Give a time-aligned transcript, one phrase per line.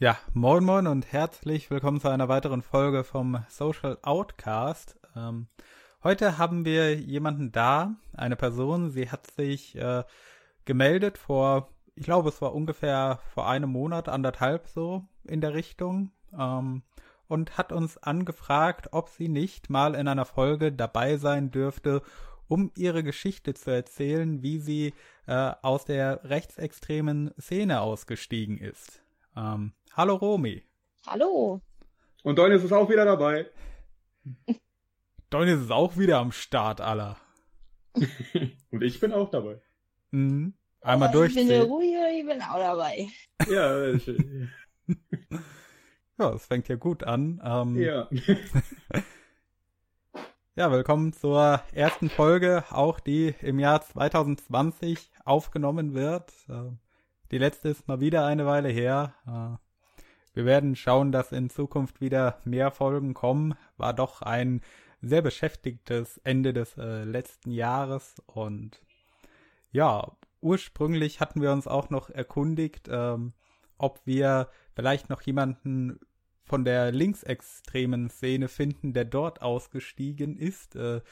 [0.00, 4.96] Ja, moin moin und herzlich willkommen zu einer weiteren Folge vom Social Outcast.
[5.16, 5.48] Ähm,
[6.04, 10.04] heute haben wir jemanden da, eine Person, sie hat sich äh,
[10.64, 16.12] gemeldet vor, ich glaube es war ungefähr vor einem Monat, anderthalb so in der Richtung,
[16.32, 16.84] ähm,
[17.26, 22.02] und hat uns angefragt, ob sie nicht mal in einer Folge dabei sein dürfte,
[22.46, 24.94] um ihre Geschichte zu erzählen, wie sie
[25.26, 29.02] äh, aus der rechtsextremen Szene ausgestiegen ist.
[29.38, 30.64] Ähm, hallo Romy.
[31.06, 31.62] Hallo.
[32.24, 33.48] Und Donis ist auch wieder dabei.
[35.30, 37.16] Donis ist auch wieder am Start, aller.
[38.72, 39.60] Und ich bin auch dabei.
[40.10, 40.54] Mhm.
[40.80, 41.30] Einmal durch.
[41.30, 41.84] Ich bin der Ruhe,
[42.18, 43.08] ich bin auch dabei.
[43.48, 44.06] Ja, ich,
[46.18, 47.40] ja, es fängt ja gut an.
[47.44, 48.08] Ähm, ja.
[50.56, 56.32] ja, willkommen zur ersten Folge, auch die im Jahr 2020 aufgenommen wird.
[56.48, 56.72] Äh,
[57.30, 59.14] die letzte ist mal wieder eine Weile her.
[59.26, 59.58] Äh,
[60.34, 63.54] wir werden schauen, dass in Zukunft wieder mehr Folgen kommen.
[63.76, 64.60] War doch ein
[65.00, 68.82] sehr beschäftigtes Ende des äh, letzten Jahres und
[69.70, 73.32] ja, ursprünglich hatten wir uns auch noch erkundigt, ähm,
[73.76, 76.00] ob wir vielleicht noch jemanden
[76.44, 80.76] von der linksextremen Szene finden, der dort ausgestiegen ist.
[80.76, 81.02] Äh,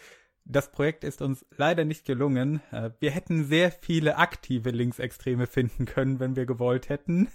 [0.48, 2.60] das Projekt ist uns leider nicht gelungen.
[2.70, 7.28] Äh, wir hätten sehr viele aktive Linksextreme finden können, wenn wir gewollt hätten.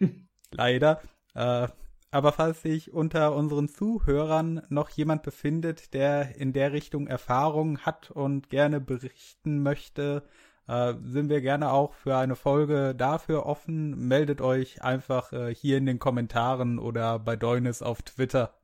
[0.50, 1.02] leider.
[1.34, 1.68] Äh,
[2.10, 8.10] aber falls sich unter unseren Zuhörern noch jemand befindet, der in der Richtung Erfahrung hat
[8.10, 10.22] und gerne berichten möchte,
[10.68, 14.08] äh, sind wir gerne auch für eine Folge dafür offen.
[14.08, 18.54] Meldet euch einfach hier in den Kommentaren oder bei Deunis auf Twitter.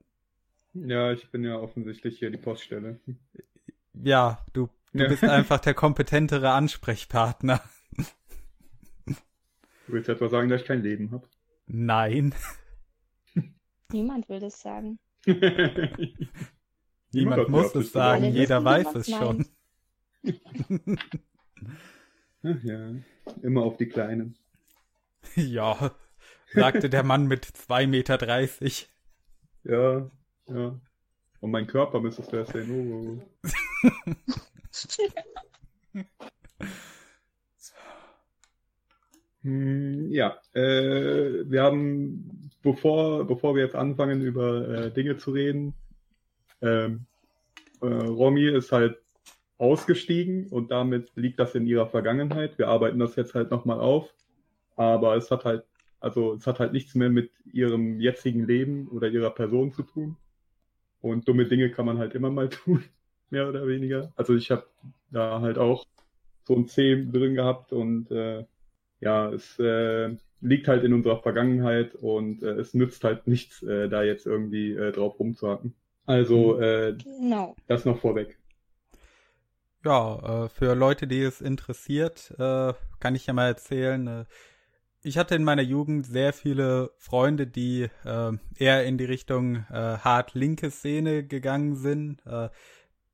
[0.74, 3.00] Ja, ich bin ja offensichtlich hier die Poststelle.
[4.02, 5.08] Ja, du, du ja.
[5.08, 7.60] bist einfach der kompetentere Ansprechpartner.
[9.06, 11.26] Du willst etwa sagen, dass ich kein Leben habe?
[11.66, 12.34] Nein.
[13.90, 14.98] Niemand will das sagen.
[15.26, 16.28] Niemand,
[17.12, 19.46] Niemand muss es sagen, jeder weiß es schon.
[22.42, 22.94] Ach ja,
[23.42, 24.36] immer auf die Kleinen.
[25.34, 25.90] Ja,
[26.54, 28.18] sagte der Mann mit 2,30 Meter.
[29.64, 30.10] Ja,
[30.46, 30.80] ja.
[31.40, 32.92] Und mein Körper müsstest du ja sehen.
[32.92, 33.18] Oh.
[39.42, 45.74] hm, ja, äh, wir haben, bevor, bevor wir jetzt anfangen, über äh, Dinge zu reden,
[46.60, 47.06] ähm,
[47.80, 48.98] äh, Romy ist halt
[49.58, 52.58] ausgestiegen und damit liegt das in ihrer Vergangenheit.
[52.58, 54.12] Wir arbeiten das jetzt halt nochmal auf,
[54.76, 55.64] aber es hat halt,
[56.00, 60.16] also es hat halt nichts mehr mit ihrem jetzigen Leben oder ihrer Person zu tun.
[61.00, 62.84] Und dumme Dinge kann man halt immer mal tun,
[63.30, 64.12] mehr oder weniger.
[64.16, 64.66] Also ich habe
[65.10, 65.84] da halt auch
[66.44, 68.44] so ein C drin gehabt und äh,
[69.00, 73.88] ja, es äh, liegt halt in unserer Vergangenheit und äh, es nützt halt nichts, äh,
[73.88, 75.74] da jetzt irgendwie äh, drauf rumzuhacken.
[76.06, 77.54] Also äh, genau.
[77.66, 78.38] das noch vorweg.
[79.84, 84.06] Ja, äh, für Leute, die es interessiert, äh, kann ich ja mal erzählen.
[84.06, 84.24] Äh,
[85.08, 89.98] ich hatte in meiner Jugend sehr viele Freunde, die äh, eher in die Richtung äh,
[89.98, 92.24] hart linke Szene gegangen sind.
[92.26, 92.50] Äh,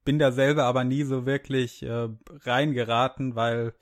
[0.05, 2.09] bin da selber aber nie so wirklich äh,
[2.43, 3.75] reingeraten, weil,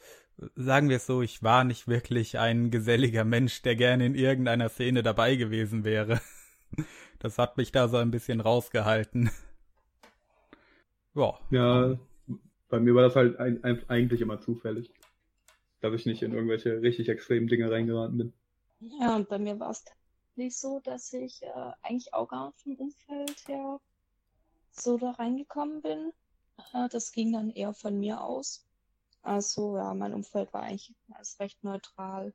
[0.54, 4.68] sagen wir es so, ich war nicht wirklich ein geselliger Mensch, der gerne in irgendeiner
[4.68, 6.20] Szene dabei gewesen wäre.
[7.18, 9.30] Das hat mich da so ein bisschen rausgehalten.
[11.14, 11.38] Ja.
[11.50, 11.96] Ja,
[12.68, 14.90] bei mir war das halt ein, ein, eigentlich immer zufällig,
[15.82, 18.32] dass ich nicht in irgendwelche richtig extremen Dinge reingeraten bin.
[19.00, 19.84] Ja, und bei mir war es
[20.36, 23.80] nicht so, dass ich äh, eigentlich auch gar nicht vom Umfeld her
[24.70, 26.12] so da reingekommen bin.
[26.72, 28.64] Äh, das ging dann eher von mir aus.
[29.22, 32.32] Also ja, mein Umfeld war eigentlich als recht neutral.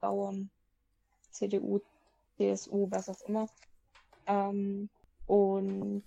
[0.00, 0.50] Bauern,
[1.30, 1.80] CDU,
[2.36, 3.48] CSU, was auch immer.
[4.26, 4.88] Ähm,
[5.26, 6.04] und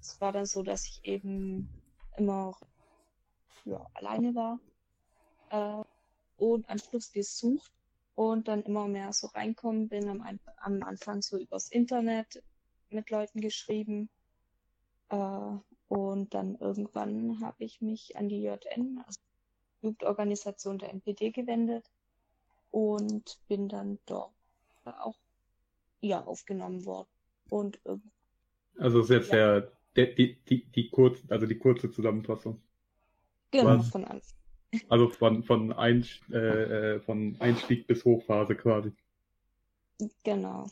[0.00, 1.68] es war dann so, dass ich eben
[2.16, 2.56] immer
[3.64, 4.60] ja, alleine war
[5.54, 5.84] äh,
[6.36, 7.70] und Anschluss gesucht
[8.14, 10.08] und dann immer mehr so reinkommen bin.
[10.08, 10.22] Am,
[10.56, 12.42] am Anfang so übers Internet
[12.90, 14.08] mit Leuten geschrieben
[15.10, 15.56] äh,
[15.88, 19.20] und dann irgendwann habe ich mich an die JN, also
[19.82, 21.90] Jugendorganisation der NPD, gewendet
[22.70, 24.32] und bin dann dort
[24.84, 25.16] auch
[26.00, 27.08] ja aufgenommen worden
[27.48, 27.78] und
[28.78, 29.60] also ist jetzt ja.
[29.60, 32.60] der, der die, die, die kurz, also die kurze Zusammenfassung.
[33.50, 33.88] Genau, Was?
[33.88, 34.43] von Anfang.
[34.88, 38.92] Also von, von, ein, äh, äh, von Einstieg bis Hochphase quasi.
[40.24, 40.66] Genau.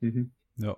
[0.00, 0.32] Mhm.
[0.56, 0.76] Ja.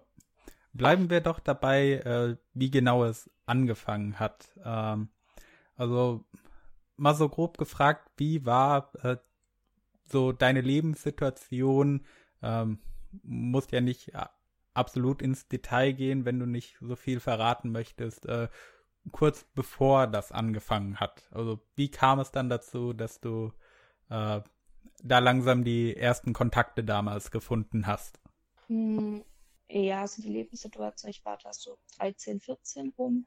[0.73, 4.51] Bleiben wir doch dabei, äh, wie genau es angefangen hat.
[4.65, 5.09] Ähm,
[5.77, 6.25] also
[6.97, 9.17] mal so grob gefragt, wie war äh,
[10.05, 12.05] so deine Lebenssituation,
[12.43, 12.79] ähm,
[13.23, 14.13] musst ja nicht
[14.75, 18.49] absolut ins Detail gehen, wenn du nicht so viel verraten möchtest, äh,
[19.13, 21.29] kurz bevor das angefangen hat.
[21.31, 23.53] Also wie kam es dann dazu, dass du
[24.09, 24.41] äh,
[25.03, 28.19] da langsam die ersten Kontakte damals gefunden hast?
[28.69, 29.25] Hm,
[29.69, 33.27] ja, also die Lebenssituation, ich war da so 13, 14 rum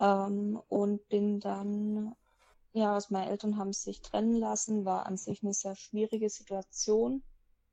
[0.00, 2.14] ähm, und bin dann,
[2.72, 7.22] ja, also meine Eltern haben sich trennen lassen, war an sich eine sehr schwierige Situation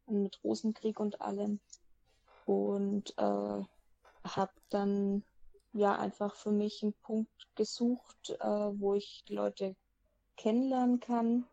[0.08, 1.60] mit Rosenkrieg und allem
[2.46, 3.64] und äh,
[4.24, 5.24] habe dann
[5.74, 9.76] ja einfach für mich einen Punkt gesucht, äh, wo ich Leute
[10.38, 11.46] kennenlernen kann.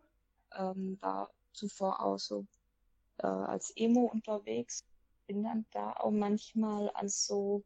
[0.57, 2.47] Ähm, war zuvor auch so
[3.19, 4.85] äh, als Emo unterwegs,
[5.27, 7.63] bin dann da auch manchmal an so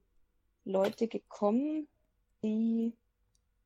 [0.65, 1.89] Leute gekommen,
[2.43, 2.97] die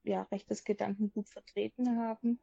[0.05, 2.41] ja rechtes Gedankengut vertreten haben.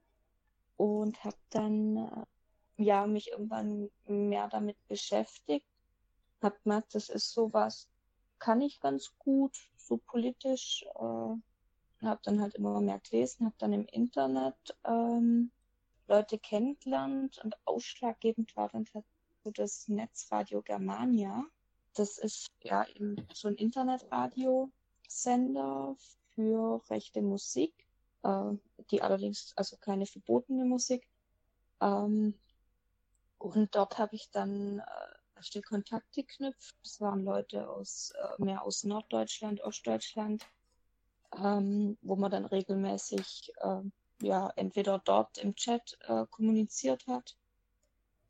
[0.75, 5.67] Und habe dann äh, ja mich irgendwann mehr damit beschäftigt.
[6.41, 7.87] Hab gemerkt, das ist sowas,
[8.43, 10.83] kann ich ganz gut, so politisch.
[10.95, 11.37] Äh,
[12.05, 15.49] habe dann halt immer mehr gelesen, habe dann im Internet ähm,
[16.09, 19.05] Leute kennengelernt und ausschlaggebend war dann halt
[19.45, 21.45] so das Netzradio Germania.
[21.93, 25.95] Das ist ja eben so ein Internetradiosender
[26.35, 27.73] für rechte Musik,
[28.23, 28.51] äh,
[28.91, 31.07] die allerdings also keine verbotene Musik.
[31.79, 32.33] Ähm,
[33.37, 34.83] und dort habe ich dann äh,
[35.43, 36.73] erste Kontakte knüpft.
[36.83, 40.45] Das waren Leute aus äh, mehr aus Norddeutschland, Ostdeutschland,
[41.37, 43.81] ähm, wo man dann regelmäßig äh,
[44.25, 47.35] ja entweder dort im Chat äh, kommuniziert hat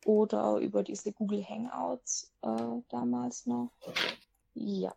[0.06, 3.71] oder über diese Google Hangouts äh, damals noch.
[4.56, 4.95] Ja.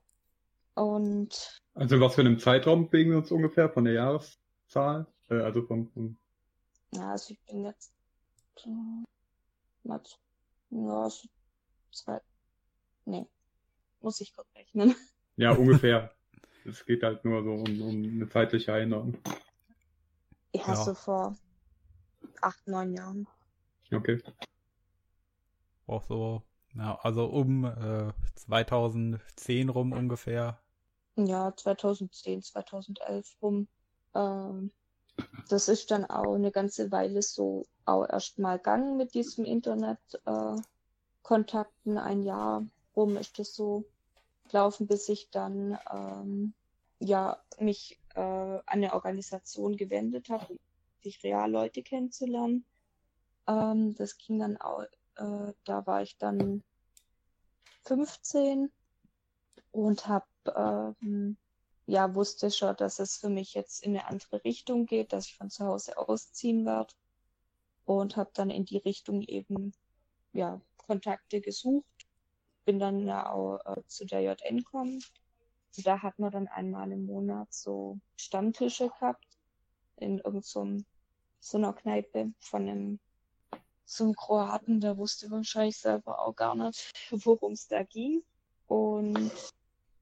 [0.74, 5.06] Und also was für einen Zeitraum bewegen wir uns ungefähr von der Jahreszahl?
[5.28, 6.16] Äh, also vom, vom
[6.92, 7.92] Ja, also ich bin jetzt
[8.64, 8.68] äh,
[9.86, 10.00] mal,
[10.70, 11.28] ja, so
[11.96, 12.20] zwei.
[13.04, 13.26] Nee.
[14.00, 14.94] Muss ich kurz rechnen.
[15.38, 16.14] Ja, ungefähr.
[16.64, 19.18] es geht halt nur so um, um eine zeitliche Erinnerung.
[20.54, 21.36] Ja, ja, so vor
[22.40, 23.28] acht, neun Jahren.
[23.92, 24.22] Okay.
[25.86, 26.42] Auch so,
[26.74, 30.58] ja, also um äh, 2010 rum ungefähr.
[31.16, 33.68] Ja, 2010, 2011 rum.
[34.14, 34.70] Ähm,
[35.48, 39.98] das ist dann auch eine ganze Weile so auch erstmal gegangen mit diesem Internet.
[40.26, 40.56] Äh,
[41.26, 42.64] Kontakten ein Jahr
[42.94, 43.84] rum ist es so
[44.48, 46.54] gelaufen, bis ich dann ähm,
[47.00, 50.56] ja mich äh, an eine Organisation gewendet habe,
[51.02, 52.64] sich real Leute kennenzulernen.
[53.48, 54.84] Ähm, das ging dann auch,
[55.16, 56.62] äh, da war ich dann
[57.86, 58.70] 15
[59.72, 61.36] und habe ähm,
[61.86, 65.36] ja wusste schon, dass es für mich jetzt in eine andere Richtung geht, dass ich
[65.36, 66.94] von zu Hause ausziehen werde
[67.84, 69.72] und habe dann in die Richtung eben
[70.32, 72.06] ja Kontakte gesucht,
[72.64, 75.02] bin dann ja auch äh, zu der JN gekommen.
[75.84, 79.26] Da hat man dann einmal im Monat so Stammtische gehabt
[79.96, 80.82] in irgendeiner
[81.38, 83.00] so einer Kneipe von einem
[83.84, 86.92] so einem Kroaten, der wusste wahrscheinlich selber auch gar nicht,
[87.24, 88.22] worum es da ging.
[88.66, 89.30] Und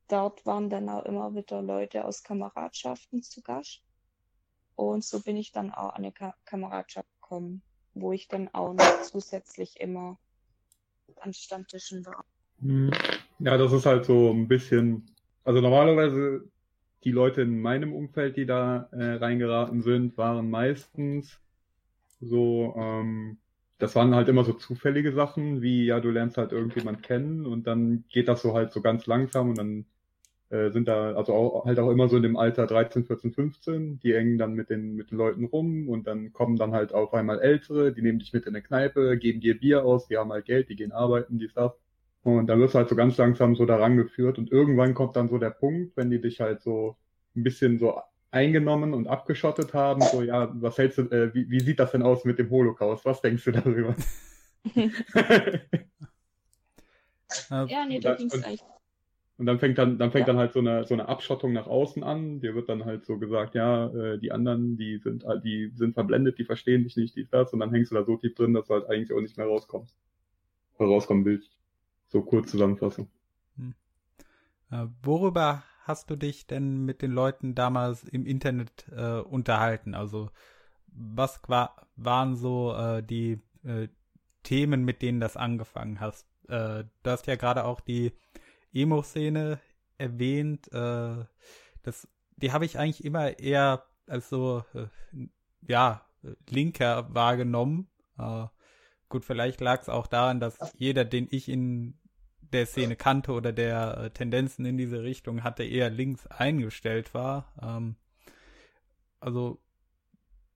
[0.09, 3.83] dort waren dann auch immer wieder Leute aus Kameradschaften zu Gast.
[4.75, 8.73] Und so bin ich dann auch an eine Ka Kameradschaft gekommen, wo ich dann auch
[8.73, 10.19] noch zusätzlich immer
[11.21, 12.25] an Stammtischen war.
[12.61, 12.91] Hm.
[13.41, 15.05] Ja, das ist halt so ein bisschen,
[15.45, 16.49] also normalerweise
[17.05, 21.39] die Leute in meinem Umfeld, die da äh, reingeraten sind, waren meistens
[22.21, 23.39] so, ähm,
[23.79, 27.67] das waren halt immer so zufällige Sachen, wie ja, du lernst halt irgendjemand kennen und
[27.67, 29.87] dann geht das so halt so ganz langsam und dann
[30.51, 33.99] äh, sind da also auch, halt auch immer so in dem Alter 13, 14, 15,
[34.01, 37.15] die hängen dann mit den, mit den Leuten rum und dann kommen dann halt auf
[37.15, 40.33] einmal Ältere, die nehmen dich mit in eine Kneipe, geben dir Bier aus, die haben
[40.33, 41.73] halt Geld, die gehen arbeiten, die das.
[42.23, 45.29] Und dann wirst du halt so ganz langsam so daran geführt und irgendwann kommt dann
[45.29, 46.97] so der Punkt, wenn die dich halt so
[47.37, 51.61] ein bisschen so eingenommen und abgeschottet haben, so ja, was hältst du, äh, wie, wie
[51.61, 53.05] sieht das denn aus mit dem Holocaust?
[53.05, 53.95] Was denkst du darüber?
[57.51, 58.63] ja, nee, da ging es eigentlich
[59.37, 60.33] und dann fängt dann, dann fängt ja.
[60.33, 62.41] dann halt so eine, so eine Abschottung nach außen an.
[62.41, 66.39] Dir wird dann halt so gesagt, ja, äh, die anderen, die sind, die sind verblendet,
[66.39, 67.53] die verstehen dich nicht, die das.
[67.53, 69.47] Und dann hängst du da so tief drin, dass du halt eigentlich auch nicht mehr
[69.47, 69.97] rauskommst.
[70.79, 71.51] Oder rauskommen willst.
[72.07, 73.09] So kurz Zusammenfassung.
[73.57, 73.75] Hm.
[74.71, 79.95] Äh, worüber hast du dich denn mit den Leuten damals im Internet äh, unterhalten?
[79.95, 80.31] Also
[80.87, 83.89] was war, waren so äh, die äh,
[84.45, 86.29] Themen, mit denen das angefangen hast?
[86.47, 88.13] Du hast ja gerade auch die
[88.75, 89.61] Emo-Szene
[89.99, 90.71] erwähnt.
[90.73, 91.25] Äh,
[91.83, 94.87] das, die habe ich eigentlich immer eher als so, äh,
[95.67, 96.05] ja,
[96.49, 97.89] linker wahrgenommen.
[98.19, 98.47] Äh,
[99.09, 101.99] gut, vielleicht lag es auch daran, dass jeder, den ich in
[102.41, 107.53] der Szene kannte oder der äh, Tendenzen in diese Richtung hatte, eher links eingestellt war.
[107.61, 107.97] Ähm,
[109.21, 109.61] also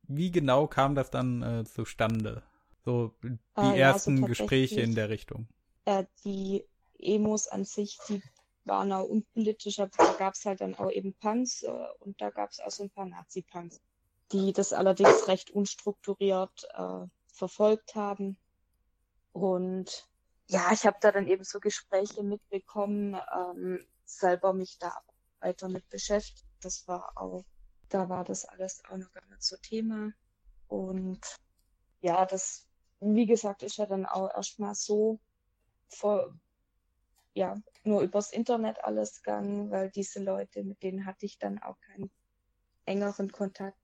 [0.02, 2.42] wie genau kam das dann äh, zustande?
[2.84, 5.48] So die Ah, ja, also ersten Gespräche in der Richtung.
[5.84, 6.64] Äh, die
[6.98, 8.22] Emos an sich, die
[8.64, 12.30] waren auch unpolitisch, aber da gab es halt dann auch eben Punks äh, und da
[12.30, 13.80] gab es auch so ein paar Nazi-Punks,
[14.32, 18.38] die das allerdings recht unstrukturiert äh, verfolgt haben.
[19.32, 20.08] Und
[20.46, 24.92] ja, ich habe da dann eben so Gespräche mitbekommen, ähm, selber mich da
[25.40, 26.46] weiter mit beschäftigt.
[26.60, 27.44] Das war auch,
[27.88, 30.12] da war das alles auch noch gar nicht so Thema.
[30.66, 31.20] Und
[32.00, 32.66] ja, das,
[33.00, 35.20] wie gesagt, ist ja dann auch erstmal so
[35.88, 36.34] vor,
[37.38, 41.78] ja, nur übers Internet alles gegangen, weil diese Leute, mit denen hatte ich dann auch
[41.80, 42.10] keinen
[42.86, 43.78] engeren Kontakt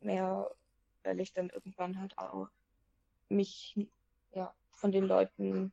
[0.00, 0.50] mehr,
[1.04, 2.48] weil ich dann irgendwann halt auch
[3.28, 3.76] mich
[4.32, 5.72] ja, von den Leuten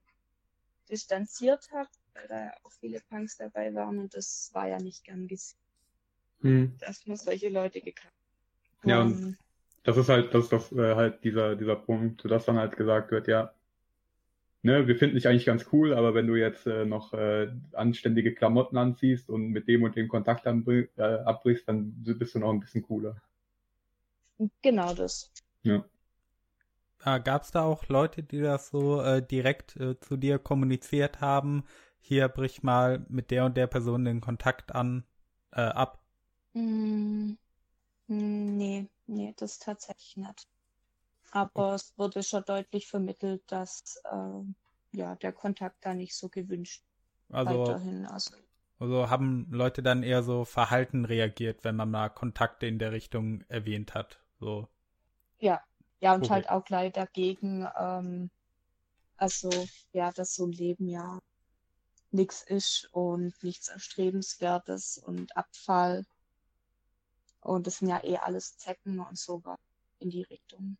[0.90, 5.04] distanziert habe, weil da ja auch viele Punks dabei waren und das war ja nicht
[5.06, 5.60] gern gesehen,
[6.42, 6.74] Hm.
[6.78, 8.14] dass man solche Leute gekannt
[8.86, 9.38] Ja, und
[9.84, 13.12] das ist halt, das ist das, äh, halt dieser, dieser Punkt, dass dann halt gesagt
[13.12, 13.54] wird, ja,
[14.64, 18.34] ne, wir finden dich eigentlich ganz cool, aber wenn du jetzt äh, noch äh, anständige
[18.36, 22.52] Klamotten anziehst und mit dem und dem Kontakt anbr- äh, abbrichst, dann bist du noch
[22.52, 23.18] ein bisschen cooler.
[24.62, 25.32] genau das.
[25.64, 25.84] Ja.
[27.06, 31.22] Äh, Gab es da auch Leute, die das so äh, direkt äh, zu dir kommuniziert
[31.22, 31.66] haben?
[32.00, 35.06] Hier brich mal mit der und der Person den Kontakt an,
[35.52, 36.04] äh, ab.
[36.56, 37.38] Mm,
[38.10, 40.48] mm, Nee, nee, das tatsächlich nicht.
[41.34, 46.86] Aber es wurde schon deutlich vermittelt, dass äh, ja, der Kontakt da nicht so gewünscht
[47.30, 48.06] Also, weiterhin.
[48.06, 48.32] Also,
[48.80, 53.42] also haben Leute dann eher so verhalten reagiert, wenn man mal Kontakte in der Richtung
[53.50, 54.22] erwähnt hat.
[54.40, 54.68] So.
[55.40, 55.62] ja.
[56.00, 56.30] Ja, und Okay.
[56.30, 58.30] halt auch gleich dagegen, ähm,
[59.18, 61.20] also ja, dass so ein Leben ja
[62.12, 66.06] nichts ist und nichts Erstrebenswertes und Abfall.
[67.42, 69.60] Und das sind ja eh alles Zecken und so was
[70.00, 70.78] in die Richtung.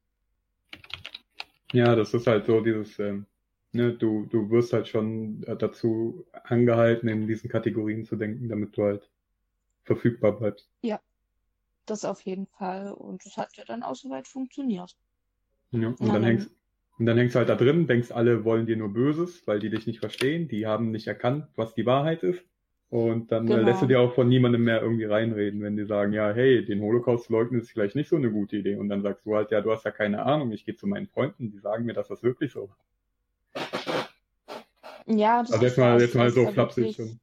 [1.74, 3.26] Ja, das ist halt so dieses, ähm,
[3.72, 8.78] ne, du, du wirst halt schon äh, dazu angehalten, in diesen Kategorien zu denken, damit
[8.78, 9.10] du halt
[9.84, 10.70] verfügbar bleibst.
[11.86, 12.92] Das auf jeden Fall.
[12.94, 14.96] Und das hat ja dann auch soweit funktioniert.
[15.72, 16.24] Ja, und Na dann.
[16.24, 16.50] hängst,
[17.00, 19.70] und dann hängst du halt da drin, denkst, alle wollen dir nur Böses, weil die
[19.70, 22.44] dich nicht verstehen, die haben nicht erkannt, was die Wahrheit ist.
[22.94, 23.64] Und dann äh, Genau.
[23.66, 26.80] lässt du dir auch von niemandem mehr irgendwie reinreden, wenn die sagen, ja, hey, den
[26.80, 28.76] Holocaust zu leugnen ist vielleicht nicht so eine gute Idee.
[28.76, 31.08] Und dann sagst du halt, ja, du hast ja keine Ahnung, ich gehe zu meinen
[31.08, 32.78] Freunden, die sagen mir, dass das wirklich so war.
[35.08, 37.00] Ja, das Also ist jetzt mal, auch- jetzt mal so flapsig.
[37.00, 37.20] wirklich- Und,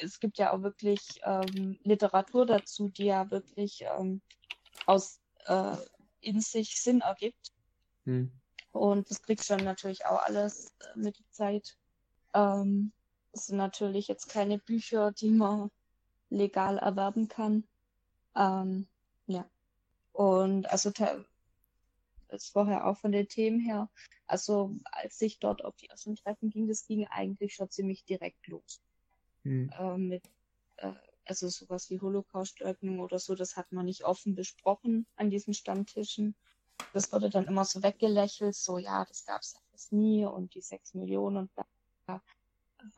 [0.00, 4.20] es gibt ja auch wirklich ähm, Literatur dazu, die ja wirklich ähm,
[4.86, 5.74] aus äh,
[6.20, 7.50] in sich Sinn ergibt.
[8.04, 8.30] hm.
[8.70, 11.76] Und das kriegst du dann natürlich auch alles äh, mit der Zeit.
[12.34, 12.92] Ähm,
[13.38, 15.70] das sind natürlich jetzt keine Bücher, die man
[16.28, 17.62] legal erwerben kann.
[18.34, 18.88] Ähm,
[19.26, 19.48] ja.
[20.12, 20.90] Und also
[22.32, 23.88] jetzt vorher auch von den Themen her,
[24.26, 28.44] also als ich dort auf die ersten Treffen ging, das ging eigentlich schon ziemlich direkt
[28.48, 28.82] los
[29.44, 29.70] Hm.
[29.78, 30.24] äh, mit,
[30.78, 30.92] äh,
[31.24, 36.34] also sowas wie Holocaustleugnung oder so, das hat man nicht offen besprochen an diesen Stammtischen.
[36.92, 40.92] Das wurde dann immer so weggelächelt, so ja, das gab's alles nie und die sechs
[40.94, 41.66] Millionen und bla.
[42.06, 42.22] bla.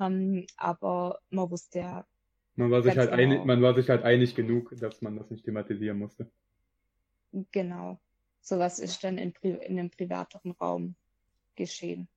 [0.01, 2.07] Ähm, aber man wusste ja,
[2.55, 3.45] Man war sich halt einig, genau.
[3.45, 6.31] man war sich halt einig genug, dass man das nicht thematisieren musste.
[7.53, 8.01] genau,
[8.41, 10.95] sowas ist dann in, Pri in einem privateren Raum
[11.57, 12.09] geschehen.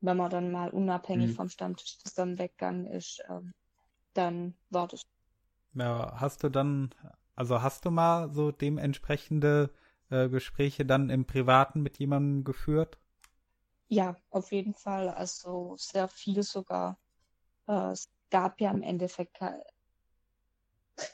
[0.00, 1.34] Wenn man dann mal unabhängig Mhm.
[1.34, 3.52] vom Stammtisch zusammen weggegangen ist, ähm,
[4.14, 5.02] dann war das
[5.74, 6.90] Ja, hast du dann,
[7.34, 9.70] also hast du mal so dementsprechende
[10.10, 12.98] äh, Gespräche dann im Privaten mit jemandem geführt?
[13.88, 15.08] Ja, auf jeden Fall.
[15.08, 16.98] Also sehr viel sogar.
[17.66, 19.38] Äh, es gab ja im Endeffekt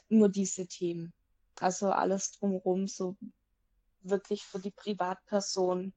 [0.09, 1.13] nur diese Themen.
[1.59, 3.15] Also alles drumherum, so
[4.01, 5.93] wirklich für die Privatperson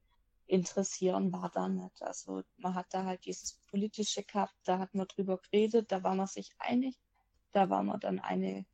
[0.47, 2.01] interessieren war da nicht.
[2.01, 6.15] Also man hat da halt dieses Politische gehabt, da hat man drüber geredet, da war
[6.15, 6.95] man sich einig,
[7.51, 8.65] da war man dann eine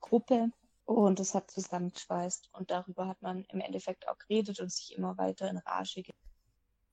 [0.00, 0.50] Gruppe
[0.84, 5.16] und das hat zusammengeschweißt und darüber hat man im Endeffekt auch geredet und sich immer
[5.16, 6.02] weiter in Rage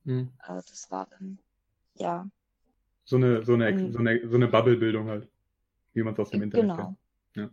[0.06, 0.30] ge Hm.
[0.40, 1.40] äh, das war dann,
[1.96, 2.30] ja,
[3.06, 3.92] So eine, so eine, Mhm.
[3.94, 5.30] so eine, so eine Bubble-Bildung halt.
[5.94, 6.96] Wie man es aus dem Internet genau.
[7.36, 7.50] Ja.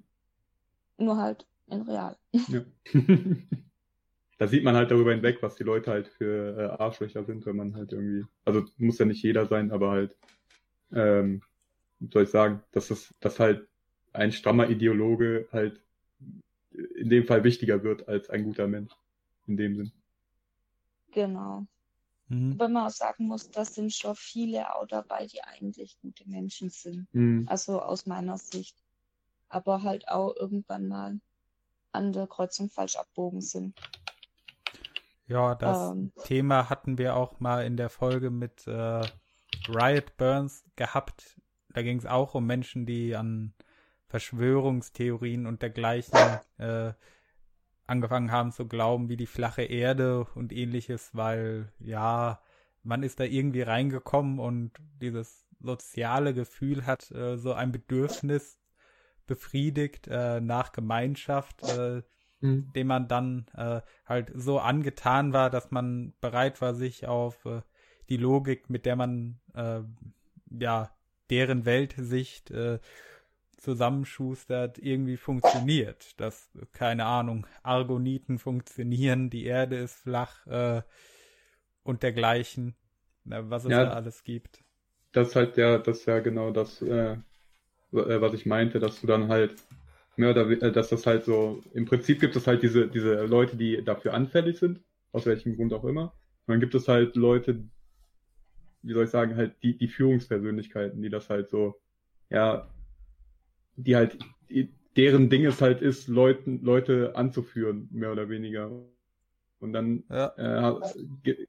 [0.98, 2.16] Nur halt in real.
[2.46, 2.48] kennt.
[2.48, 2.64] Ja.
[4.38, 7.56] da sieht man halt darüber hinweg, was die Leute halt für äh, Arschlöcher sind, wenn
[7.56, 10.16] man halt irgendwie, also muss ja nicht jeder sein, aber halt,
[10.92, 11.42] ähm,
[12.12, 13.68] soll ich sagen, dass es, dass halt
[14.12, 15.82] ein strammer Ideologe halt
[16.96, 18.92] in dem Fall wichtiger wird als ein guter Mensch.
[19.46, 19.92] In dem Sinn.
[21.12, 21.66] Genau.
[22.30, 22.58] Mhm.
[22.58, 26.70] Wenn man auch sagen muss, da sind schon viele auch dabei, die eigentlich gute Menschen
[26.70, 27.12] sind.
[27.12, 27.44] Mhm.
[27.48, 28.76] Also aus meiner Sicht.
[29.48, 31.20] Aber halt auch irgendwann mal
[31.90, 33.76] an der Kreuzung falsch abbogen sind.
[35.26, 39.02] Ja, das ähm, Thema hatten wir auch mal in der Folge mit äh,
[39.68, 41.40] Riot Burns gehabt.
[41.70, 43.54] Da ging es auch um Menschen, die an
[44.06, 46.18] Verschwörungstheorien und dergleichen
[46.58, 46.92] äh,
[47.90, 52.40] angefangen haben zu glauben, wie die flache Erde und ähnliches, weil ja,
[52.82, 58.58] man ist da irgendwie reingekommen und dieses soziale Gefühl hat äh, so ein Bedürfnis
[59.26, 62.02] befriedigt äh, nach Gemeinschaft, äh,
[62.40, 62.72] mhm.
[62.74, 67.60] dem man dann äh, halt so angetan war, dass man bereit war, sich auf äh,
[68.08, 69.80] die Logik, mit der man äh,
[70.50, 70.90] ja
[71.28, 72.52] deren Weltsicht
[73.60, 76.18] zusammenschustert, irgendwie funktioniert.
[76.20, 80.82] Dass, keine Ahnung, Argoniten funktionieren, die Erde ist flach äh,
[81.82, 82.74] und dergleichen,
[83.24, 84.62] was es ja, da alles gibt.
[85.12, 87.18] Das ist halt ja, das ist ja genau das, äh, äh,
[87.92, 89.56] was ich meinte, dass du dann halt
[90.16, 93.56] mehr oder äh, dass das halt so, im Prinzip gibt es halt diese, diese Leute,
[93.56, 94.80] die dafür anfällig sind,
[95.12, 96.14] aus welchem Grund auch immer.
[96.46, 97.64] Und dann gibt es halt Leute,
[98.82, 101.80] wie soll ich sagen, halt die, die Führungspersönlichkeiten, die das halt so,
[102.30, 102.68] ja,
[103.84, 104.18] die halt,
[104.96, 108.70] deren Ding es halt ist, Leuten, Leute anzuführen, mehr oder weniger.
[109.60, 110.78] Und dann, ja.
[111.24, 111.46] äh,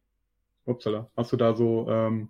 [0.65, 2.29] upsala, hast du da so, ähm,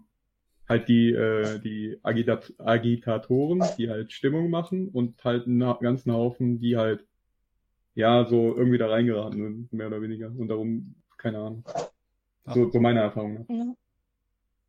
[0.71, 6.59] halt die, äh, die Agitat Agitatoren, die halt Stimmung machen und halt einen ganzen Haufen,
[6.59, 7.05] die halt,
[7.93, 10.27] ja, so irgendwie da reingeraten sind, mehr oder weniger.
[10.27, 11.63] Und darum, keine Ahnung.
[12.45, 13.45] So, so meine Erfahrung.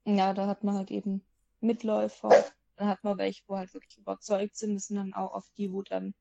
[0.04, 0.12] Ja.
[0.12, 1.22] ja, da hat man halt eben
[1.60, 2.30] Mitläufer,
[2.76, 5.73] dann hat man welche, wo halt wirklich überzeugt sind, das sind dann auch oft die,
[5.73, 6.14] wo dann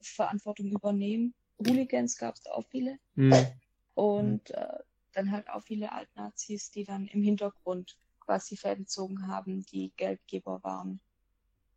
[0.00, 1.34] Verantwortung übernehmen.
[1.58, 2.98] Hooligans gab es auch viele.
[3.14, 3.46] Mhm.
[3.94, 4.78] Und äh,
[5.12, 10.62] dann halt auch viele Altnazis, die dann im Hintergrund quasi Fäden gezogen haben, die Geldgeber
[10.62, 11.00] waren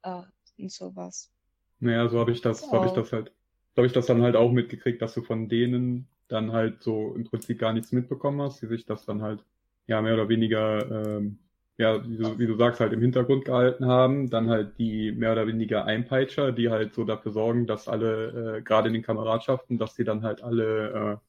[0.03, 0.23] äh,
[0.57, 1.31] und sowas.
[1.79, 2.71] Naja, so habe ich das, oh.
[2.73, 3.31] habe ich das halt,
[3.75, 7.15] so habe ich das dann halt auch mitgekriegt, dass du von denen dann halt so
[7.15, 9.43] im Prinzip gar nichts mitbekommen hast, die sich das dann halt
[9.87, 11.39] ja mehr oder weniger ähm,
[11.79, 14.29] ja, wie du, wie du sagst, halt im Hintergrund gehalten haben.
[14.29, 18.61] Dann halt die mehr oder weniger Einpeitscher, die halt so dafür sorgen, dass alle, äh,
[18.61, 21.19] gerade in den Kameradschaften, dass die dann halt alle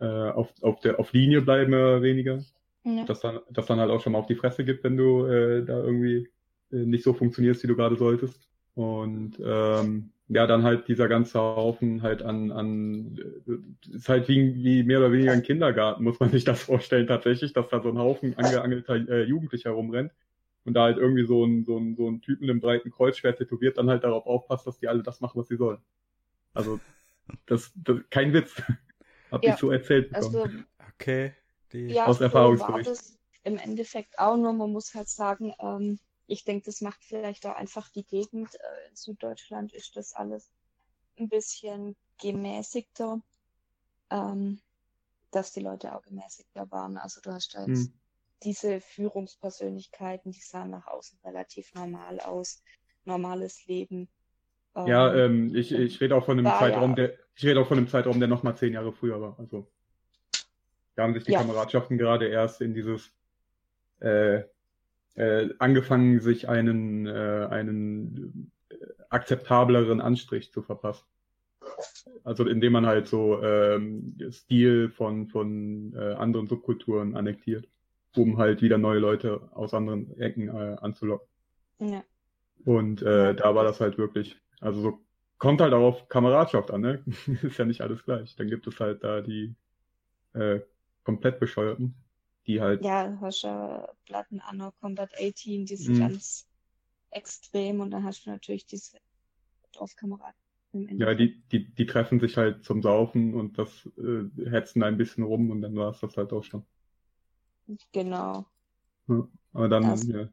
[0.00, 2.38] äh, äh, auf, auf, der, auf Linie bleiben, mehr oder weniger.
[2.84, 3.04] Ja.
[3.04, 5.64] Dass, dann, dass dann halt auch schon mal auf die Fresse gibt, wenn du äh,
[5.64, 6.28] da irgendwie
[6.70, 8.48] äh, nicht so funktionierst, wie du gerade solltest.
[8.76, 13.18] Und ähm, ja, dann halt dieser ganze Haufen halt an, an
[13.92, 17.52] ist halt wie, wie mehr oder weniger ein Kindergarten, muss man sich das vorstellen tatsächlich,
[17.52, 20.12] dass da so ein Haufen angeangelter äh, Jugendlicher rumrennt
[20.64, 23.76] und da halt irgendwie so ein, so ein, so ein Typen im breiten Kreuzschwert tätowiert
[23.76, 25.78] dann halt darauf aufpasst, dass die alle das machen, was sie sollen.
[26.54, 26.80] Also,
[27.46, 28.62] das, das kein Witz.
[29.30, 30.36] Hab ja, ich so erzählt bekommen.
[30.36, 30.56] Also,
[30.94, 31.32] okay.
[31.72, 32.86] Die ja, aus so Erfahrungsbericht.
[32.86, 37.04] War das im Endeffekt auch nur, man muss halt sagen, ähm, ich denke, das macht
[37.04, 38.54] vielleicht auch einfach die Gegend.
[38.54, 40.52] Äh, in Süddeutschland ist das alles
[41.18, 43.20] ein bisschen gemäßigter,
[44.10, 44.60] ähm,
[45.30, 46.96] dass die Leute auch gemäßigter waren.
[46.96, 47.92] Also du hast da jetzt hm.
[48.42, 52.62] diese Führungspersönlichkeiten, die sahen nach außen relativ normal aus,
[53.04, 54.08] normales Leben.
[54.74, 57.66] Ähm, ja, ähm, ich, ich rede auch von einem Zeitraum, ja, der ich rede auch
[57.66, 59.38] von einem Zeitraum, der noch mal zehn Jahre früher war.
[59.38, 59.68] Also
[60.94, 61.40] da haben sich die ja.
[61.40, 63.10] Kameradschaften gerade erst in dieses
[64.00, 64.44] äh,
[65.14, 68.76] äh, angefangen, sich einen, äh, einen äh,
[69.10, 71.04] akzeptableren Anstrich zu verpassen.
[72.24, 77.68] Also indem man halt so ähm, Stil von, von äh, anderen Subkulturen annektiert,
[78.16, 81.26] um halt wieder neue Leute aus anderen Ecken äh, anzulocken.
[81.80, 82.02] Ja.
[82.64, 85.04] Und äh, da war das halt wirklich, also so
[85.38, 87.02] kommt halt auch auf Kameradschaft an, ne?
[87.42, 88.34] Ist ja nicht alles gleich.
[88.36, 89.54] Dann gibt es halt da die
[90.32, 90.60] äh,
[91.02, 91.94] komplett Bescheuerten,
[92.46, 92.84] die halt.
[92.84, 96.00] Ja, hast du Platten Anno Combat 18, die sind mhm.
[96.00, 96.46] ganz
[97.10, 98.98] extrem und dann hast du natürlich diese
[99.72, 100.34] Dorfkameraden.
[100.72, 105.22] Ja, die, die, die treffen sich halt zum Saufen und das äh, hetzen ein bisschen
[105.22, 106.64] rum und dann war es das halt auch schon.
[107.92, 108.44] Genau.
[109.06, 110.28] Ja, aber dann, also, ja.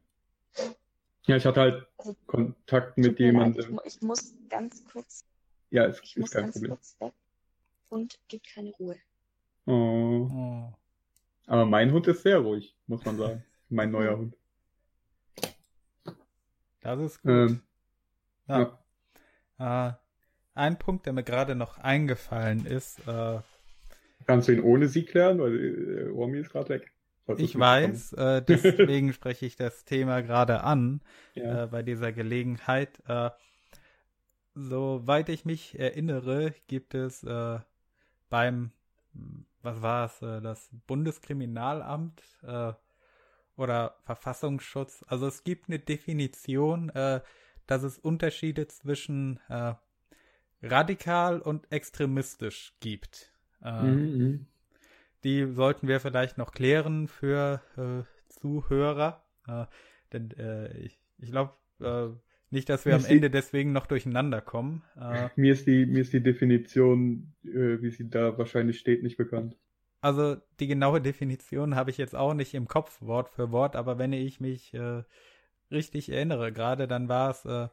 [1.26, 3.78] Ja, ich hatte halt also, Kontakt mit jemandem.
[3.84, 5.24] Ich, ich, muss ganz kurz.
[5.70, 6.76] Ja, es ich ist kein Problem.
[7.88, 8.96] und gibt keine Ruhe.
[9.66, 10.28] Oh.
[10.32, 10.72] oh.
[11.46, 13.44] Aber mein Hund ist sehr ruhig, muss man sagen.
[13.68, 14.36] Mein neuer Hund.
[16.80, 17.30] Das ist gut.
[17.30, 17.60] Ähm,
[18.48, 18.78] ja.
[19.58, 19.88] ja.
[19.88, 19.92] Äh,
[20.54, 23.06] ein Punkt, der mir gerade noch eingefallen ist.
[23.06, 23.40] Äh,
[24.26, 25.38] Kannst du ihn ohne sie klären?
[25.40, 26.92] Weil äh, Romy ist gerade weg.
[27.38, 31.00] Ich weiß, äh, deswegen spreche ich das Thema gerade an
[31.34, 31.64] ja.
[31.64, 33.00] äh, bei dieser Gelegenheit.
[33.06, 33.30] Äh,
[34.54, 37.60] soweit ich mich erinnere, gibt es äh,
[38.28, 38.72] beim
[39.62, 42.72] was war es, äh, das Bundeskriminalamt äh,
[43.56, 45.04] oder Verfassungsschutz.
[45.08, 47.20] Also es gibt eine Definition, äh,
[47.66, 49.74] dass es Unterschiede zwischen äh,
[50.62, 53.32] radikal und extremistisch gibt.
[53.62, 54.46] Äh, mhm.
[55.24, 59.24] Die sollten wir vielleicht noch klären für äh, Zuhörer.
[59.46, 59.66] Äh,
[60.12, 62.08] denn äh, ich, ich glaube äh,
[62.52, 64.82] nicht, dass wir am Ende deswegen noch durcheinander kommen.
[65.00, 69.16] Äh, mir, ist die, mir ist die Definition, äh, wie sie da wahrscheinlich steht, nicht
[69.16, 69.56] bekannt.
[70.00, 73.98] Also die genaue Definition habe ich jetzt auch nicht im Kopf Wort für Wort, aber
[73.98, 75.04] wenn ich mich äh,
[75.70, 77.68] richtig erinnere gerade, dann war es äh,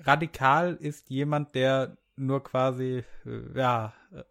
[0.00, 4.22] radikal ist jemand, der nur quasi äh, ja äh,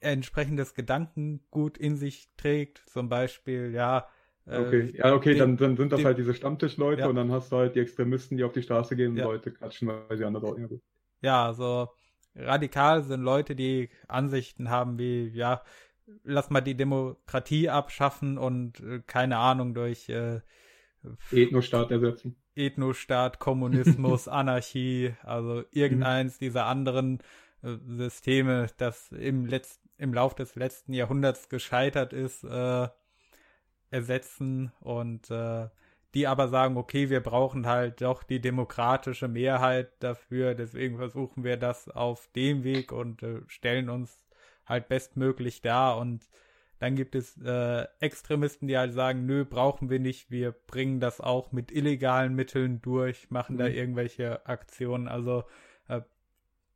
[0.00, 4.06] entsprechendes Gedankengut in sich trägt, zum Beispiel ja
[4.46, 7.08] Okay, ja, okay, den, dann, dann sind das den, halt diese Stammtischleute ja.
[7.08, 9.24] und dann hast du halt die Extremisten, die auf die Straße gehen und ja.
[9.24, 10.82] Leute quatschen, weil sie anders aussehen.
[11.22, 11.88] Ja, so
[12.36, 15.62] radikal sind Leute, die Ansichten haben wie, ja,
[16.24, 20.40] lass mal die Demokratie abschaffen und äh, keine Ahnung durch äh,
[21.30, 22.36] Ethnostaat ersetzen.
[22.54, 26.44] Ethnostaat, Kommunismus, Anarchie, also irgendeins mhm.
[26.44, 27.20] dieser anderen
[27.62, 32.88] äh, Systeme, das im Letz im Lauf des letzten Jahrhunderts gescheitert ist, äh,
[33.90, 35.68] ersetzen und äh,
[36.14, 41.56] die aber sagen, okay, wir brauchen halt doch die demokratische Mehrheit dafür, deswegen versuchen wir
[41.56, 44.24] das auf dem Weg und äh, stellen uns
[44.66, 46.28] halt bestmöglich da und
[46.78, 51.20] dann gibt es äh, Extremisten, die halt sagen, nö, brauchen wir nicht, wir bringen das
[51.20, 53.58] auch mit illegalen Mitteln durch, machen mhm.
[53.58, 55.08] da irgendwelche Aktionen.
[55.08, 55.44] Also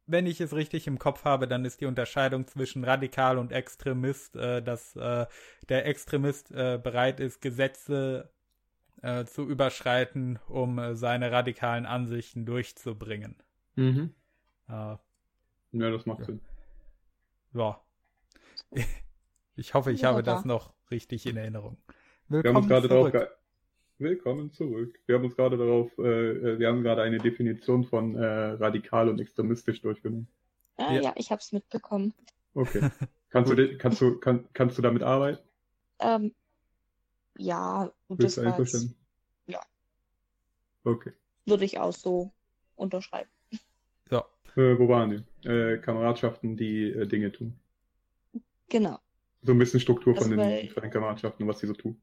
[0.09, 4.37] wenn ich es richtig im Kopf habe, dann ist die Unterscheidung zwischen radikal und Extremist,
[4.37, 5.27] äh, dass äh,
[5.69, 8.31] der Extremist äh, bereit ist, Gesetze
[9.03, 13.37] äh, zu überschreiten, um äh, seine radikalen Ansichten durchzubringen.
[13.77, 14.15] Mhm.
[14.69, 14.99] Äh, ja,
[15.91, 16.25] das macht ja.
[16.25, 16.41] Sinn.
[17.53, 17.81] Ja.
[19.61, 21.79] Ich hoffe, ich ja, habe das noch richtig in Erinnerung.
[22.29, 23.13] Willkommen wir haben uns gerade zurück.
[23.13, 23.39] Darauf
[24.01, 24.97] Willkommen zurück.
[25.07, 29.09] Wir haben uns gerade darauf, äh, äh, wir haben gerade eine Definition von äh, radikal
[29.09, 30.29] und extremistisch durchgenommen.
[30.77, 31.03] Ah, ja.
[31.03, 32.15] ja, ich habe es mitbekommen.
[32.55, 32.91] Okay.
[33.31, 35.39] Kannst du, kannst du, kann, kannst du damit arbeiten?
[35.99, 36.33] Ähm,
[37.37, 38.95] ja, und Willst das du einverstanden?
[39.47, 39.61] Ja.
[40.85, 41.13] Okay.
[41.45, 42.31] Würde ich auch so
[42.77, 43.29] unterschreiben.
[44.11, 44.25] Ja.
[44.57, 45.49] Äh, wo waren die?
[45.49, 47.59] Äh, Kameradschaften, die äh, Dinge tun.
[48.69, 48.99] Genau.
[49.43, 52.01] So ein bisschen Struktur also von, den, von den Kameradschaften und was sie so tun.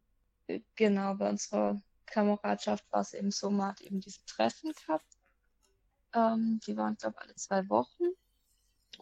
[0.76, 5.18] Genau, bei unserer Kameradschaft war es eben so, man hat eben diese Treffen gehabt.
[6.14, 8.04] Ähm, die waren, glaube ich, alle zwei Wochen.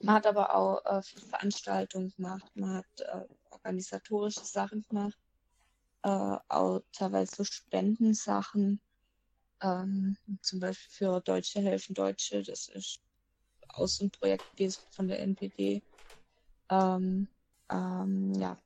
[0.01, 5.17] Man hat aber auch äh, viele Veranstaltungen gemacht, man hat äh, organisatorische Sachen gemacht,
[6.03, 8.81] äh, auch teilweise so Spendensachen,
[9.61, 13.01] ähm, zum Beispiel für Deutsche helfen Deutsche, das ist
[13.69, 14.45] aus einem Projekt
[14.91, 15.83] von der NPD.
[16.69, 17.27] Ähm,
[17.69, 18.57] ähm, ja,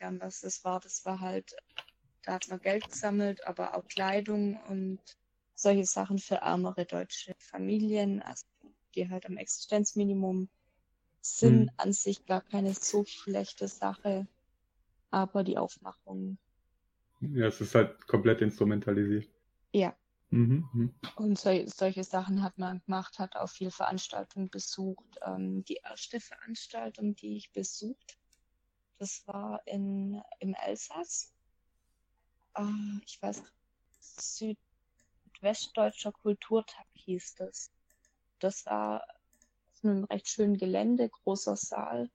[0.00, 0.80] was das war.
[0.80, 1.54] Das war halt,
[2.22, 5.00] da hat man Geld gesammelt, aber auch Kleidung und
[5.54, 8.46] solche Sachen für ärmere deutsche Familien, also
[8.94, 10.48] die halt am Existenzminimum
[11.20, 11.74] sind, hm.
[11.76, 14.26] an sich gar keine so schlechte Sache,
[15.10, 16.38] aber die Aufmachung.
[17.20, 19.28] Ja, es ist halt komplett instrumentalisiert.
[19.72, 19.96] Ja.
[20.30, 20.94] Mhm, mhm.
[21.16, 25.18] Und so, solche Sachen hat man gemacht, hat auch viel Veranstaltungen besucht.
[25.22, 28.18] Ähm, die erste Veranstaltung, die ich besucht
[29.02, 31.34] das war in, im Elsass.
[32.54, 32.62] Äh,
[33.06, 33.42] ich weiß,
[34.00, 37.70] Südwestdeutscher Kulturtag hieß das.
[38.38, 39.02] Das war
[39.72, 42.10] auf einem recht schönen Gelände, großer Saal,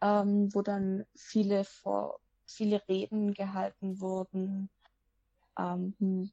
[0.00, 4.70] ähm, wo dann viele vor, viele Reden gehalten wurden,
[5.58, 6.32] ähm,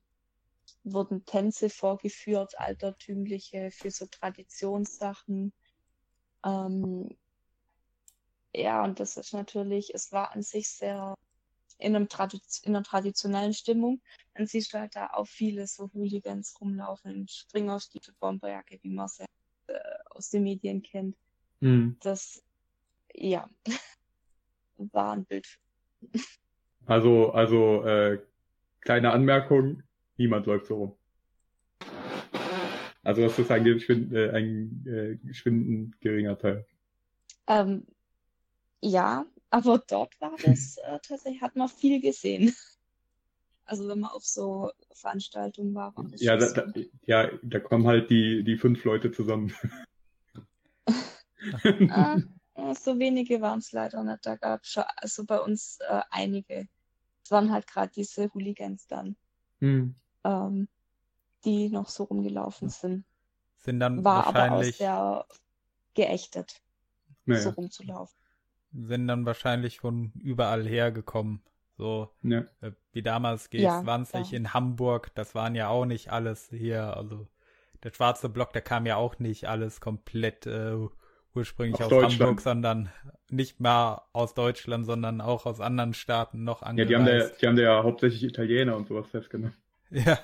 [0.83, 5.53] wurden Tänze vorgeführt, altertümliche für so Traditionssachen.
[6.45, 7.17] Ähm,
[8.53, 11.15] ja, und das ist natürlich, es war an sich sehr
[11.79, 14.01] in, einem Tradiz in einer traditionellen Stimmung.
[14.35, 19.17] Dann siehst du halt da auch viele so Hooligans rumlaufen, Springerstiefel, Bomberjacke, wie man es
[19.17, 19.25] ja,
[19.67, 19.79] äh,
[20.11, 21.15] aus den Medien kennt.
[21.61, 21.97] Mhm.
[22.01, 22.43] Das,
[23.13, 23.49] ja,
[24.77, 25.47] war ein Bild.
[26.85, 28.19] Also, also, äh,
[28.81, 29.83] kleine Anmerkung,
[30.17, 30.95] niemand läuft so rum.
[33.03, 36.65] Also das ist ein, geschwind, äh, ein äh, geschwindend geringer Teil.
[37.47, 37.87] Ähm,
[38.81, 42.55] ja, aber dort war das äh, tatsächlich, hat man viel gesehen.
[43.65, 46.65] Also wenn man auf so Veranstaltungen war, war das ja, da, da,
[47.05, 49.53] ja, da kommen halt die, die fünf Leute zusammen.
[51.91, 52.17] ah,
[52.73, 54.25] so wenige waren es leider nicht.
[54.25, 56.67] Da gab es schon, also bei uns äh, einige.
[57.23, 59.15] Es waren halt gerade diese Hooligans dann,
[59.59, 59.93] hm.
[60.23, 60.67] ähm,
[61.45, 63.05] die noch so rumgelaufen sind.
[63.57, 64.81] Sind dann war wahrscheinlich...
[64.81, 65.35] aber auch sehr
[65.93, 66.61] geächtet,
[67.25, 67.41] naja.
[67.41, 68.18] so rumzulaufen.
[68.73, 71.41] Sind dann wahrscheinlich von überall hergekommen.
[71.77, 72.45] So Ja.
[72.61, 74.37] äh, wie damals Ja, G20 ja.
[74.37, 77.27] in Hamburg, das waren ja auch nicht alles hier, also
[77.83, 80.75] der schwarze Block, der kam ja auch nicht alles komplett äh,
[81.33, 82.19] ursprünglich Aus aus.
[82.19, 82.89] Hamburg, sondern
[83.29, 86.89] nicht mal aus Deutschland, sondern auch aus anderen Staaten noch Ja, angereist.
[86.89, 89.55] die haben, da, die haben da ja hauptsächlich Italiener und sowas festgenommen.
[89.91, 90.19] ja.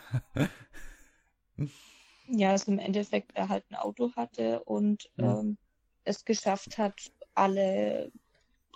[2.28, 5.40] Ja, also im Endeffekt er halt ein Auto hatte und Ja.
[5.42, 5.58] ähm,
[6.04, 8.12] es geschafft hat, alle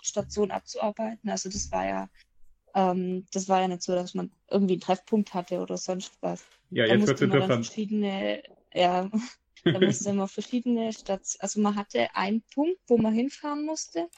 [0.02, 1.30] Stationen abzuarbeiten.
[1.30, 2.08] Also das war ja,
[2.74, 6.44] ähm, das war ja nicht so, dass man irgendwie einen Treffpunkt hatte oder sonst was.
[6.70, 7.66] Ja, Da jetzt man dann interessant.
[7.66, 8.42] verschiedene,
[8.74, 9.10] ja,
[9.64, 14.08] da musste man verschiedene Stationen, also man hatte einen Punkt, wo man hinfahren musste.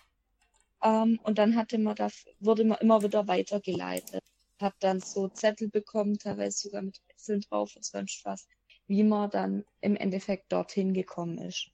[0.83, 2.09] Ähm, und dann hatte man da,
[2.41, 4.23] wurde man immer wieder weitergeleitet.
[4.61, 8.47] Hat dann so Zettel bekommen, teilweise sogar mit Rätseln drauf und sonst was,
[8.87, 11.71] wie man dann im Endeffekt dorthin gekommen ist.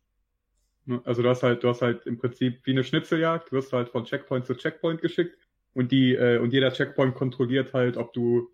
[0.88, 3.90] Ne, Also du hast halt, du hast halt im Prinzip wie eine Schnitzeljagd, wirst halt
[3.90, 5.36] von Checkpoint zu Checkpoint geschickt
[5.74, 8.48] und die, äh, und jeder Checkpoint kontrolliert halt, ob du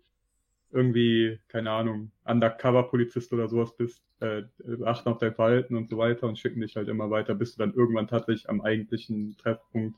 [0.71, 4.43] irgendwie, keine Ahnung, Undercover-Polizist oder sowas bist, äh,
[4.83, 7.59] achten auf dein Verhalten und so weiter und schicken dich halt immer weiter, bis du
[7.59, 9.97] dann irgendwann tatsächlich am eigentlichen Treffpunkt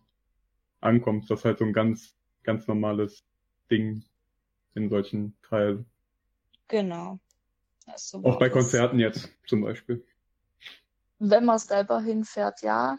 [0.79, 1.31] ankommst.
[1.31, 3.23] Das ist halt so ein ganz, ganz normales
[3.71, 4.03] Ding
[4.75, 5.87] in solchen Kreisen.
[6.67, 7.17] Genau.
[8.21, 10.03] Auch bei Konzerten jetzt zum Beispiel.
[11.19, 12.97] Wenn man selber hinfährt, ja.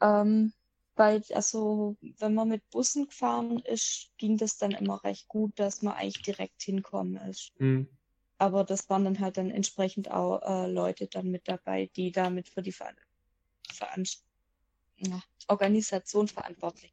[0.00, 0.52] Ähm,
[0.96, 5.82] bei, also, wenn man mit Bussen gefahren ist, ging das dann immer recht gut, dass
[5.82, 7.52] man eigentlich direkt hinkommen ist.
[7.58, 7.88] Mhm.
[8.38, 12.48] Aber das waren dann halt dann entsprechend auch äh, Leute dann mit dabei, die damit
[12.48, 12.96] für die Veran
[13.72, 14.04] Veran
[14.96, 16.92] ja, Organisation verantwortlich.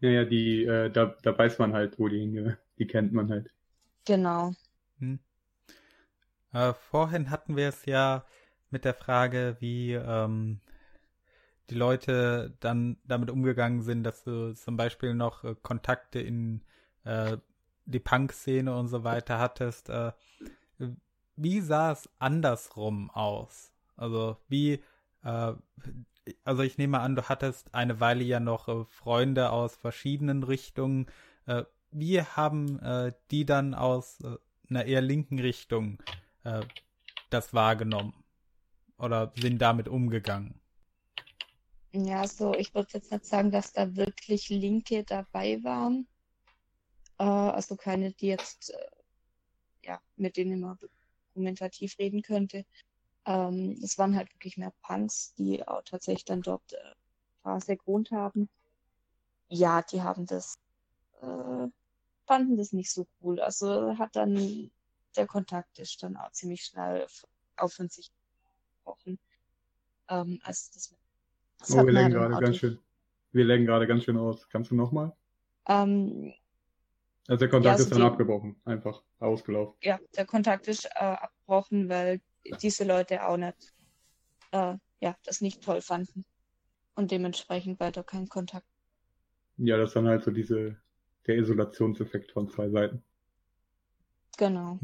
[0.00, 2.58] Ja, ja, die, äh, da, da weiß man halt, wo die hingehören.
[2.78, 3.50] Die kennt man halt.
[4.04, 4.52] Genau.
[4.98, 5.18] Hm.
[6.52, 8.24] Äh, vorhin hatten wir es ja
[8.74, 10.60] mit der Frage, wie ähm,
[11.70, 16.60] die Leute dann damit umgegangen sind, dass du zum Beispiel noch äh, Kontakte in
[17.04, 17.38] äh,
[17.86, 19.88] die Punk-Szene und so weiter hattest.
[19.90, 20.12] Äh,
[21.36, 23.72] wie sah es andersrum aus?
[23.96, 24.82] Also wie,
[25.22, 25.52] äh,
[26.42, 31.06] also ich nehme an, du hattest eine Weile ja noch äh, Freunde aus verschiedenen Richtungen.
[31.46, 32.80] Äh, wie haben
[33.30, 34.18] die dann aus
[34.68, 36.02] einer eher linken Richtung
[37.30, 38.23] das wahrgenommen?
[38.98, 40.60] Oder sind damit umgegangen?
[41.92, 46.08] Ja, so, ich würde jetzt nicht sagen, dass da wirklich Linke dabei waren.
[47.18, 48.86] Äh, also keine, die jetzt, äh,
[49.84, 50.76] ja, mit denen man
[51.30, 52.64] argumentativ reden könnte.
[53.26, 56.94] Ähm, es waren halt wirklich mehr Punks, die auch tatsächlich dann dort äh,
[57.40, 58.48] Straße gewohnt haben.
[59.48, 60.58] Ja, die haben das,
[61.20, 61.68] äh,
[62.26, 63.40] fanden das nicht so cool.
[63.40, 64.70] Also hat dann,
[65.16, 67.06] der Kontakt ist dann auch ziemlich schnell
[67.56, 68.10] auf von sich
[68.84, 69.18] gebrochen.
[70.08, 70.94] Ähm, also das,
[71.58, 72.78] das Oh, wir ja dann gerade ganz schön.
[73.32, 74.48] Wir lenken gerade ganz schön aus.
[74.48, 75.12] Kannst du nochmal?
[75.66, 76.32] Ähm,
[77.26, 78.56] Also der Kontakt also ist dann die- abgebrochen.
[78.64, 79.74] Einfach ausgelaufen.
[79.82, 82.20] ja, der Kontakt ist äh, abgebrochen, weil
[82.62, 83.74] diese Leute auch nicht,
[84.52, 86.24] äh, ja, das nicht toll fanden.
[86.96, 88.66] Und dementsprechend weiter kein Kontakt.
[89.56, 90.76] Ja, das ist dann halt so diese,
[91.26, 93.02] der Isolationseffekt von zwei Seiten.
[94.38, 94.78] Genau.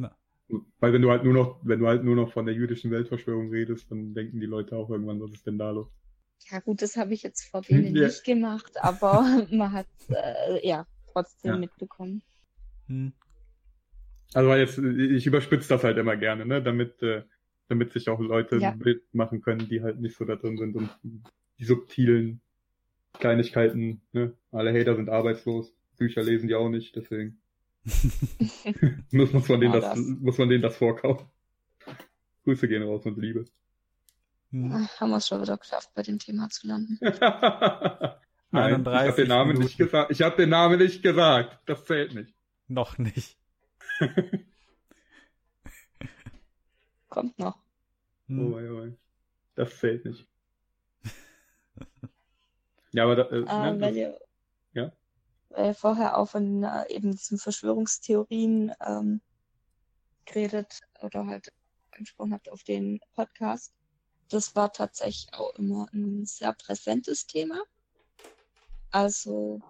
[0.81, 3.51] Weil wenn du halt nur noch, wenn du halt nur noch von der jüdischen Weltverschwörung
[3.51, 5.89] redest, dann denken die Leute auch irgendwann, was ist denn da los?
[6.51, 8.07] Ja gut, das habe ich jetzt vor denen Ja.
[8.07, 11.57] nicht gemacht, aber man hat äh, ja trotzdem Ja.
[11.59, 12.23] mitbekommen.
[12.89, 13.13] Hm.
[14.33, 17.25] Also weil jetzt, ich überspitze das halt immer gerne, ne, damit, äh,
[17.69, 18.71] damit sich auch Leute Ja.
[18.71, 20.91] ein Bild machen können, die halt nicht so da drin sind und
[21.59, 22.41] die subtilen
[23.15, 27.40] Kleinigkeiten, ne, alle Hater sind arbeitslos, Bücher lesen die auch nicht, deswegen
[27.85, 31.27] muss, muss man denen das, das- muss man denen das vorkaufen.
[32.45, 33.45] Grüße gehen raus und Liebe.
[34.51, 34.73] Hm.
[34.73, 36.99] Ah, Haben wir es schon wieder geschafft, bei dem Thema zu landen.
[37.01, 37.11] Nein,
[38.51, 40.11] ich habe 39 den Namen nicht gesagt.
[40.11, 41.59] Ich habe den Namen nicht gesagt.
[41.67, 42.35] Das zählt nicht.
[42.69, 43.37] Noch nicht.
[47.09, 47.57] Kommt noch.
[47.57, 48.51] Oh Hm.
[48.51, 48.97] mein, oh mein.
[49.55, 50.27] Das zählt nicht.
[52.93, 54.19] Ja, aber da, äh, Äh, ne, das, ihr.
[55.51, 59.21] Weil ihr vorher auch von äh, eben diesen Verschwörungstheorien ähm,
[60.25, 61.53] geredet oder halt
[61.93, 63.73] angesprochen habt auf den Podcast.
[64.31, 67.63] Das war tatsächlich auch immer ein sehr präsentes Thema.
[68.93, 69.63] Also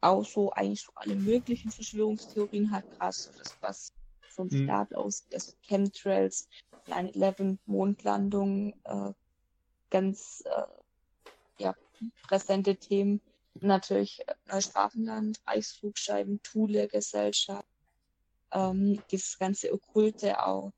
[0.00, 3.92] auch so eigentlich so alle möglichen Verschwörungstheorien halt krass, das was
[4.28, 4.64] vom Mhm.
[4.64, 6.48] Staat aus, das Chemtrails,
[6.86, 9.12] 9-11, Mondlandung, äh,
[9.90, 10.66] ganz äh,
[11.58, 11.74] ja,
[12.22, 13.20] präsente Themen.
[13.60, 17.68] Natürlich Neusprachenland, Reichsflugscheiben, Thule-Gesellschaft,
[18.52, 20.72] ähm, dieses ganze Okkulte auch.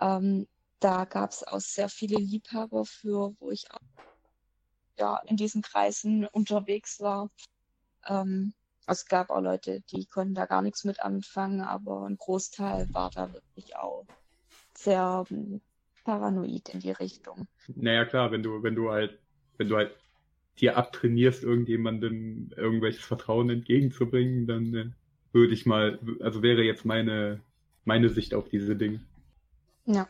[0.00, 0.46] Ähm,
[0.80, 3.78] da gab es auch sehr viele Liebhaber für, wo ich auch
[4.98, 7.30] ja in diesen Kreisen unterwegs war.
[8.06, 8.54] Ähm,
[8.86, 13.10] es gab auch Leute, die konnten da gar nichts mit anfangen, aber ein Großteil war
[13.10, 14.06] da wirklich auch
[14.76, 15.60] sehr ähm,
[16.04, 17.46] paranoid in die Richtung.
[17.68, 19.20] Naja, klar, wenn du, wenn du halt,
[19.58, 19.96] wenn du halt
[20.60, 24.86] dir abtrainierst, irgendjemandem irgendwelches Vertrauen entgegenzubringen, dann äh,
[25.32, 27.40] würde ich mal, also wäre jetzt meine,
[27.84, 29.00] meine Sicht auf diese Dinge.
[29.86, 30.08] Ja.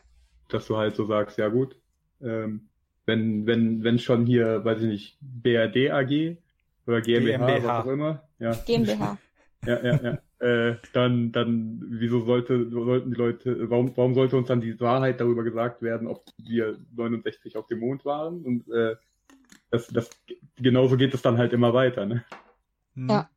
[0.49, 1.75] Dass du halt so sagst, ja gut,
[2.21, 2.67] ähm,
[3.05, 6.37] wenn, wenn, wenn schon hier, weiß ich nicht, BRD AG
[6.85, 7.63] oder GmbH, GmbH.
[7.63, 8.53] was auch immer, ja.
[8.65, 9.17] GmbH.
[9.65, 10.17] ja, ja, ja.
[10.41, 15.19] Äh, dann, dann, wieso sollte, sollten die Leute, warum, warum sollte uns dann die Wahrheit
[15.19, 18.41] darüber gesagt werden, ob wir 69 auf dem Mond waren?
[18.41, 18.95] Und äh,
[19.71, 20.09] das, das,
[20.57, 22.23] genauso geht es dann halt immer weiter, ne?
[22.95, 23.09] Hm.
[23.09, 23.29] Ja.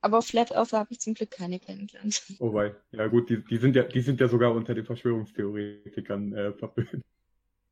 [0.00, 2.22] Aber Flat Earther habe ich zum Glück keine kennengelernt.
[2.40, 2.74] Oh wei.
[2.90, 7.04] Ja gut, die, die sind ja, die sind ja sogar unter den Verschwörungstheoretikern äh, verpönt.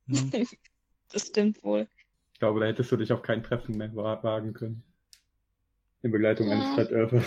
[0.06, 0.30] Hm.
[1.12, 1.88] das stimmt wohl.
[2.34, 4.82] Ich glaube, da hättest du dich auf kein Treffen mehr wagen können.
[6.02, 6.54] In Begleitung ja.
[6.54, 7.26] eines Flat Earthers.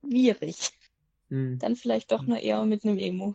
[0.00, 0.70] Schwierig.
[1.28, 1.58] Hm.
[1.58, 3.34] Dann vielleicht doch nur eher mit einem Emo.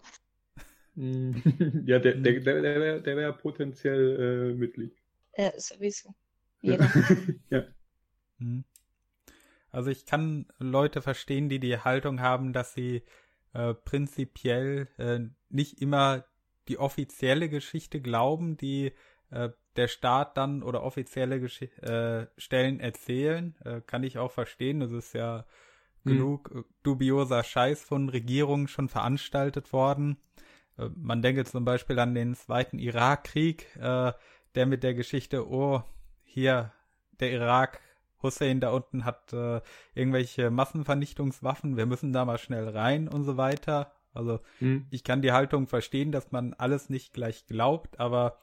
[0.96, 1.42] Hm.
[1.86, 4.96] ja, der, der, der, der wäre der wär potenziell äh, Mitglied.
[5.34, 6.16] Äh, sowieso.
[6.62, 6.90] Jeder.
[7.50, 7.66] ja.
[8.40, 8.64] Hm.
[9.72, 13.04] Also ich kann Leute verstehen, die die Haltung haben, dass sie
[13.54, 16.26] äh, prinzipiell äh, nicht immer
[16.70, 18.94] die offizielle Geschichte glauben, die
[19.32, 23.56] äh, der Staat dann oder offizielle Gesch äh, Stellen erzählen.
[23.64, 24.80] Äh, kann ich auch verstehen.
[24.80, 25.46] Das ist ja
[26.04, 26.14] hm.
[26.14, 30.18] genug äh, dubioser Scheiß von Regierungen schon veranstaltet worden.
[30.78, 34.14] Äh, man denke zum Beispiel an den zweiten Irakkrieg, äh,
[34.56, 35.84] der mit der Geschichte, oh,
[36.24, 36.72] hier,
[37.20, 37.82] der Irak
[38.22, 39.62] Hussein da unten hat äh,
[39.94, 43.92] irgendwelche Massenvernichtungswaffen, wir müssen da mal schnell rein und so weiter.
[44.14, 44.88] Also mhm.
[44.90, 48.38] ich kann die Haltung verstehen, dass man alles nicht gleich glaubt, aber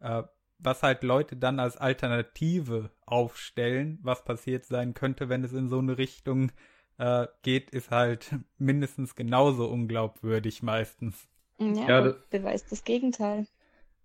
[0.00, 0.22] äh,
[0.58, 5.78] was halt Leute dann als Alternative aufstellen, was passiert sein könnte, wenn es in so
[5.78, 6.52] eine Richtung
[6.98, 11.28] äh, geht, ist halt mindestens genauso unglaubwürdig meistens.
[11.60, 13.46] Ja, ja das beweist das Gegenteil.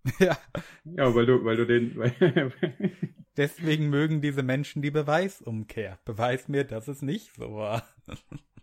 [0.20, 0.38] Ja.
[0.84, 2.00] Ja, weil du, weil du den.
[3.38, 5.98] Deswegen mögen diese Menschen die Beweisumkehr.
[6.06, 7.88] Beweis mir, dass es nicht so war.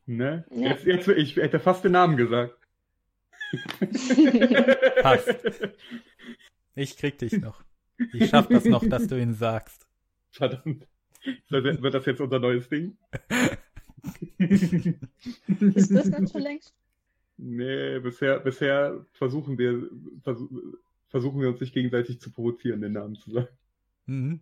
[0.06, 0.44] Ne?
[0.50, 0.68] Ja.
[0.68, 2.56] Jetzt, jetzt, ich hätte fast den Namen gesagt.
[5.02, 5.34] Passt.
[6.76, 7.62] Ich krieg dich noch.
[8.12, 9.86] Ich schaff das noch, dass du ihn sagst.
[10.30, 10.86] Verdammt.
[11.48, 12.96] Wird das jetzt unser neues Ding?
[14.38, 16.74] Ist das nicht schon längst?
[17.44, 19.90] Nee, bisher, bisher versuchen wir,
[20.22, 20.48] versuch,
[21.08, 23.48] versuchen wir uns nicht gegenseitig zu provozieren, den Namen zu sagen.
[24.06, 24.40] Mhm.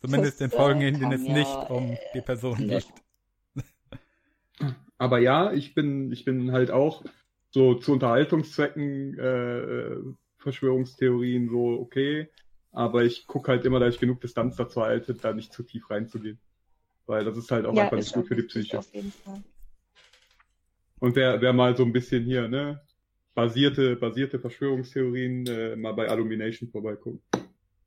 [0.00, 2.86] Zumindest in Folgen, in denen es ja, nicht um die Person geht.
[4.98, 7.02] Aber ja, ich bin, ich bin halt auch
[7.50, 9.96] so zu Unterhaltungszwecken äh,
[10.36, 12.28] Verschwörungstheorien so okay.
[12.72, 15.88] Aber ich gucke halt immer, da ich genug Distanz dazu halte, da nicht zu tief
[15.88, 16.38] reinzugehen.
[17.06, 18.80] Weil das ist halt auch ja, einfach nicht gut für die Psyche.
[18.80, 19.42] Auf jeden Fall.
[21.00, 22.80] Und wer, wer mal so ein bisschen hier, ne,
[23.34, 27.22] basierte, basierte Verschwörungstheorien, äh, mal bei Illumination vorbeigucken.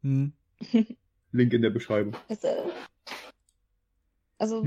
[0.01, 0.33] Hm.
[1.31, 2.15] Link in der Beschreibung.
[2.29, 2.71] Also,
[4.37, 4.65] also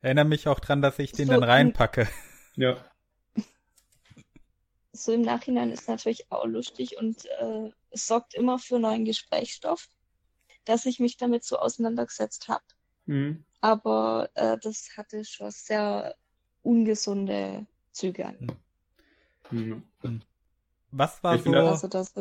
[0.00, 2.08] Erinnere mich auch dran, dass ich den so dann reinpacke.
[2.58, 2.82] Ja.
[4.92, 9.88] So im Nachhinein ist natürlich auch lustig und äh, es sorgt immer für neuen Gesprächsstoff,
[10.64, 12.64] dass ich mich damit so auseinandergesetzt habe.
[13.04, 13.44] Mhm.
[13.60, 16.16] Aber äh, das hatte schon sehr
[16.62, 17.66] ungesunde
[17.96, 18.36] Züge an.
[19.50, 19.82] Mhm.
[20.90, 21.52] Was war ich so?
[21.52, 22.12] Da, also das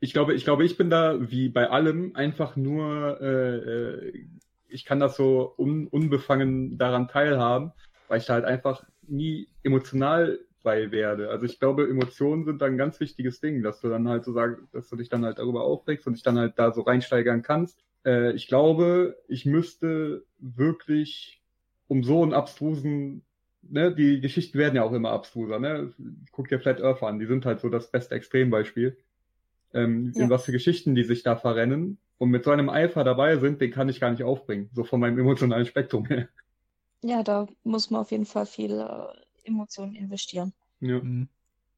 [0.00, 4.26] ich glaube, ich glaube, ich bin da wie bei allem einfach nur, äh, äh,
[4.68, 7.72] ich kann das so un, unbefangen daran teilhaben,
[8.08, 11.30] weil ich da halt einfach nie emotional bei werde.
[11.30, 14.32] Also ich glaube, Emotionen sind da ein ganz wichtiges Ding, dass du dann halt so
[14.32, 17.42] sagst, dass du dich dann halt darüber aufregst und dich dann halt da so reinsteigern
[17.42, 17.78] kannst.
[18.04, 21.42] Äh, ich glaube, ich müsste wirklich
[21.88, 23.24] um so einen abstrusen
[23.62, 25.92] ne, die Geschichten werden ja auch immer abstruser, ne?
[26.32, 28.96] Guck dir Flat Earth an, die sind halt so das beste Extrembeispiel.
[29.72, 30.24] Ähm, ja.
[30.24, 33.60] In was für Geschichten die sich da verrennen und mit so einem Eifer dabei sind,
[33.60, 36.28] den kann ich gar nicht aufbringen, so von meinem emotionalen Spektrum her.
[37.02, 40.52] Ja, da muss man auf jeden Fall viel äh, Emotionen investieren.
[40.80, 41.00] Ja.
[41.00, 41.28] Mhm.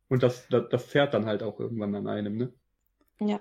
[0.08, 2.52] Und das, das, das zerrt dann halt auch irgendwann an einem, ne?
[3.20, 3.40] Ja.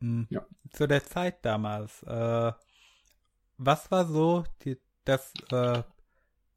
[0.00, 0.26] Mhm.
[0.30, 0.46] ja.
[0.70, 2.52] Zu der Zeit damals, äh,
[3.56, 5.82] was war so die, das äh,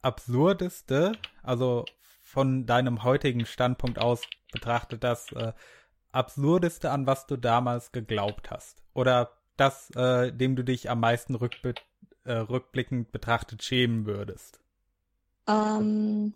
[0.01, 1.85] absurdeste, also
[2.21, 4.21] von deinem heutigen Standpunkt aus
[4.51, 5.53] betrachtet, das äh,
[6.11, 8.83] absurdeste, an was du damals geglaubt hast?
[8.93, 11.75] Oder das, äh, dem du dich am meisten rückbe
[12.23, 14.59] äh, rückblickend betrachtet schämen würdest?
[15.47, 16.33] Ähm,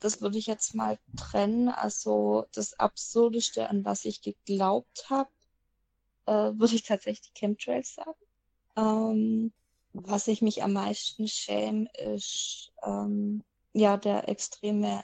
[0.00, 1.68] das würde ich jetzt mal trennen.
[1.68, 5.30] Also das Absurdeste, an was ich geglaubt habe,
[6.26, 8.20] äh, würde ich tatsächlich Chemtrails sagen.
[8.76, 9.52] Ähm,
[10.04, 13.42] was ich mich am meisten schäme, ist ähm,
[13.72, 15.02] ja der extreme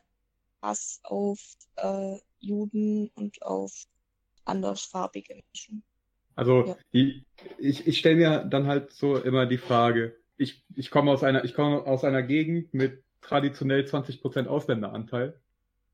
[0.61, 1.41] Hass auf
[1.77, 3.73] äh, Juden und auf
[4.45, 5.83] andersfarbige Menschen.
[6.35, 6.77] Also ja.
[6.93, 7.25] die,
[7.59, 11.45] ich, ich stelle mir dann halt so immer die Frage, ich, ich komme aus einer,
[11.45, 15.39] ich komme aus einer Gegend mit traditionell 20% Ausländeranteil.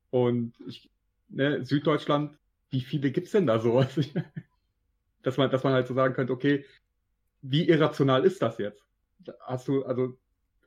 [0.09, 0.89] Und ich,
[1.29, 2.37] ne, Süddeutschland,
[2.69, 3.83] wie viele gibt's denn da so?
[5.23, 6.65] dass man, dass man halt so sagen könnte, okay,
[7.41, 8.88] wie irrational ist das jetzt?
[9.41, 10.17] Hast du, also,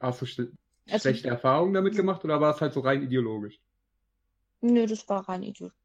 [0.00, 0.40] hast du sch
[0.88, 3.60] also, schlechte Erfahrungen damit gemacht oder war es halt so rein ideologisch?
[4.60, 5.78] Nö, das war rein ideologisch.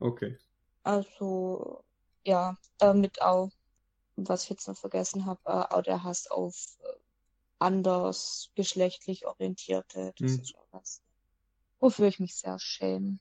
[0.00, 0.38] Okay.
[0.82, 1.82] Also,
[2.24, 3.50] ja, damit auch,
[4.16, 6.86] was ich jetzt noch vergessen habe, äh, auch der Hass auf äh,
[7.58, 10.12] anders geschlechtlich orientierte.
[10.18, 10.40] Das hm.
[10.40, 11.02] ist schon was,
[11.80, 13.18] wofür ich mich sehr schäme.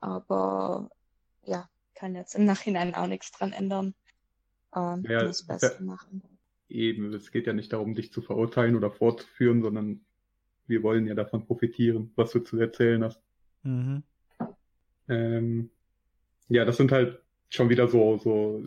[0.00, 0.90] Aber
[1.42, 3.94] ja, kann jetzt im Nachhinein auch nichts dran ändern.
[4.74, 6.33] Ähm, ja, das Beste machen.
[6.74, 10.00] Eben, es geht ja nicht darum, dich zu verurteilen oder fortzuführen, sondern
[10.66, 13.22] wir wollen ja davon profitieren, was du zu erzählen hast.
[13.62, 14.02] Mhm.
[15.08, 15.70] Ähm,
[16.48, 18.62] ja, das sind halt schon wieder so, so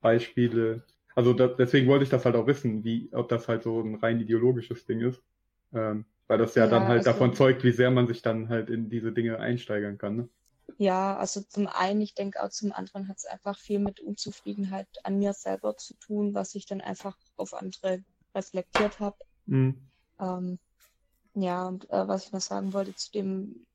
[0.00, 0.84] Beispiele.
[1.14, 3.96] Also da, deswegen wollte ich das halt auch wissen, wie, ob das halt so ein
[3.96, 5.22] rein ideologisches Ding ist.
[5.74, 8.48] Ähm, weil das ja, ja dann halt also, davon zeugt, wie sehr man sich dann
[8.48, 10.16] halt in diese Dinge einsteigern kann.
[10.16, 10.28] Ne?
[10.76, 14.88] Ja, also zum einen, ich denke auch zum anderen hat es einfach viel mit Unzufriedenheit
[15.04, 18.02] an mir selber zu tun, was ich dann einfach auf andere
[18.34, 19.16] reflektiert habe.
[19.46, 19.88] Mhm.
[20.18, 20.58] Ähm,
[21.34, 23.66] ja, und äh, was ich noch sagen wollte zu dem,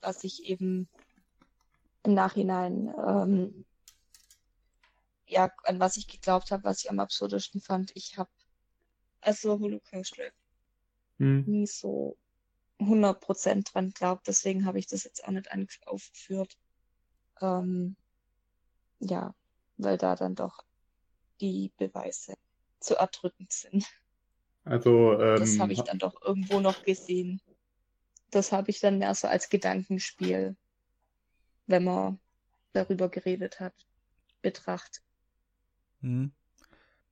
[0.00, 0.88] was ich eben
[2.04, 3.66] im Nachhinein, ähm,
[5.26, 7.90] ja, an was ich geglaubt habe, was ich am absurdesten fand.
[7.94, 8.30] Ich habe
[9.20, 10.16] also Holocaust
[11.18, 11.44] hm.
[11.46, 12.16] nie so
[12.80, 16.56] 100% dran glaubt, deswegen habe ich das jetzt auch nicht aufgeführt.
[17.40, 17.96] Ähm,
[18.98, 19.34] ja,
[19.76, 20.64] weil da dann doch
[21.40, 22.34] die Beweise
[22.80, 23.86] zu erdrückend sind.
[24.64, 27.40] Also, ähm, das habe ich dann doch irgendwo noch gesehen.
[28.30, 30.56] Das habe ich dann mehr so als Gedankenspiel
[31.66, 32.20] wenn man
[32.72, 33.74] darüber geredet hat,
[34.42, 35.02] betrachtet.
[36.00, 36.32] Hm.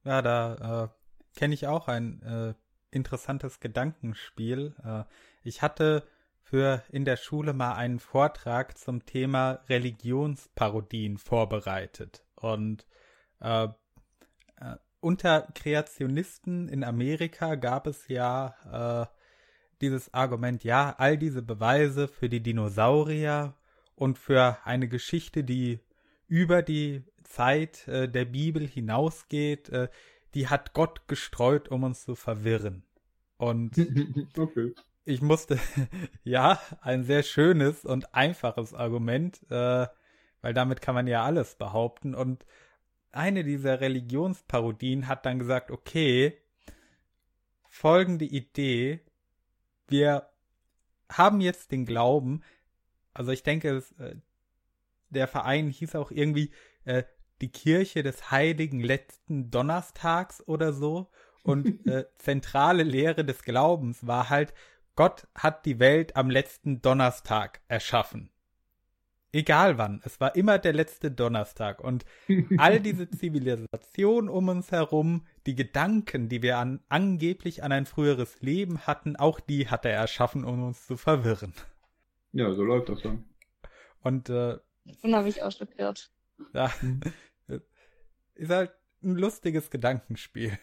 [0.05, 2.55] Ja, da äh, kenne ich auch ein äh,
[2.95, 4.75] interessantes Gedankenspiel.
[4.85, 5.05] Äh,
[5.43, 6.07] ich hatte
[6.43, 12.25] für in der Schule mal einen Vortrag zum Thema Religionsparodien vorbereitet.
[12.37, 12.87] Und
[13.41, 19.15] äh, äh, unter Kreationisten in Amerika gab es ja äh,
[19.81, 23.55] dieses Argument, ja, all diese Beweise für die Dinosaurier
[23.97, 25.81] und für eine Geschichte, die
[26.27, 29.89] über die Zeit äh, der Bibel hinausgeht, äh,
[30.35, 32.85] die hat Gott gestreut, um uns zu verwirren.
[33.37, 33.79] Und
[34.39, 34.75] okay.
[35.05, 35.59] ich musste,
[36.25, 39.87] ja, ein sehr schönes und einfaches Argument, äh,
[40.41, 42.15] weil damit kann man ja alles behaupten.
[42.15, 42.45] Und
[43.13, 46.37] eine dieser Religionsparodien hat dann gesagt, okay,
[47.69, 49.01] folgende Idee,
[49.89, 50.29] wir
[51.11, 52.43] haben jetzt den Glauben,
[53.13, 54.17] also ich denke, es, äh,
[55.11, 56.51] der Verein hieß auch irgendwie
[56.85, 57.05] äh,
[57.41, 61.11] die Kirche des heiligen letzten Donnerstags oder so.
[61.43, 64.55] Und äh, zentrale Lehre des Glaubens war halt,
[64.97, 68.31] Gott hat die Welt am letzten Donnerstag erschaffen.
[69.33, 71.81] Egal wann, es war immer der letzte Donnerstag.
[71.81, 72.05] Und
[72.57, 78.41] all diese Zivilisation um uns herum, die Gedanken, die wir an, angeblich an ein früheres
[78.43, 81.53] Leben hatten, auch die hat er erschaffen, um uns zu verwirren.
[82.31, 83.25] Ja, so läuft das dann.
[84.03, 86.13] Und äh, Davon habe ich auch schon gehört.
[86.53, 86.73] Ja.
[86.81, 87.01] Mhm.
[88.35, 88.73] ist halt
[89.03, 90.59] ein lustiges Gedankenspiel.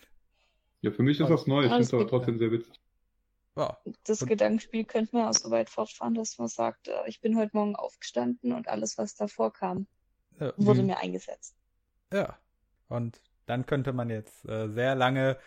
[0.82, 1.64] Ja, für mich ist das neu.
[1.64, 2.80] Ich finde es aber trotzdem sehr witzig.
[3.56, 3.78] Ja.
[4.06, 7.52] Das Gedankenspiel könnte man auch so weit fortfahren, dass man sagt, äh, ich bin heute
[7.54, 9.88] Morgen aufgestanden und alles, was davor kam,
[10.40, 10.54] ja.
[10.58, 11.56] wurde mir eingesetzt.
[12.14, 12.38] Ja.
[12.88, 15.38] Und dann könnte man jetzt äh, sehr lange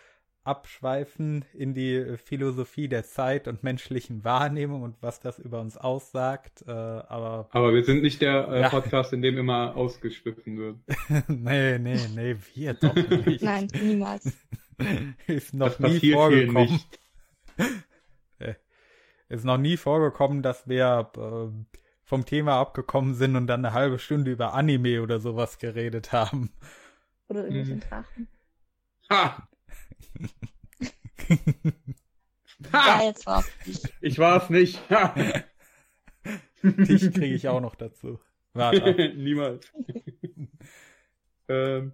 [0.45, 6.63] abschweifen in die Philosophie der Zeit und menschlichen Wahrnehmung und was das über uns aussagt.
[6.67, 8.69] Äh, aber, aber wir sind nicht der äh, ja.
[8.69, 10.77] Podcast, in dem immer ausgeschwiffen wird.
[11.27, 13.41] nee, nee, nee, wir doch nicht.
[13.41, 14.31] Nein, niemals.
[15.27, 16.79] Ist noch das nie vorgekommen.
[18.37, 18.55] Äh,
[19.29, 23.97] ist noch nie vorgekommen, dass wir äh, vom Thema abgekommen sind und dann eine halbe
[23.97, 26.51] Stunde über Anime oder sowas geredet haben.
[27.29, 27.89] Oder irgendwelchen hm.
[27.89, 28.27] Drachen.
[29.09, 29.47] Ha!
[32.73, 33.93] Ja, jetzt war's nicht.
[34.01, 34.79] Ich war's nicht.
[36.63, 38.19] Dich kriege ich auch noch dazu.
[38.53, 39.13] Warte.
[39.15, 39.71] Niemals.
[41.47, 41.93] ähm,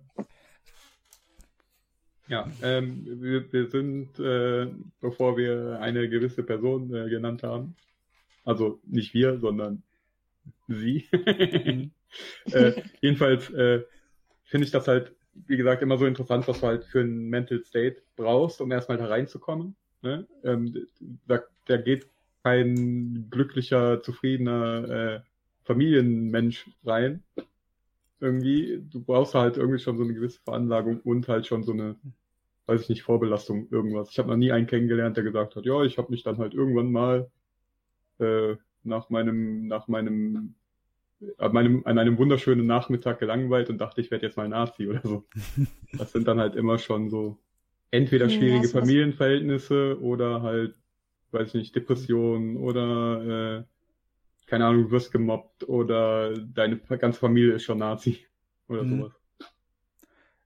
[2.27, 4.67] ja, ähm, wir, wir sind, äh,
[5.01, 7.75] bevor wir eine gewisse Person äh, genannt haben,
[8.45, 9.83] also nicht wir, sondern
[10.67, 11.09] sie.
[12.51, 13.83] äh, jedenfalls äh,
[14.43, 17.63] finde ich das halt wie gesagt, immer so interessant, was du halt für ein Mental
[17.63, 19.75] State brauchst, um erstmal da reinzukommen.
[20.01, 20.27] Ne?
[20.43, 20.87] Ähm,
[21.27, 22.07] da, da geht
[22.43, 25.21] kein glücklicher, zufriedener äh,
[25.63, 27.23] Familienmensch rein.
[28.19, 31.95] Irgendwie, du brauchst halt irgendwie schon so eine gewisse Veranlagung und halt schon so eine,
[32.65, 34.11] weiß ich nicht, Vorbelastung, irgendwas.
[34.11, 36.53] Ich habe noch nie einen kennengelernt, der gesagt hat, ja, ich habe mich dann halt
[36.53, 37.31] irgendwann mal
[38.19, 40.55] äh, nach meinem, nach meinem
[41.37, 45.01] an, meinem, an einem wunderschönen Nachmittag gelangweilt und dachte, ich werde jetzt mal Nazi oder
[45.03, 45.25] so.
[45.97, 47.37] Das sind dann halt immer schon so
[47.91, 50.75] entweder schwierige ja, Familienverhältnisse oder halt,
[51.31, 53.63] weiß ich nicht, Depressionen oder äh,
[54.47, 58.25] keine Ahnung, du wirst gemobbt oder deine ganze Familie ist schon Nazi
[58.67, 58.99] oder mhm.
[58.99, 59.13] sowas.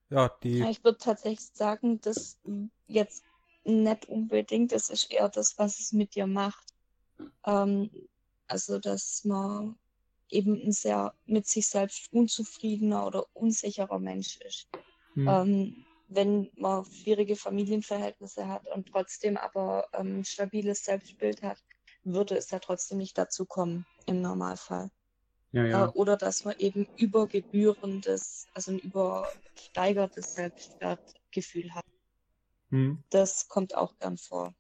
[0.09, 0.59] Ja, die.
[0.59, 2.39] Ja, ich würde tatsächlich sagen, dass
[2.87, 3.23] jetzt
[3.63, 6.73] nicht unbedingt, das ist eher das, was es mit dir macht.
[7.45, 7.89] Ähm,
[8.47, 9.75] also, dass man
[10.35, 14.67] eben ein sehr mit sich selbst unzufriedener oder unsicherer Mensch ist.
[15.15, 15.27] Mhm.
[15.27, 21.57] Ähm, wenn man schwierige Familienverhältnisse hat und trotzdem aber ähm, ein stabiles Selbstbild hat,
[22.03, 24.91] würde es ja trotzdem nicht dazu kommen, im Normalfall.
[25.51, 25.85] Ja, ja.
[25.85, 31.85] Äh, oder dass man eben übergebührendes, also ein übersteigertes Selbstwertgefühl hat.
[32.69, 33.03] Mhm.
[33.09, 34.53] Das kommt auch gern vor.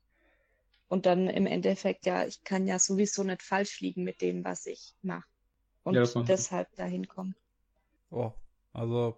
[0.87, 4.65] Und dann im Endeffekt, ja, ich kann ja sowieso nicht falsch liegen mit dem, was
[4.65, 5.34] ich mache
[5.85, 7.35] und ja, deshalb dahin kommen.
[8.09, 8.33] Oh,
[8.73, 9.17] also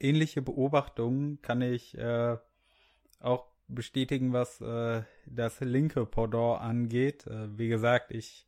[0.00, 2.36] ähnliche Beobachtungen kann ich äh,
[3.20, 7.26] auch bestätigen, was äh, das linke Pendant angeht.
[7.26, 8.46] Äh, wie gesagt, ich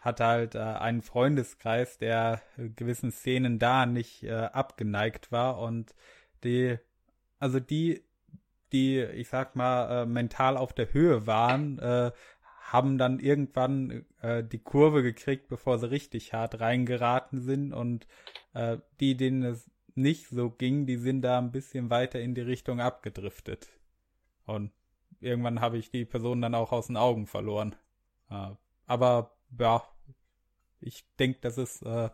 [0.00, 5.94] hatte halt äh, einen Freundeskreis, der gewissen Szenen da nicht äh, abgeneigt war und
[6.42, 6.78] die,
[7.38, 8.02] also die,
[8.72, 12.10] die, ich sag mal, äh, mental auf der Höhe waren, äh,
[12.72, 18.06] haben dann irgendwann äh, die Kurve gekriegt, bevor sie richtig hart reingeraten sind und
[18.54, 22.40] äh, die, denen es nicht so ging, die sind da ein bisschen weiter in die
[22.40, 23.68] Richtung abgedriftet.
[24.46, 24.72] Und
[25.20, 27.76] irgendwann habe ich die Person dann auch aus den Augen verloren.
[28.30, 28.50] Äh,
[28.86, 29.82] aber ja,
[30.80, 32.08] ich denke, das ist äh,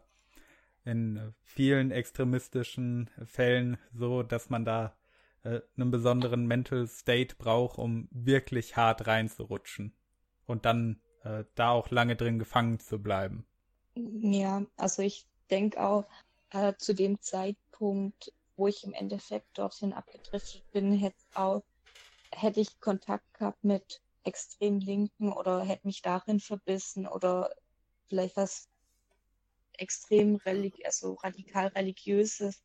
[0.85, 4.97] in vielen extremistischen Fällen so, dass man da
[5.45, 9.95] äh, einen besonderen Mental State braucht, um wirklich hart reinzurutschen
[10.51, 13.47] und dann äh, da auch lange drin gefangen zu bleiben.
[13.95, 16.07] Ja, also ich denke auch
[16.51, 21.63] äh, zu dem Zeitpunkt, wo ich im Endeffekt dorthin abgedriftet bin, hätte auch
[22.33, 27.51] hätte ich Kontakt gehabt mit extrem Linken oder hätte mich darin verbissen oder
[28.09, 28.69] vielleicht was
[29.73, 32.63] extrem religi also radikal religiöses.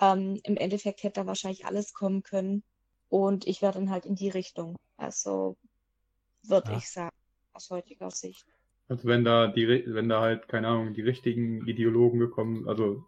[0.00, 2.64] Ähm, Im Endeffekt hätte da wahrscheinlich alles kommen können
[3.08, 4.76] und ich wäre dann halt in die Richtung.
[4.96, 5.56] Also
[6.42, 6.78] würde ja.
[6.78, 7.15] ich sagen,
[7.56, 8.46] aus heutiger Sicht.
[8.88, 13.04] Also wenn da die, wenn da halt, keine Ahnung, die richtigen Ideologen gekommen, also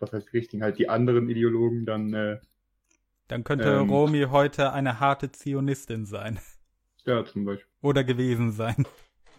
[0.00, 2.40] was heißt die richtigen, halt die anderen Ideologen, dann äh,
[3.28, 6.40] Dann könnte ähm, Romy heute eine harte Zionistin sein.
[7.06, 7.70] Ja, zum Beispiel.
[7.80, 8.86] Oder gewesen sein.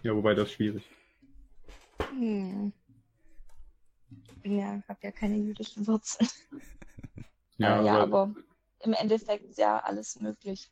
[0.01, 0.83] Ja, wobei das schwierig.
[2.09, 2.73] Hm.
[4.43, 6.27] Ja, hab ja keine jüdischen Wurzeln.
[7.57, 8.35] ja, äh, ja aber, aber
[8.79, 10.71] im Endeffekt ist ja alles möglich.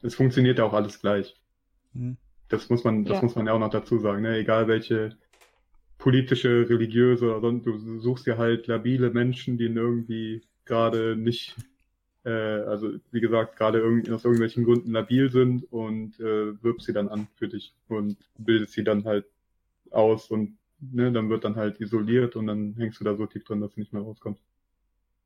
[0.00, 1.34] Es funktioniert ja auch alles gleich.
[1.92, 2.16] Hm.
[2.48, 3.22] Das muss man, das ja.
[3.22, 4.38] muss man ja auch noch dazu sagen, ne?
[4.38, 5.16] Egal welche
[5.98, 11.56] politische, religiöse oder sonst, du suchst ja halt labile Menschen, die irgendwie gerade nicht,
[12.24, 16.92] äh, also wie gesagt, gerade irgend, aus irgendwelchen Gründen labil sind und äh, wirbst sie
[16.92, 19.26] dann an für dich und bildest sie dann halt
[19.90, 23.44] aus und ne, dann wird dann halt isoliert und dann hängst du da so tief
[23.44, 24.42] drin, dass du nicht mehr rauskommst.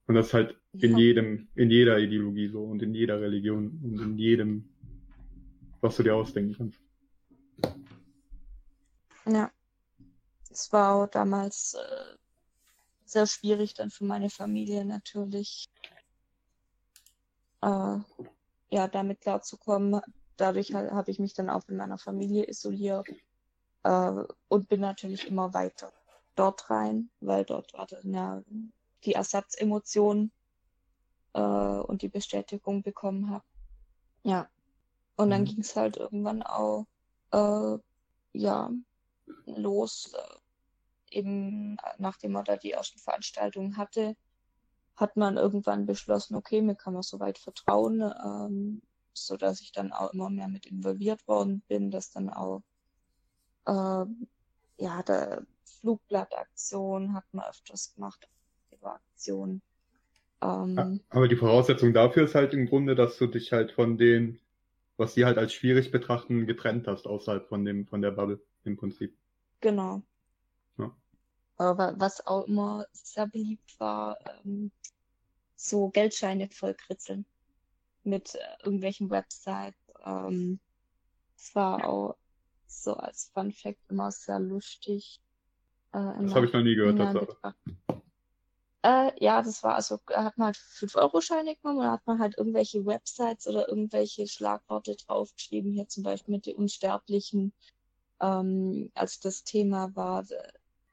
[0.06, 0.88] Und das ist halt ja.
[0.88, 4.64] in jedem, in jeder Ideologie so und in jeder Religion und in jedem,
[5.80, 6.81] was du dir ausdenken kannst.
[9.26, 9.50] Ja.
[10.50, 12.16] Es war auch damals äh,
[13.04, 15.70] sehr schwierig dann für meine Familie natürlich,
[17.62, 17.98] äh,
[18.70, 20.00] ja, damit klarzukommen.
[20.36, 23.08] Dadurch habe ich mich dann auch in meiner Familie isoliert
[23.84, 25.92] äh, und bin natürlich immer weiter
[26.34, 28.42] dort rein, weil dort war dann ja
[29.04, 30.32] die Ersatzemotion
[31.34, 33.44] äh, und die Bestätigung bekommen habe.
[34.22, 34.48] Ja.
[35.16, 35.46] Und dann mhm.
[35.46, 36.86] ging es halt irgendwann auch
[37.32, 37.78] äh,
[38.32, 38.70] ja,
[39.46, 40.12] los.
[40.14, 40.38] Äh,
[41.18, 44.16] eben nachdem man da die ersten Veranstaltungen hatte,
[44.96, 49.92] hat man irgendwann beschlossen, okay, mir kann man soweit vertrauen, ähm, so dass ich dann
[49.92, 52.62] auch immer mehr mit involviert worden bin, dass dann auch
[53.66, 54.06] äh,
[54.78, 58.26] ja, der Flugblattaktion hat man öfters gemacht,
[59.22, 59.62] Aktionen.
[60.42, 64.40] Ähm, Aber die Voraussetzung dafür ist halt im Grunde, dass du dich halt von den
[64.96, 68.76] was sie halt als schwierig betrachten, getrennt hast außerhalb von dem, von der Bubble im
[68.76, 69.16] Prinzip.
[69.60, 70.02] Genau.
[70.78, 70.94] Ja.
[71.56, 74.70] Aber was auch immer sehr beliebt war, ähm,
[75.56, 77.24] so Geldscheine vollkritzeln
[78.04, 79.78] mit äh, irgendwelchen Websites.
[80.04, 80.58] Ähm,
[81.36, 82.16] es war auch
[82.66, 85.20] so als Fun Fact immer sehr lustig.
[85.92, 87.54] Äh, das habe ich noch nie gehört, das
[88.82, 92.18] äh, ja, das war also, da hat man halt 5-Euro-Scheine genommen und da hat man
[92.18, 97.52] halt irgendwelche Websites oder irgendwelche Schlagworte draufgeschrieben, hier zum Beispiel mit den Unsterblichen,
[98.20, 100.24] ähm, als das Thema war,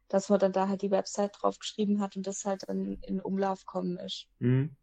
[0.08, 3.66] dass man dann da halt die Website draufgeschrieben hat und das halt dann in Umlauf
[3.66, 4.28] kommen ist.
[4.40, 4.76] Mhm.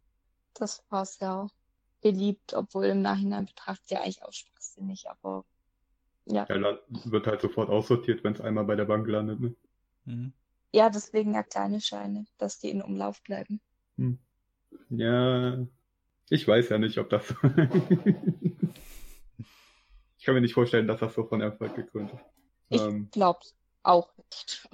[0.53, 1.47] Das war sehr
[2.01, 5.45] beliebt, obwohl im Nachhinein betrachtet ja eigentlich auch schwachsinnig, aber
[6.25, 6.45] ja.
[6.49, 9.55] Ja, wird halt sofort aussortiert, wenn es einmal bei der Bank landet, ne?
[10.05, 10.33] Mhm.
[10.71, 13.61] Ja, deswegen ja kleine Scheine, dass die in Umlauf bleiben.
[13.97, 14.19] Hm.
[14.89, 15.65] Ja,
[16.29, 17.33] ich weiß ja nicht, ob das.
[20.17, 22.21] ich kann mir nicht vorstellen, dass das so von Erfolg gekrönt ist.
[22.69, 24.67] Ich ähm, glaub's auch nicht.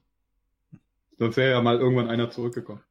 [1.19, 2.83] Sonst wäre ja mal irgendwann einer zurückgekommen.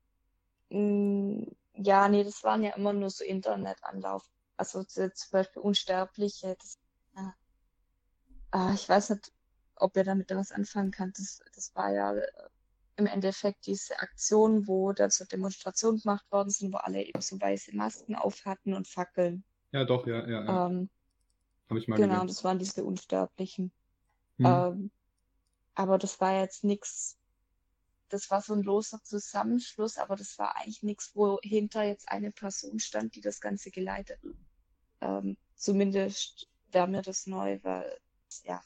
[0.71, 1.43] Mm,
[1.75, 4.25] ja, nee, das waren ja immer nur so Internetanlauf.
[4.57, 6.57] Also zum Beispiel Unsterbliche.
[6.59, 6.79] Das,
[8.55, 9.33] äh, ich weiß nicht,
[9.75, 11.13] ob ihr damit was anfangen kann.
[11.17, 12.49] Das, das war ja äh,
[12.97, 17.41] im Endeffekt diese Aktion, wo da zur Demonstration gemacht worden sind, wo alle eben so
[17.41, 19.45] weiße Masken auf hatten und Fackeln.
[19.73, 20.45] Ja, doch, ja, ja.
[20.45, 20.67] ja.
[20.67, 20.91] Ähm,
[21.69, 22.29] Habe ich mal Genau, gesehen.
[22.29, 23.73] das waren diese Unsterblichen.
[24.39, 24.47] Hm.
[24.47, 24.91] Ähm,
[25.75, 27.19] aber das war jetzt nichts,
[28.09, 32.31] das war so ein loser Zusammenschluss, aber das war eigentlich nichts, wo hinter jetzt eine
[32.31, 34.21] Person stand, die das Ganze geleitet.
[35.01, 37.99] Ähm, zumindest wäre mir das neu, weil
[38.45, 38.63] ja,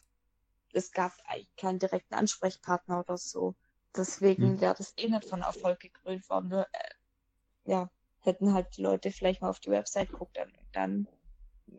[0.72, 3.54] es gab eigentlich keinen direkten Ansprechpartner oder so.
[3.96, 4.60] Deswegen hm.
[4.60, 6.48] wäre das eh nicht von Erfolg gekrönt worden.
[6.48, 7.90] Nur, äh, ja,
[8.20, 11.08] hätten halt die Leute vielleicht mal auf die Website geguckt, dann, dann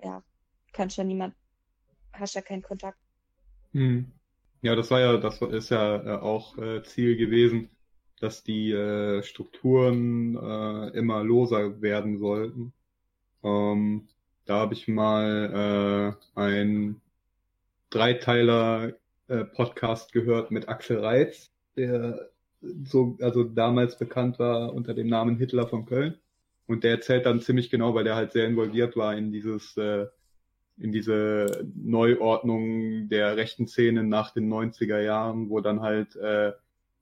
[0.04, 0.24] ja,
[0.74, 1.36] kannst ja niemand,
[2.14, 2.98] hast ja keinen Kontakt.
[3.74, 4.12] Hm.
[4.62, 7.70] Ja, das war ja, das ist ja äh, auch äh, Ziel gewesen,
[8.20, 12.74] dass die äh, Strukturen äh, immer loser werden sollten.
[13.44, 14.08] Ähm,
[14.46, 17.02] da habe ich mal äh, ein
[17.90, 18.94] Dreiteiler
[19.28, 22.30] äh, Podcast gehört mit Axel Reitz, der
[22.62, 26.16] so, also damals bekannt war unter dem Namen Hitler von Köln.
[26.66, 30.08] Und der erzählt dann ziemlich genau, weil der halt sehr involviert war in dieses, äh,
[30.78, 36.50] in diese Neuordnung der rechten Szene nach den 90er Jahren, wo dann halt äh,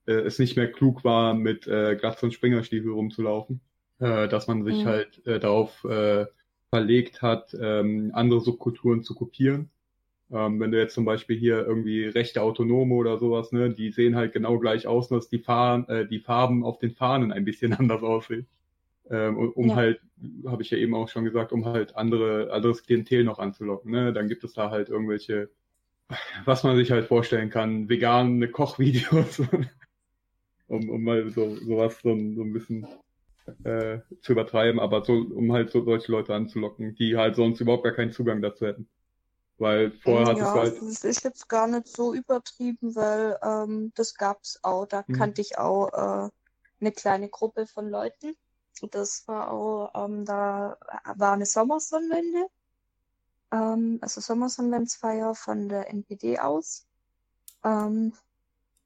[0.06, 3.60] äh, es nicht mehr klug war, mit äh, Glatz- und Springerstiefel rumzulaufen.
[3.98, 4.86] Äh, dass man sich mhm.
[4.86, 6.26] halt äh, darauf äh,
[6.68, 9.70] verlegt hat, ähm, andere Subkulturen zu kopieren
[10.32, 14.16] ähm, wenn du jetzt zum Beispiel hier irgendwie rechte Autonome oder sowas, ne, die sehen
[14.16, 17.44] halt genau gleich aus, nur dass die, Fahnen, äh, die Farben auf den Fahnen ein
[17.44, 18.46] bisschen anders aussehen.
[19.08, 19.76] Ähm, um ja.
[19.76, 20.00] halt,
[20.46, 23.92] habe ich ja eben auch schon gesagt, um halt andere, anderes Klientel noch anzulocken.
[23.92, 24.12] Ne?
[24.12, 25.48] Dann gibt es da halt irgendwelche,
[26.44, 29.40] was man sich halt vorstellen kann, vegane Kochvideos,
[30.66, 32.88] um, um mal so sowas so, so ein bisschen
[33.62, 37.84] äh, zu übertreiben, aber so, um halt so solche Leute anzulocken, die halt sonst überhaupt
[37.84, 38.88] gar keinen Zugang dazu hätten.
[39.58, 40.82] Weil vorher hat ja, es halt.
[40.82, 44.86] Das ist jetzt gar nicht so übertrieben, weil ähm, das gab's auch.
[44.86, 45.14] Da mhm.
[45.14, 46.30] kannte ich auch äh,
[46.80, 48.36] eine kleine Gruppe von Leuten.
[48.90, 50.76] Das war auch, ähm, da
[51.14, 52.46] war eine Sommersonnenwende.
[53.50, 56.86] Ähm, also Sommersonnenwendensfeier von der NPD aus,
[57.64, 58.12] ähm,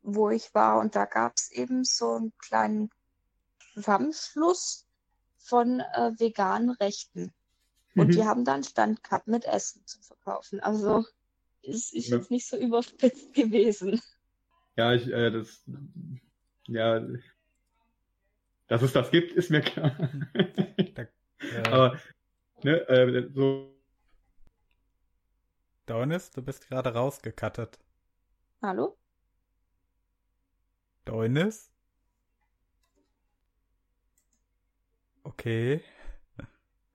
[0.02, 0.78] wo ich war.
[0.78, 2.90] Und da gab's eben so einen kleinen
[3.74, 4.86] Zusammenschluss
[5.38, 7.32] von äh, veganen Rechten.
[7.96, 8.12] Und mhm.
[8.12, 10.60] die haben dann Stand gehabt mit Essen zu verkaufen.
[10.60, 11.04] Also
[11.62, 12.16] es ist ja.
[12.16, 14.00] jetzt nicht so überspitzt gewesen.
[14.76, 15.64] Ja, ich, äh, das,
[16.66, 17.04] ja,
[18.68, 19.90] dass es das gibt, ist mir klar.
[20.94, 21.02] da,
[21.40, 21.98] äh, Aber,
[22.62, 23.74] ne, äh, so.
[25.86, 27.80] Daunis, du bist gerade rausgekattet.
[28.62, 28.96] Hallo?
[31.04, 31.68] Daunis?
[35.24, 35.82] Okay.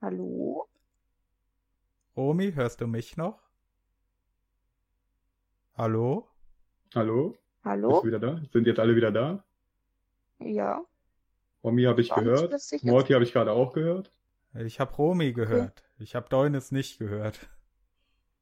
[0.00, 0.66] Hallo?
[2.16, 3.42] Omi, hörst du mich noch?
[5.74, 6.26] Hallo?
[6.94, 7.36] Hallo?
[7.62, 7.88] Hallo?
[7.88, 8.40] Bist du wieder da?
[8.54, 9.44] Sind jetzt alle wieder da?
[10.38, 10.82] Ja.
[11.62, 12.54] Romy habe ich War gehört.
[12.84, 14.12] Morty habe ich gerade auch gehört.
[14.54, 15.82] Ich habe Romy gehört.
[15.84, 16.02] Okay.
[16.04, 17.50] Ich habe Deunis nicht gehört.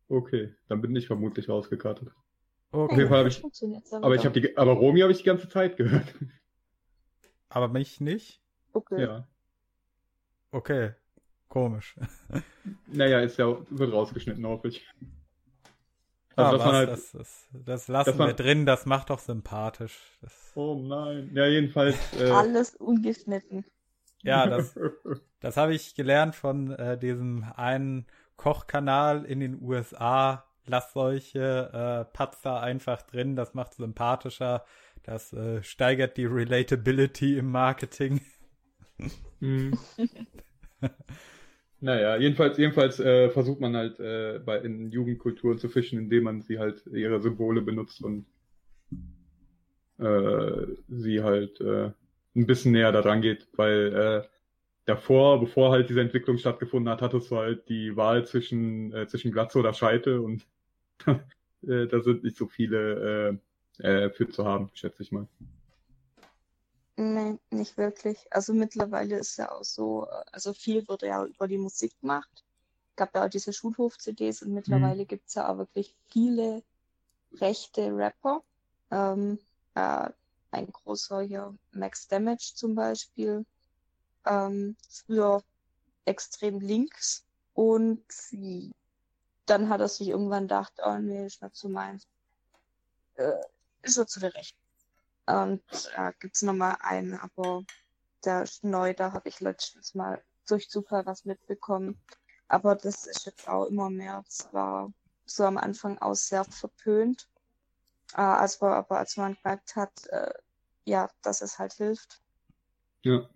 [0.09, 2.13] Okay, dann bin ich vermutlich rausgekartet.
[2.71, 2.93] Okay.
[2.93, 3.43] Auf jeden Fall habe ich.
[3.91, 4.57] Aber ich habe die.
[4.57, 6.15] Aber Romy habe ich die ganze Zeit gehört.
[7.49, 8.41] Aber mich nicht?
[8.73, 9.03] Okay.
[9.03, 9.27] Ja.
[10.53, 10.93] Okay.
[11.49, 11.97] Komisch.
[12.87, 14.87] Naja, ist ja, wird rausgeschnitten, hoffe ich.
[16.37, 19.97] Also, ah, was, halt, das, das, das, lassen man, wir drin, das macht doch sympathisch.
[20.21, 21.31] Das, oh nein.
[21.33, 21.97] Ja, jedenfalls.
[22.19, 23.65] Äh, Alles ungeschnitten.
[24.23, 24.75] Ja, das,
[25.41, 30.45] das habe ich gelernt von äh, diesem einen Kochkanal in den USA.
[30.67, 34.65] Lass solche äh, Patzer einfach drin, das macht sympathischer.
[35.03, 38.23] Das äh, steigert die Relatability im Marketing.
[39.41, 39.79] Mhm.
[41.85, 46.41] naja, jedenfalls, jedenfalls äh, versucht man halt äh, bei, in Jugendkulturen zu fischen, indem man
[46.41, 48.25] sie halt ihre Symbole benutzt und
[49.99, 51.91] äh, sie halt äh,
[52.35, 54.29] ein bisschen näher daran geht, weil äh,
[54.87, 59.31] davor, bevor halt diese Entwicklung stattgefunden hat, hattest du halt die Wahl zwischen, äh, zwischen
[59.31, 60.47] Glatze oder Scheite und
[61.07, 63.39] äh, da sind nicht so viele
[63.79, 65.29] äh, äh, für zu haben, schätze ich mal.
[66.97, 68.33] Nee, nicht wirklich.
[68.33, 72.45] Also mittlerweile ist ja auch so, also viel wird ja über die Musik gemacht.
[72.97, 75.09] Gab ja auch diese Schulhof-CDs und mittlerweile mhm.
[75.09, 76.63] gibt es ja auch wirklich viele
[77.33, 78.43] rechte Rapper.
[78.93, 79.41] Ähm,
[79.75, 80.11] äh,
[80.53, 83.45] ein großer hier, Max Damage zum Beispiel,
[84.25, 85.43] ähm, früher
[86.05, 87.25] extrem links
[87.55, 88.05] und
[89.47, 92.07] dann hat er sich irgendwann gedacht, oh nee, ist nicht so meins.
[93.17, 93.33] Äh,
[93.83, 94.64] ist er zu der Rechten.
[95.27, 95.63] Und
[95.97, 97.65] da äh, gibt es nochmal einen, aber
[98.25, 101.99] der ist neu, da habe ich letztens mal durch Zufall was mitbekommen.
[102.49, 104.23] Aber das ist jetzt auch immer mehr.
[104.29, 104.93] Es war
[105.25, 107.29] so am Anfang auch sehr verpönt.
[108.15, 110.33] Äh, als man, aber als man gemerkt hat, äh,
[110.85, 112.21] ja, dass es halt hilft,
[113.03, 113.29] ja.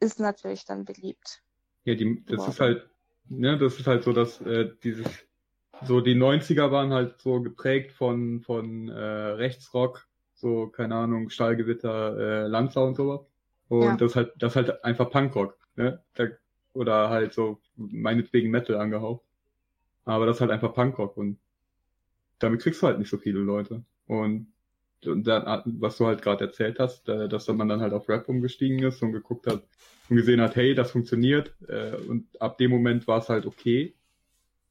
[0.00, 1.42] ist natürlich dann beliebt.
[1.84, 2.88] Ja, die, das ist halt,
[3.28, 5.06] ne, das ist halt so, dass äh, dieses,
[5.84, 10.06] so die 90er waren halt so geprägt von, von äh, Rechtsrock,
[10.42, 13.20] so, keine Ahnung, Stahlgewitter, äh, Lanza und sowas.
[13.68, 13.96] Und ja.
[13.96, 16.02] das halt, das halt einfach Punkrock, ne?
[16.14, 16.26] Da,
[16.74, 19.22] oder halt so meinetwegen Metal angehaucht.
[20.04, 21.38] Aber das ist halt einfach Punkrock und
[22.38, 23.84] damit kriegst du halt nicht so viele Leute.
[24.06, 24.48] Und
[25.04, 28.78] und dann, was du halt gerade erzählt hast, dass man dann halt auf Rap umgestiegen
[28.84, 29.64] ist und geguckt hat
[30.08, 31.54] und gesehen hat, hey, das funktioniert.
[31.68, 33.94] Äh, und ab dem Moment war es halt okay.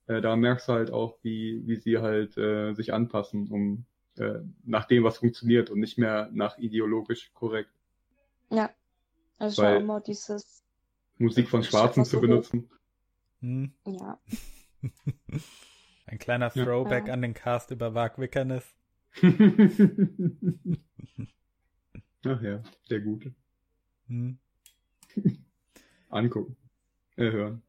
[0.08, 3.86] Äh, da merkst du halt auch, wie, wie sie halt äh, sich anpassen, um
[4.64, 7.72] nach dem, was funktioniert und nicht mehr nach ideologisch korrekt.
[8.50, 8.70] Ja,
[9.38, 10.64] also Weil immer dieses
[11.18, 12.70] Musik von Schwarzen zu benutzen.
[13.40, 13.74] Hm.
[13.86, 14.20] Ja.
[16.06, 17.14] Ein kleiner Throwback ja.
[17.14, 18.66] an den Cast über Wag Wickernes.
[22.24, 23.34] Ach ja, der Gute.
[24.08, 24.38] Hm.
[26.10, 26.56] Angucken.
[27.16, 27.62] Äh, hören.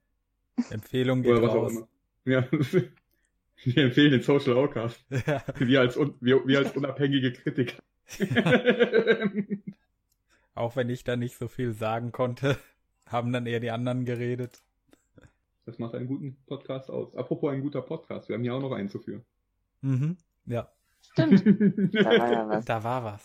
[0.71, 1.85] Empfehlung geht raus.
[2.25, 2.47] Ja,
[3.65, 5.05] wir empfehlen den Social Outcast.
[5.27, 5.43] Ja.
[5.59, 7.83] Wir, als, wir, wir als unabhängige Kritiker.
[10.55, 12.59] Auch wenn ich da nicht so viel sagen konnte,
[13.07, 14.63] haben dann eher die anderen geredet.
[15.65, 17.15] Das macht einen guten Podcast aus.
[17.15, 19.25] Apropos ein guter Podcast, wir haben hier auch noch einen zu führen.
[19.81, 20.71] Mhm, ja.
[21.13, 21.45] Stimmt.
[21.95, 22.65] Da war ja was.
[22.65, 23.23] Da war was.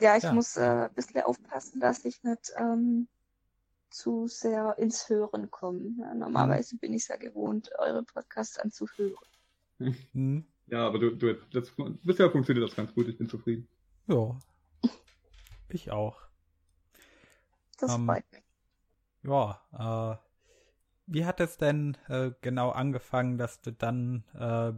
[0.00, 0.32] Ja, ich ja.
[0.32, 3.08] muss äh, ein bisschen aufpassen, dass ich nicht ähm,
[3.90, 5.94] zu sehr ins Hören komme.
[5.98, 9.14] Ja, normalerweise bin ich es ja gewohnt, eure Podcasts anzuhören.
[9.78, 10.46] Mhm.
[10.66, 11.72] Ja, aber du, du das,
[12.02, 13.68] bisher funktioniert das ganz gut, ich bin zufrieden.
[14.06, 14.38] Ja.
[15.68, 16.20] Ich auch.
[17.78, 18.42] Das ähm, freut mich.
[19.24, 20.16] Ja, äh,
[21.06, 24.72] wie hat es denn äh, genau angefangen, dass du dann äh,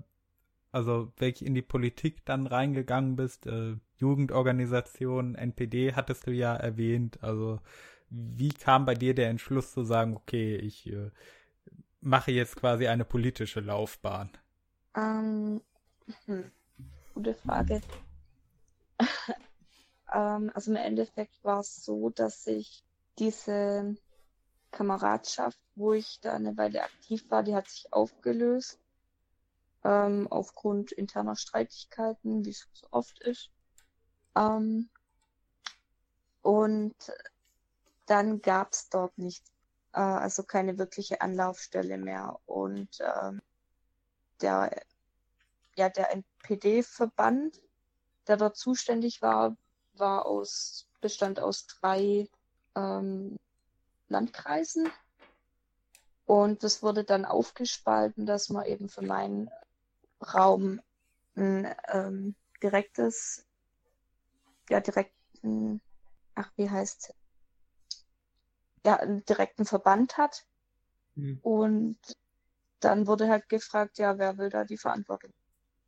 [0.72, 7.22] also wirklich in die Politik dann reingegangen bist, äh, Jugendorganisation, NPD hattest du ja erwähnt,
[7.22, 7.60] also
[8.10, 11.10] wie kam bei dir der Entschluss zu sagen, okay, ich äh,
[12.00, 14.30] mache jetzt quasi eine politische Laufbahn?
[14.96, 15.60] Ähm,
[16.24, 16.50] hm,
[17.14, 17.82] gute Frage.
[20.12, 22.82] ähm, also im Endeffekt war es so, dass ich
[23.18, 23.94] diese
[24.70, 28.80] Kameradschaft, wo ich da eine Weile aktiv war, die hat sich aufgelöst
[29.84, 33.50] ähm, aufgrund interner Streitigkeiten, wie es so oft ist.
[34.34, 34.90] Ähm,
[36.42, 36.94] und
[38.06, 39.44] dann gab es dort nicht,
[39.92, 42.38] äh, also keine wirkliche Anlaufstelle mehr.
[42.46, 43.40] Und ähm,
[44.40, 44.82] der,
[45.76, 47.60] ja, der NPD-Verband,
[48.26, 49.56] der dort zuständig war,
[49.94, 52.28] war aus, bestand aus drei
[52.74, 53.38] ähm,
[54.08, 54.90] Landkreisen.
[56.24, 59.48] Und das wurde dann aufgespalten, dass man eben für meinen
[60.20, 60.80] Raum
[61.36, 63.46] ein ähm, direktes,
[64.68, 65.80] ja, direkten,
[66.34, 67.14] ach, wie heißt
[68.84, 70.46] ja, einen direkten Verband hat.
[71.16, 71.38] Mhm.
[71.42, 71.98] Und
[72.80, 75.32] dann wurde halt gefragt, ja, wer will da die Verantwortung?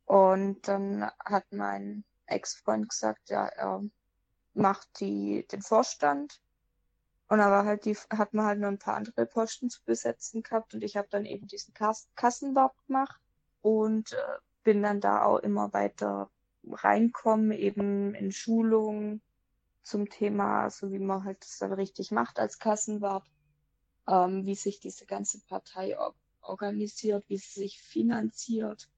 [0.05, 3.81] Und dann hat mein Ex-Freund gesagt, ja, er
[4.53, 6.41] macht die, den Vorstand.
[7.27, 10.73] Und aber halt die, hat man halt noch ein paar andere Posten zu besetzen gehabt
[10.73, 13.21] und ich habe dann eben diesen Kass Kassenwart gemacht
[13.61, 14.17] und äh,
[14.63, 16.31] bin dann da auch immer weiter
[16.67, 19.21] reinkommen, eben in Schulungen
[19.83, 23.25] zum Thema, so wie man halt das dann richtig macht als Kassenwart,
[24.07, 25.97] ähm, wie sich diese ganze Partei
[26.49, 28.89] organisiert, wie sie sich finanziert.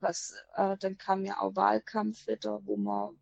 [0.00, 3.16] Was, äh, dann kam ja auch Wahlkampf wieder, wo man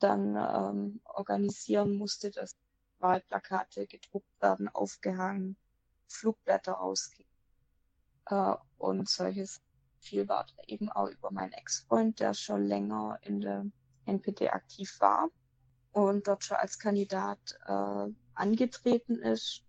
[0.00, 2.56] dann ähm, organisieren musste, dass
[2.98, 5.56] Wahlplakate gedruckt werden, aufgehangen,
[6.08, 7.28] Flugblätter ausgehen
[8.26, 9.62] äh, und solches.
[10.00, 13.66] Viel war eben auch über meinen Ex-Freund, der schon länger in der
[14.04, 15.30] NPD aktiv war
[15.92, 19.62] und dort schon als Kandidat äh, angetreten ist.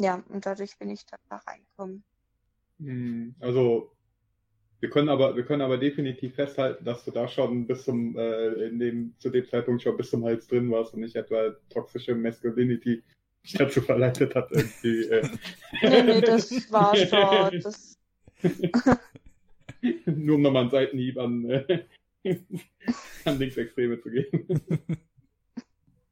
[0.00, 2.04] Ja, und dadurch bin ich da reingekommen.
[2.80, 3.92] Hm, also
[4.80, 8.68] wir können aber, wir können aber definitiv festhalten, dass du da schon bis zum, äh,
[8.68, 12.14] in dem, zu dem Zeitpunkt schon bis zum Hals drin warst und nicht etwa toxische
[12.14, 13.02] Masculinity
[13.42, 15.02] dich dazu verleitet hat, irgendwie.
[15.04, 15.28] Äh.
[15.82, 16.94] nee, nee, das war
[17.50, 17.98] schon, das...
[20.06, 21.84] Nur um nochmal einen Seitenhieb an, äh,
[23.24, 24.46] an Linksextreme zu geben.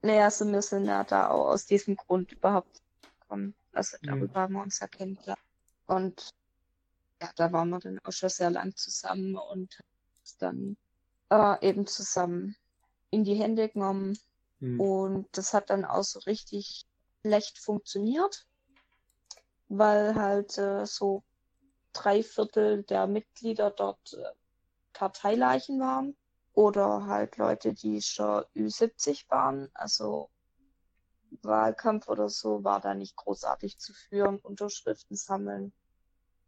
[0.03, 2.81] Naja, wir sind ja da auch aus diesem Grund überhaupt
[3.21, 3.55] gekommen.
[3.73, 4.35] Also darüber mhm.
[4.35, 5.41] haben wir uns ja kennengelernt.
[5.87, 6.31] Und
[7.21, 9.83] ja, da waren wir dann auch schon sehr lang zusammen und
[10.39, 10.77] dann
[11.31, 12.57] äh, eben zusammen
[13.11, 14.19] in die Hände genommen.
[14.61, 14.81] Mhm.
[14.81, 16.87] Und das hat dann auch so richtig
[17.21, 18.47] schlecht funktioniert,
[19.69, 21.23] weil halt äh, so
[21.93, 24.33] drei Viertel der Mitglieder dort äh,
[24.93, 26.17] Parteileichen waren
[26.53, 29.71] oder halt Leute, die schon Ü70 waren.
[29.75, 30.31] Also
[31.43, 35.73] Wahlkampf oder so war da nicht großartig zu führen, Unterschriften sammeln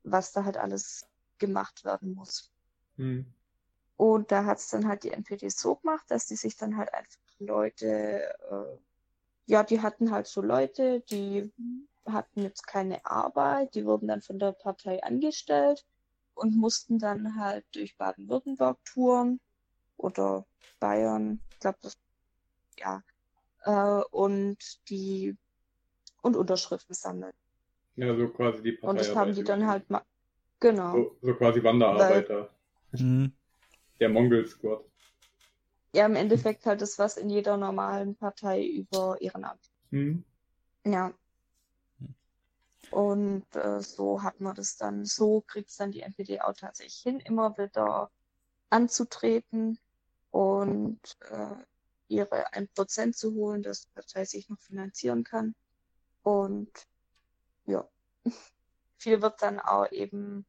[0.02, 1.06] was da halt alles
[1.38, 2.50] gemacht werden muss.
[2.96, 3.26] Hm.
[3.96, 6.92] Und da hat es dann halt die NPD so gemacht, dass die sich dann halt
[6.94, 8.78] einfach Leute, äh,
[9.46, 11.52] ja, die hatten halt so Leute, die
[12.04, 15.84] hatten jetzt keine Arbeit, die wurden dann von der Partei angestellt
[16.34, 19.40] und mussten dann halt durch Baden-Württemberg touren
[19.96, 20.46] oder
[20.78, 21.98] Bayern, ich glaube das,
[22.76, 23.02] ja,
[23.64, 25.36] äh, und die
[26.22, 27.34] und Unterschriften sammeln.
[27.98, 28.90] Ja, so quasi die Partei.
[28.90, 30.02] Und das haben die dann halt mal.
[30.60, 30.92] Genau.
[30.92, 32.50] So, so quasi Wanderarbeiter.
[32.92, 33.02] Weil...
[33.02, 33.32] Mhm.
[33.98, 34.84] Der Mongol Squad.
[35.92, 39.72] Ja, im Endeffekt halt das, was in jeder normalen Partei über Ehrenamt.
[39.90, 40.22] Mhm.
[40.84, 41.12] Ja.
[42.92, 47.00] Und äh, so hat man das dann, so kriegt es dann die NPD auch tatsächlich
[47.02, 48.12] hin, immer wieder
[48.70, 49.78] anzutreten
[50.30, 51.56] und äh,
[52.06, 55.56] ihre 1% zu holen, dass die Partei sich noch finanzieren kann.
[56.22, 56.70] Und
[57.68, 57.88] ja.
[58.96, 60.44] Viel wird dann auch eben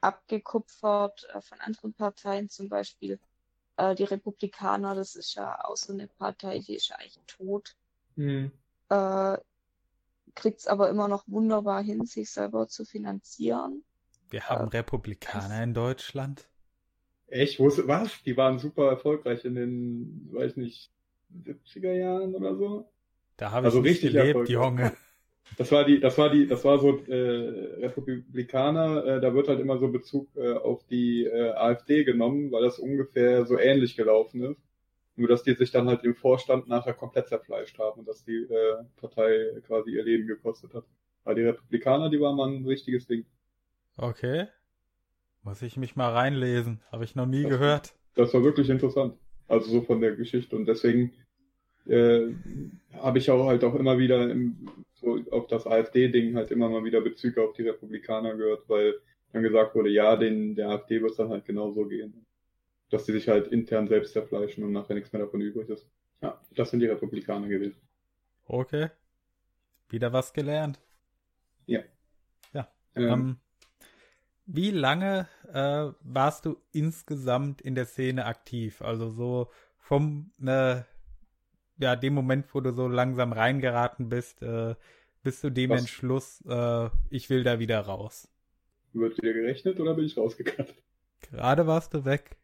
[0.00, 3.18] abgekupfert äh, von anderen Parteien, zum Beispiel
[3.76, 7.76] äh, die Republikaner, das ist ja auch so eine Partei, die ist ja eigentlich tot.
[8.16, 8.52] Mhm.
[8.88, 9.38] Äh,
[10.36, 13.82] Kriegt es aber immer noch wunderbar hin, sich selber zu finanzieren.
[14.30, 16.48] Wir haben äh, Republikaner in Deutschland.
[17.26, 17.58] Echt?
[17.60, 18.22] Was?
[18.24, 20.92] Die waren super erfolgreich in den, weiß nicht,
[21.44, 22.90] 70er Jahren oder so?
[23.36, 24.96] Da habe ich also richtig gelebt, Junge.
[25.56, 29.60] Das war die, das war die, das war so äh, Republikaner, äh, da wird halt
[29.60, 34.42] immer so Bezug äh, auf die äh, AfD genommen, weil das ungefähr so ähnlich gelaufen
[34.42, 34.60] ist.
[35.16, 38.44] Nur dass die sich dann halt im Vorstand nachher komplett zerfleischt haben und dass die
[38.44, 40.84] äh, Partei quasi ihr Leben gekostet hat.
[41.24, 43.26] Weil die Republikaner, die waren mal ein richtiges Ding.
[43.96, 44.46] Okay.
[45.42, 46.80] Muss ich mich mal reinlesen.
[46.90, 47.94] Habe ich noch nie das, gehört.
[48.14, 49.18] Das war wirklich interessant.
[49.48, 50.56] Also so von der Geschichte.
[50.56, 51.12] Und deswegen
[51.86, 52.28] äh,
[52.94, 54.68] habe ich auch halt auch immer wieder im,
[55.00, 59.00] so auf das AfD-Ding halt immer mal wieder Bezüge auf die Republikaner gehört, weil
[59.32, 62.26] dann gesagt wurde, ja, den, der AfD wird es dann halt genauso gehen.
[62.90, 65.88] Dass sie sich halt intern selbst zerfleischen und nachher nichts mehr davon übrig ist.
[66.20, 67.80] Ja, das sind die Republikaner gewesen.
[68.46, 68.90] Okay.
[69.88, 70.80] Wieder was gelernt.
[71.66, 71.80] Ja.
[72.52, 72.68] Ja.
[72.94, 73.36] Ähm, ähm,
[74.46, 78.82] wie lange äh, warst du insgesamt in der Szene aktiv?
[78.82, 80.82] Also so vom äh,
[81.80, 84.74] ja, dem Moment, wo du so langsam reingeraten bist, äh,
[85.22, 85.80] bis zu dem Was?
[85.80, 88.28] Entschluss, äh, ich will da wieder raus.
[88.92, 90.74] Wird wieder gerechnet oder bin ich rausgekannt?
[91.20, 92.36] Gerade warst du weg.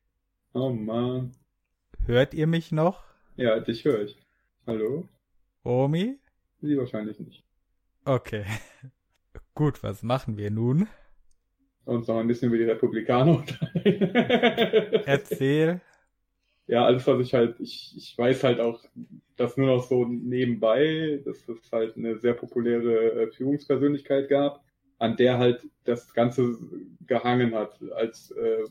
[0.53, 1.33] Oh man.
[2.05, 3.05] Hört ihr mich noch?
[3.37, 4.17] Ja, dich höre ich.
[4.67, 5.09] Hallo?
[5.65, 6.19] Omi?
[6.63, 7.45] Sie wahrscheinlich nicht.
[8.05, 8.45] Okay.
[9.55, 10.89] Gut, was machen wir nun?
[11.85, 15.03] Uns noch ein bisschen über die Republikaner unterhalten.
[15.07, 15.81] Erzähl
[16.67, 18.83] ja, alles, was ich halt, ich, ich weiß halt auch,
[19.37, 24.65] dass nur noch so nebenbei, dass es halt eine sehr populäre äh, Führungspersönlichkeit gab,
[24.99, 26.57] an der halt das Ganze
[27.07, 28.65] gehangen hat, als äh,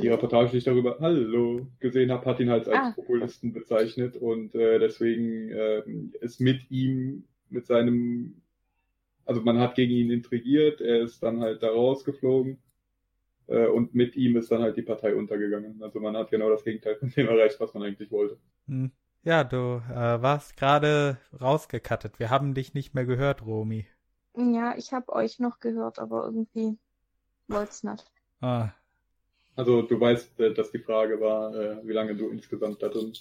[0.00, 2.92] die Reportage, die ich darüber Hallo gesehen habe, hat ihn halt als ah.
[2.94, 5.82] Populisten bezeichnet und äh, deswegen äh,
[6.20, 8.40] ist mit ihm, mit seinem,
[9.26, 12.58] also man hat gegen ihn intrigiert, er ist dann halt da rausgeflogen
[13.56, 15.82] und mit ihm ist dann halt die Partei untergegangen.
[15.82, 18.38] Also man hat genau das Gegenteil von dem erreicht, was man eigentlich wollte.
[18.66, 18.92] Hm.
[19.22, 22.18] Ja, du äh, warst gerade rausgekattet.
[22.18, 23.86] Wir haben dich nicht mehr gehört, Romy.
[24.34, 26.78] Ja, ich habe euch noch gehört, aber irgendwie
[27.48, 28.10] wollt's nicht.
[28.40, 28.70] Ah.
[29.56, 33.12] Also du weißt, äh, dass die Frage war, äh, wie lange du insgesamt da drin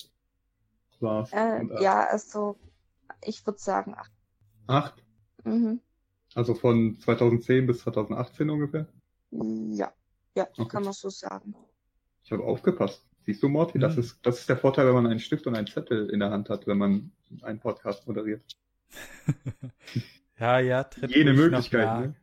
[1.02, 1.34] warst.
[1.34, 2.56] Äh, und, äh, ja, also
[3.26, 4.12] ich würde sagen acht.
[4.68, 5.04] Acht?
[5.44, 5.82] Mhm.
[6.34, 8.88] Also von 2010 bis 2018 ungefähr?
[9.32, 9.92] Ja,
[10.36, 10.68] ja, Okay.
[10.68, 11.56] kann man so sagen.
[12.24, 13.06] Ich habe aufgepasst.
[13.26, 14.00] Siehst du, Morty, das Mhm.
[14.02, 16.50] ist, das ist der Vorteil, wenn man einen Stift und einen Zettel in der Hand
[16.50, 17.12] hat, wenn man
[17.42, 18.42] einen Podcast moderiert.
[20.40, 22.16] ja, ja, tritt Jede Möglichkeit, ne?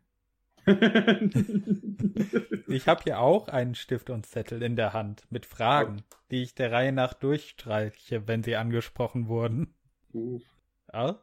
[2.66, 6.02] Ich habe hier auch einen Stift und Zettel in der Hand mit Fragen,
[6.32, 9.72] die ich der Reihe nach durchstreiche, wenn sie angesprochen wurden.
[10.12, 10.42] Uff.
[10.92, 11.20] Ja?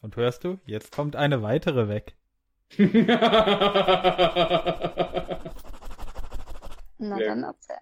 [0.00, 2.14] Und hörst du, jetzt kommt eine weitere weg.
[7.04, 7.76] Na Sehr dann erzähl.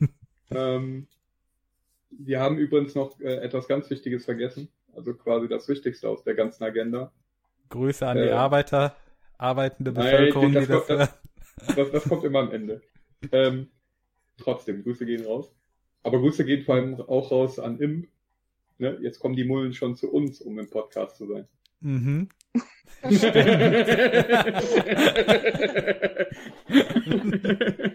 [0.50, 1.06] ähm,
[2.10, 4.68] wir haben übrigens noch äh, etwas ganz Wichtiges vergessen.
[4.94, 7.12] Also quasi das Wichtigste aus der ganzen Agenda.
[7.68, 8.96] Grüße an Äh, die Arbeiter,
[9.36, 11.08] arbeitende nein, Bevölkerung, das die das kommt- hören.
[11.76, 12.82] Das, das kommt immer am Ende.
[13.30, 13.68] Ähm,
[14.36, 15.54] trotzdem, Grüße gehen raus.
[16.02, 18.08] Aber Grüße gehen vor allem auch raus an Imp.
[18.78, 18.98] Ne?
[19.00, 21.46] Jetzt kommen die Mullen schon zu uns, um im Podcast zu sein.
[21.80, 22.28] Mhm.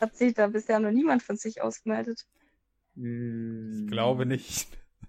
[0.00, 2.26] Hat sich da bisher noch niemand von sich ausgemeldet.
[2.94, 4.68] ich Ich glaube nicht.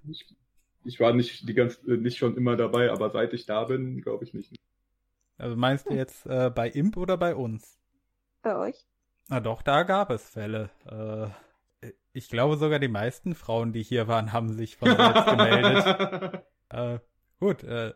[0.09, 0.35] Ich,
[0.83, 4.01] ich war nicht die ganz, äh, nicht schon immer dabei, aber seit ich da bin,
[4.01, 4.55] glaube ich nicht.
[5.37, 7.79] Also meinst du jetzt äh, bei Imp oder bei uns?
[8.41, 8.85] Bei euch?
[9.27, 10.69] Na doch, da gab es Fälle.
[10.85, 11.29] Äh,
[12.13, 16.43] ich glaube sogar die meisten Frauen, die hier waren, haben sich von selbst gemeldet.
[16.69, 16.99] Äh,
[17.39, 17.93] gut, äh,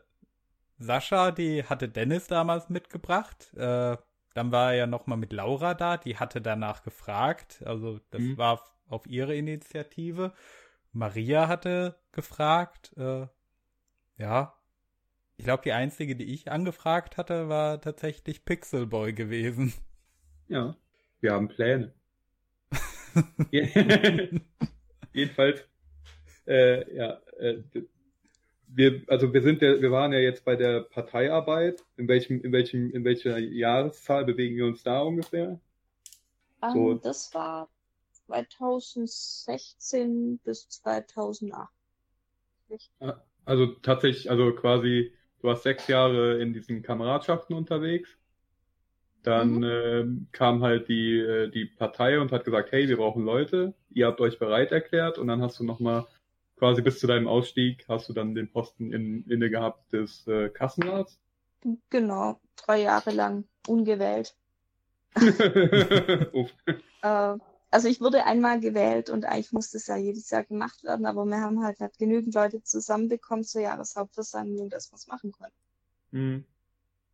[0.78, 3.54] Sascha, die hatte Dennis damals mitgebracht.
[3.56, 3.98] Äh,
[4.34, 7.62] dann war er ja nochmal mit Laura da, die hatte danach gefragt.
[7.66, 8.38] Also das Mhm.
[8.38, 10.34] war auf ihre Initiative.
[10.92, 12.94] Maria hatte gefragt.
[12.98, 13.28] Äh,
[14.18, 14.54] ja.
[15.38, 19.74] Ich glaube, die einzige, die ich angefragt hatte, war tatsächlich Pixelboy gewesen.
[20.48, 20.76] Ja,
[21.22, 21.94] wir haben Pläne.
[25.14, 25.68] Jedenfalls,
[26.48, 27.64] äh, ja, äh,
[28.76, 31.84] wir, also wir sind ja, wir waren ja jetzt bei der Parteiarbeit.
[31.98, 35.60] In welchem, in welchem, in welcher Jahreszahl bewegen wir uns da ungefähr?
[36.66, 36.92] So.
[36.92, 37.70] Ähm, das war
[38.28, 41.70] 2016 bis 2008.
[43.46, 48.18] Also tatsächlich, also quasi, du warst sechs Jahre in diesen Kameradschaften unterwegs.
[49.24, 49.62] Dann Mhm.
[49.62, 54.08] ähm, kam halt die, äh, die Partei und hat gesagt, hey, wir brauchen Leute, ihr
[54.08, 56.08] habt euch bereit erklärt und dann hast du nochmal
[56.58, 60.50] quasi bis zu deinem Ausstieg hast du dann den Posten in, inne gehabt des äh,
[60.50, 61.20] Kassenrats.
[61.90, 64.36] Genau, drei Jahre lang ungewählt.
[67.04, 67.38] Äh,
[67.70, 71.26] also ich wurde einmal gewählt und eigentlich musste es ja jedes Jahr gemacht werden, aber
[71.26, 75.58] wir haben halt nicht genügend Leute zusammenbekommen zur Jahreshauptversammlung, dass wir es machen konnten.
[76.12, 76.46] Hm.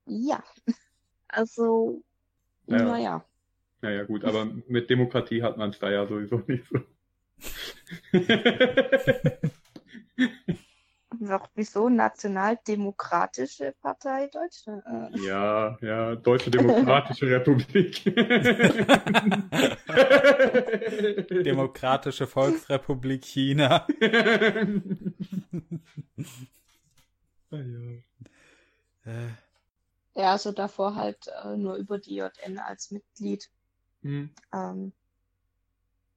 [0.06, 0.44] Ja,
[1.28, 2.04] also,
[2.68, 2.84] Ja.
[2.84, 3.26] naja.
[3.82, 6.80] Naja, gut, aber mit Demokratie hat man es da ja sowieso nicht so.
[11.22, 11.90] Doch, wieso?
[11.90, 14.84] Nationaldemokratische Partei Deutschland.
[14.86, 18.06] Äh, ja, ja, Deutsche Demokratische Republik.
[21.44, 23.86] Demokratische Volksrepublik China.
[27.52, 27.98] Ah, ja.
[29.06, 29.30] Äh,
[30.16, 33.50] ja, also davor halt äh, nur über die JN als Mitglied.
[34.04, 34.30] Hm.
[34.54, 34.94] Ähm,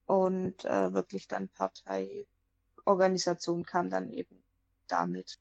[0.07, 4.43] und äh, wirklich dann Parteiorganisation kam dann eben
[4.89, 5.39] damit.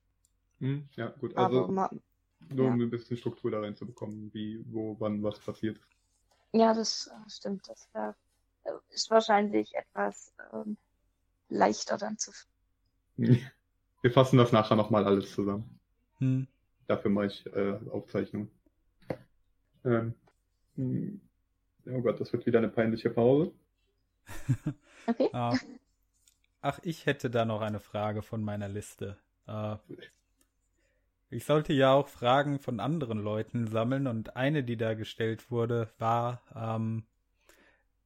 [0.59, 0.87] Hm.
[0.95, 1.89] Ja, gut, Aber also ma,
[2.49, 2.85] nur um ja.
[2.85, 5.79] ein bisschen Struktur da reinzubekommen, wie, wo, wann was passiert.
[6.53, 7.67] ja, das äh, stimmt.
[7.67, 8.15] Das wär,
[8.63, 10.77] äh, ist wahrscheinlich etwas ähm,
[11.49, 12.31] leichter dann zu.
[13.17, 15.79] Wir fassen das nachher nochmal alles zusammen.
[16.17, 16.47] hm.
[16.87, 18.49] Dafür mache ich äh, Aufzeichnung.
[19.85, 20.13] Ähm,
[20.75, 21.21] hm.
[21.85, 23.53] oh Gott, das wird wieder eine peinliche Pause.
[25.07, 25.29] Okay.
[25.33, 25.57] Ah.
[26.61, 29.17] Ach, ich hätte da noch eine Frage von meiner Liste.
[29.47, 29.77] Äh,
[31.31, 35.89] ich sollte ja auch Fragen von anderen Leuten sammeln und eine, die da gestellt wurde,
[35.97, 37.05] war, ähm,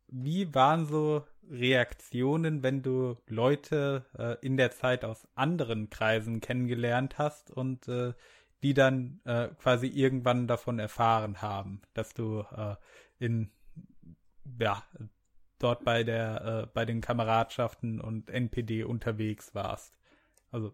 [0.08, 7.18] wie waren so Reaktionen, wenn du Leute äh, in der Zeit aus anderen Kreisen kennengelernt
[7.18, 8.14] hast und äh,
[8.64, 12.76] die dann äh, quasi irgendwann davon erfahren haben, dass du äh,
[13.20, 13.52] in
[14.60, 14.84] ja
[15.66, 19.98] dort bei der äh, bei den Kameradschaften und NPD unterwegs warst.
[20.52, 20.74] Also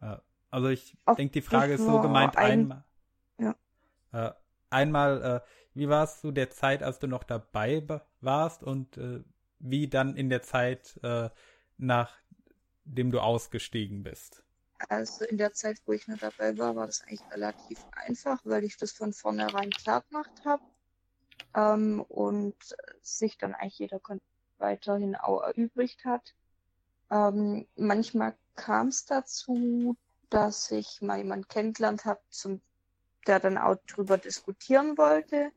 [0.00, 0.16] äh,
[0.50, 2.84] also ich denke, die Frage ist so nur gemeint ein- einmal
[3.38, 3.56] Ja.
[4.12, 4.32] äh,
[4.70, 5.40] einmal äh,
[5.74, 7.82] wie war es zu der Zeit, als du noch dabei
[8.20, 9.22] warst und äh,
[9.58, 11.30] wie dann in der Zeit äh,
[11.78, 14.42] nachdem du ausgestiegen bist.
[14.88, 18.64] Also in der Zeit, wo ich noch dabei war, war das eigentlich relativ einfach, weil
[18.64, 20.62] ich das von vornherein klar gemacht habe.
[21.54, 22.56] Ähm, und
[23.02, 24.26] sich dann eigentlich jeder Kontakt
[24.62, 26.34] weiterhin auch erübrigt hat.
[27.10, 29.96] Ähm, manchmal kam es dazu,
[30.30, 32.20] dass ich mal jemanden kennengelernt habe,
[33.26, 35.52] der dann auch drüber diskutieren wollte.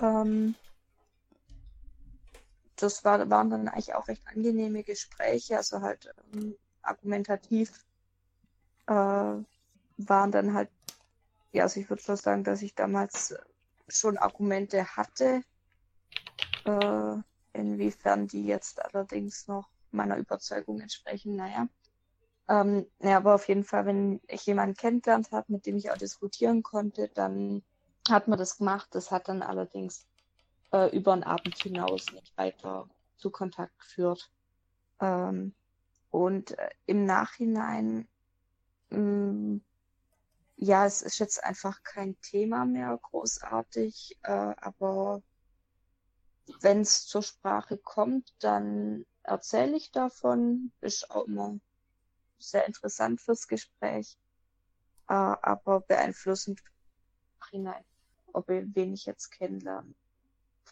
[0.00, 0.54] Ähm,
[2.76, 7.84] das war, waren dann eigentlich auch recht angenehme Gespräche, also halt ähm, argumentativ
[8.86, 10.70] äh, waren dann halt,
[11.52, 13.34] ja, also ich würde schon sagen, dass ich damals
[13.88, 15.42] schon Argumente hatte,
[16.64, 17.16] äh,
[17.54, 21.68] inwiefern die jetzt allerdings noch meiner Überzeugung entsprechen, naja.
[22.48, 25.96] Ähm, ja, aber auf jeden Fall, wenn ich jemanden kennengelernt habe, mit dem ich auch
[25.96, 27.62] diskutieren konnte, dann
[28.08, 28.88] hat man das gemacht.
[28.92, 30.06] Das hat dann allerdings
[30.72, 34.30] äh, über den Abend hinaus nicht weiter zu Kontakt geführt.
[35.00, 35.54] Ähm,
[36.10, 38.08] und äh, im Nachhinein,
[38.90, 39.64] mh, mm,
[40.56, 45.22] ja, es ist jetzt einfach kein Thema mehr großartig, äh, aber
[46.60, 50.72] wenn es zur Sprache kommt, dann erzähle ich davon.
[50.80, 51.58] Ist auch immer
[52.38, 54.18] sehr interessant fürs Gespräch,
[55.08, 56.60] äh, aber beeinflussend
[57.50, 57.84] hinein,
[58.32, 59.94] ob wir wen ich jetzt kennenlernen.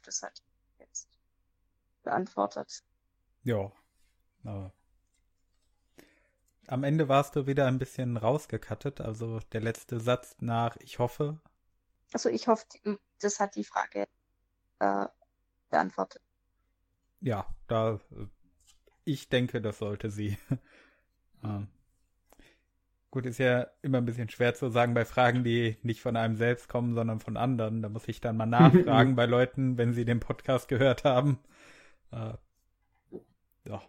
[0.04, 0.42] Das hat
[0.78, 1.08] jetzt
[2.02, 2.82] beantwortet.
[3.44, 3.72] Ja.
[4.44, 4.70] Äh.
[6.66, 11.40] Am Ende warst du wieder ein bisschen rausgekattet, also der letzte Satz nach Ich hoffe.
[12.12, 12.66] Also ich hoffe,
[13.20, 14.06] das hat die Frage
[14.78, 15.06] äh,
[15.72, 16.22] beantwortet.
[17.20, 17.98] Ja, da
[19.04, 20.38] ich denke, das sollte sie.
[21.44, 21.68] ähm.
[23.10, 26.36] Gut, ist ja immer ein bisschen schwer zu sagen bei Fragen, die nicht von einem
[26.36, 27.82] selbst kommen, sondern von anderen.
[27.82, 31.38] Da muss ich dann mal nachfragen bei Leuten, wenn sie den Podcast gehört haben.
[32.10, 32.34] Äh,
[33.64, 33.82] ja.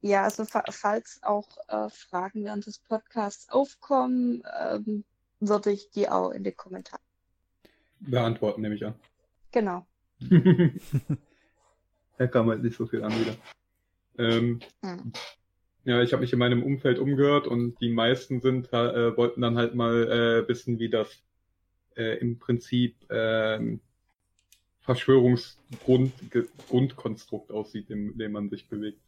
[0.00, 5.04] Ja, also falls auch äh, Fragen während des Podcasts aufkommen, ähm,
[5.38, 7.02] würde ich die auch in den Kommentaren
[8.00, 8.94] beantworten, nehme ich an.
[9.52, 9.86] Genau.
[12.18, 13.36] Da kam halt nicht so viel an wieder.
[14.18, 15.12] Ähm, hm.
[15.84, 19.58] Ja, ich habe mich in meinem Umfeld umgehört und die meisten sind äh, wollten dann
[19.58, 21.08] halt mal äh, wissen, wie das
[21.96, 23.78] äh, im Prinzip äh,
[24.82, 29.00] Verschwörungsgrundkonstrukt aussieht, in dem man sich bewegt.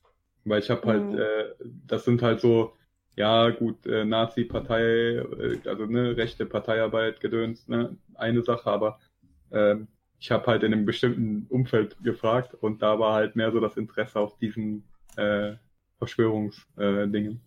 [0.44, 1.18] Weil ich habe halt, mhm.
[1.18, 1.44] äh,
[1.86, 2.72] das sind halt so,
[3.16, 8.98] ja gut, äh, Nazi-Partei, äh, also ne, rechte Parteiarbeit, Gedöns, ne, eine Sache, aber
[9.50, 9.76] äh,
[10.24, 13.76] ich habe halt in einem bestimmten Umfeld gefragt und da war halt mehr so das
[13.76, 14.82] Interesse auf diesen
[15.16, 15.56] äh,
[15.98, 17.42] Verschwörungsdingen.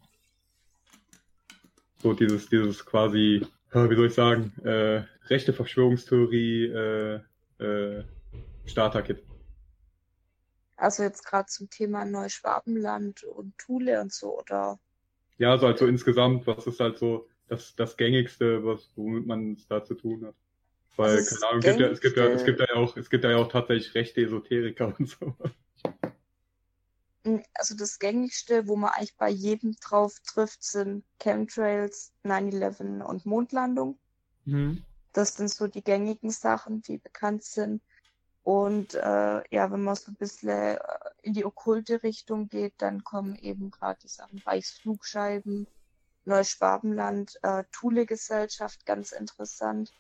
[1.98, 7.20] So dieses, dieses quasi, wie soll ich sagen, äh, rechte Verschwörungstheorie, äh,
[7.58, 8.04] äh,
[8.68, 9.24] Starter-Kit.
[10.76, 14.78] Also jetzt gerade zum Thema Neuschwabenland und Thule und so, oder?
[15.40, 19.54] Ja, so halt so insgesamt, was ist halt so das, das Gängigste, was, womit man
[19.54, 20.36] es da zu tun hat.
[20.98, 23.38] Weil, keine Ahnung, gibt ja, es gibt ja, es gibt ja auch, es gibt ja
[23.38, 25.36] auch tatsächlich rechte Esoteriker und so
[27.54, 33.98] also das gängigste, wo man eigentlich bei jedem drauf trifft, sind Chemtrails, 9-11 und Mondlandung.
[34.46, 34.84] Mhm.
[35.14, 37.82] Das sind so die gängigen Sachen, die bekannt sind.
[38.44, 40.80] Und äh, ja, wenn man so ein bisschen äh,
[41.22, 45.68] in die okkulte Richtung geht, dann kommen eben gerade die Sachen Reichsflugscheiben,
[46.24, 49.92] Neuschwabenland, äh, Thule-Gesellschaft, ganz interessant.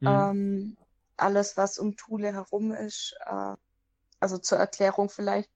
[0.00, 0.06] Mhm.
[0.08, 0.76] Ähm,
[1.16, 3.14] alles, was um Thule herum ist.
[3.26, 3.56] Äh,
[4.20, 5.50] also zur Erklärung vielleicht,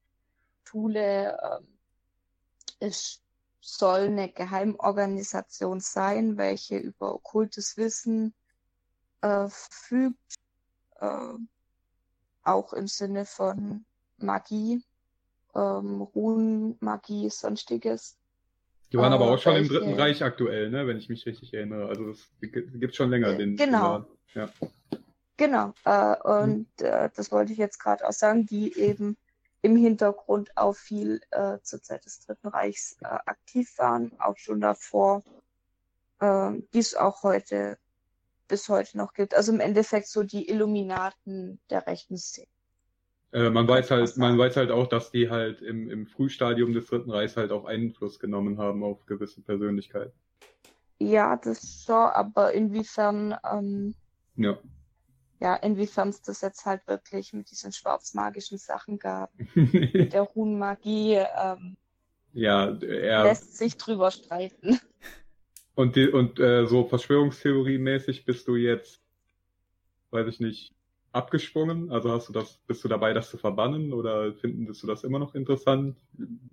[0.64, 1.78] Thule ähm,
[2.80, 3.22] ist,
[3.60, 8.34] soll eine Geheimorganisation sein, welche über okkultes Wissen
[9.22, 10.34] äh, verfügt,
[11.00, 11.34] äh,
[12.42, 13.86] auch im Sinne von
[14.18, 14.84] Magie,
[15.54, 18.18] ähm, Runen, Magie, sonstiges.
[18.94, 21.88] Die waren aber auch schon im Dritten Reich aktuell, ne, wenn ich mich richtig erinnere.
[21.88, 23.56] Also das gibt schon länger den.
[23.56, 24.06] Genau.
[24.34, 24.48] ja.
[25.36, 25.74] Genau.
[25.84, 26.86] Äh, und hm.
[26.86, 29.16] äh, das wollte ich jetzt gerade auch sagen, die eben
[29.62, 34.60] im Hintergrund auch viel äh, zur Zeit des Dritten Reichs äh, aktiv waren, auch schon
[34.60, 35.24] davor,
[36.20, 37.78] äh, die es auch heute
[38.46, 39.34] bis heute noch gibt.
[39.34, 42.46] Also im Endeffekt so die Illuminaten der rechten Szene.
[43.34, 46.86] Äh, man weiß halt, man weiß halt auch, dass die halt im, im Frühstadium des
[46.86, 50.12] Dritten Reichs halt auch Einfluss genommen haben auf gewisse Persönlichkeiten.
[50.98, 53.94] Ja, das schon, aber inwiefern ähm,
[54.36, 54.56] ja
[55.44, 61.16] ja, inwiefern es das jetzt halt wirklich mit diesen schwarzmagischen Sachen gab, mit der Runenmagie,
[61.16, 61.76] ähm,
[62.32, 64.80] ja, er lässt sich drüber streiten.
[65.74, 69.00] Und, die, und äh, so Verschwörungstheorie-mäßig bist du jetzt,
[70.10, 70.73] weiß ich nicht,
[71.14, 71.90] abgesprungen?
[71.90, 75.18] Also hast du das, bist du dabei, das zu verbannen oder findest du das immer
[75.18, 75.98] noch interessant?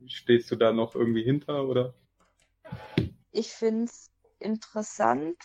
[0.05, 1.93] Stehst du da noch irgendwie hinter oder?
[3.31, 4.09] Ich finde es
[4.39, 5.37] interessant,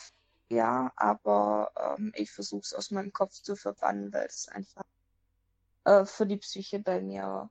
[0.51, 4.82] ja, aber ähm, ich versuche es aus meinem Kopf zu verbannen, weil es einfach
[5.84, 7.51] äh, für die Psyche bei mir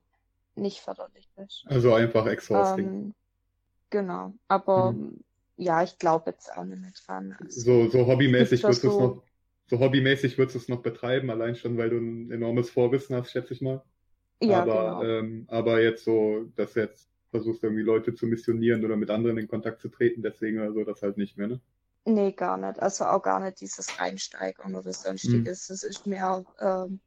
[0.54, 1.64] nicht förderlich ist.
[1.66, 2.86] Also einfach exhausting.
[2.86, 3.14] Ähm,
[3.90, 4.34] Genau.
[4.48, 5.20] Aber mhm.
[5.56, 7.36] ja, ich glaube jetzt auch nicht mehr dran.
[7.40, 9.22] Also, so, so hobbymäßig wirst du es noch,
[9.66, 13.32] so hobbymäßig würdest du es noch betreiben, allein schon, weil du ein enormes Vorwissen hast,
[13.32, 13.82] schätze ich mal.
[14.40, 15.02] Ja, aber, genau.
[15.02, 19.38] ähm, aber jetzt so, dass du jetzt versuchst, irgendwie Leute zu missionieren oder mit anderen
[19.38, 21.60] in Kontakt zu treten, deswegen oder so, das halt nicht mehr, ne?
[22.04, 22.78] Nee, gar nicht.
[22.80, 25.68] Also auch gar nicht dieses Reinsteigern oder sonstiges.
[25.68, 25.72] Mhm.
[25.72, 27.00] Das ist mehr ähm,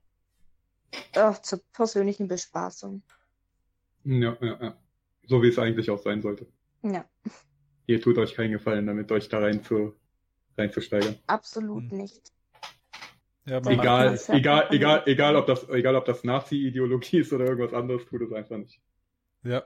[1.14, 3.02] äh, zur persönlichen Bespaßung.
[4.04, 4.78] Ja, ja, ja.
[5.26, 6.48] So wie es eigentlich auch sein sollte.
[6.82, 7.06] Ja.
[7.88, 9.96] Ihr tut euch keinen Gefallen, damit euch da rein zu,
[10.58, 11.16] reinzusteigern.
[11.28, 11.98] Absolut hm.
[11.98, 12.34] nicht.
[13.50, 18.06] Ja, egal, egal, egal, egal, ob das, egal, ob das Nazi-Ideologie ist oder irgendwas anderes,
[18.06, 18.80] tut es einfach nicht.
[19.44, 19.64] Ja.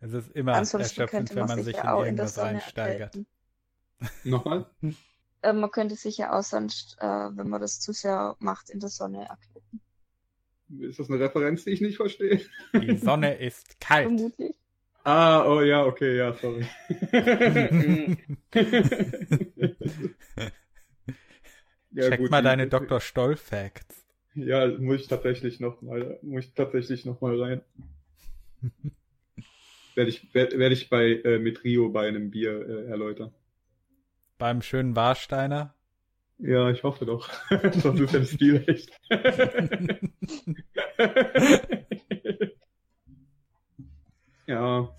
[0.00, 3.18] Es ist immer Ansonsten erschöpfend, wenn man sich in irgendwas reinsteigert.
[4.24, 4.66] Nochmal?
[5.42, 8.80] Äh, man könnte sich ja auch sonst, äh, wenn man das zu sehr macht, in
[8.80, 9.80] der Sonne erkälten.
[10.80, 12.40] Ist das eine Referenz, die ich nicht verstehe?
[12.74, 14.06] Die Sonne ist kalt.
[14.06, 14.56] Vermutlich.
[15.04, 16.66] Ah, oh ja, okay, ja, sorry.
[21.92, 23.00] ja, Check gut, mal deine Dr.
[23.00, 24.06] Stoll Facts.
[24.34, 27.60] Ja, muss ich tatsächlich noch mal, muss ich tatsächlich noch mal rein.
[29.94, 33.32] werde ich, werde werd ich bei äh, mit Rio bei einem Bier äh, erläutern.
[34.38, 35.74] Beim schönen Warsteiner?
[36.38, 37.28] Ja, ich hoffe doch.
[37.82, 38.98] Sonst ist ja das Stil echt.
[44.46, 44.96] ja.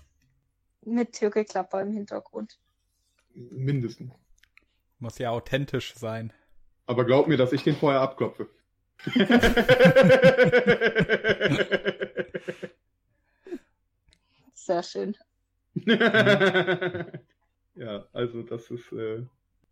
[0.84, 2.60] Mit Türkelklapper im Hintergrund.
[3.34, 4.12] Mindestens.
[5.00, 6.32] Muss ja authentisch sein.
[6.92, 8.50] Aber glaub mir, dass ich den vorher abklopfe.
[14.52, 15.16] Sehr schön.
[17.74, 18.92] ja, also das ist.
[18.92, 19.24] Äh...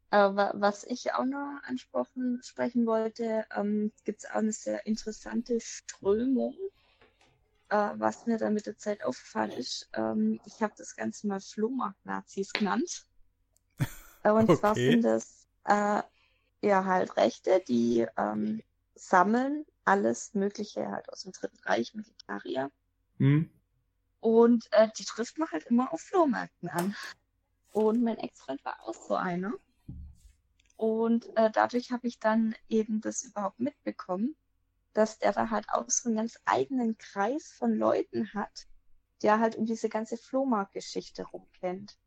[0.08, 5.60] Aber was ich auch noch ansprechen sprechen wollte, ähm, gibt es auch eine sehr interessante
[5.60, 6.54] Strömung,
[7.68, 9.90] äh, was mir dann mit der Zeit aufgefallen ist.
[9.92, 13.04] Ähm, ich habe das Ganze mal Flohmarkt-Nazis genannt.
[14.22, 14.56] Äh, und okay.
[14.56, 16.02] zwar sind das äh,
[16.62, 18.62] ja halt Rechte, die ähm,
[18.94, 22.70] sammeln alles Mögliche halt aus dem Dritten Reich, Militarier.
[23.18, 23.50] Hm.
[24.20, 26.94] Und äh, die trifft man halt immer auf Flohmärkten an.
[27.72, 29.52] Und mein Ex-Freund war auch so einer.
[30.76, 34.34] Und äh, dadurch habe ich dann eben das überhaupt mitbekommen,
[34.92, 38.66] dass der da halt auch so einen ganz eigenen Kreis von Leuten hat,
[39.22, 41.98] der halt um diese ganze Flohmarktgeschichte rumkennt.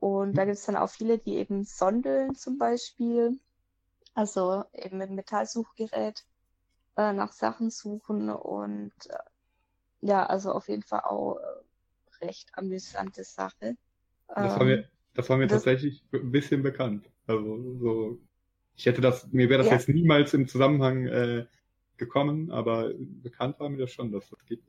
[0.00, 3.38] Und da gibt es dann auch viele, die eben sondeln zum Beispiel,
[4.14, 6.24] also eben mit Metallsuchgerät
[6.96, 9.18] äh, nach Sachen suchen und äh,
[10.00, 13.76] ja, also auf jeden Fall auch äh, recht amüsante Sache.
[14.28, 14.84] Das war mir, ähm,
[15.14, 17.10] das war mir das, tatsächlich ein bisschen bekannt.
[17.26, 18.20] Also so,
[18.76, 19.74] ich hätte das, mir wäre das ja.
[19.74, 21.46] jetzt niemals im Zusammenhang äh,
[21.96, 24.68] gekommen, aber bekannt war mir das schon, dass das gibt.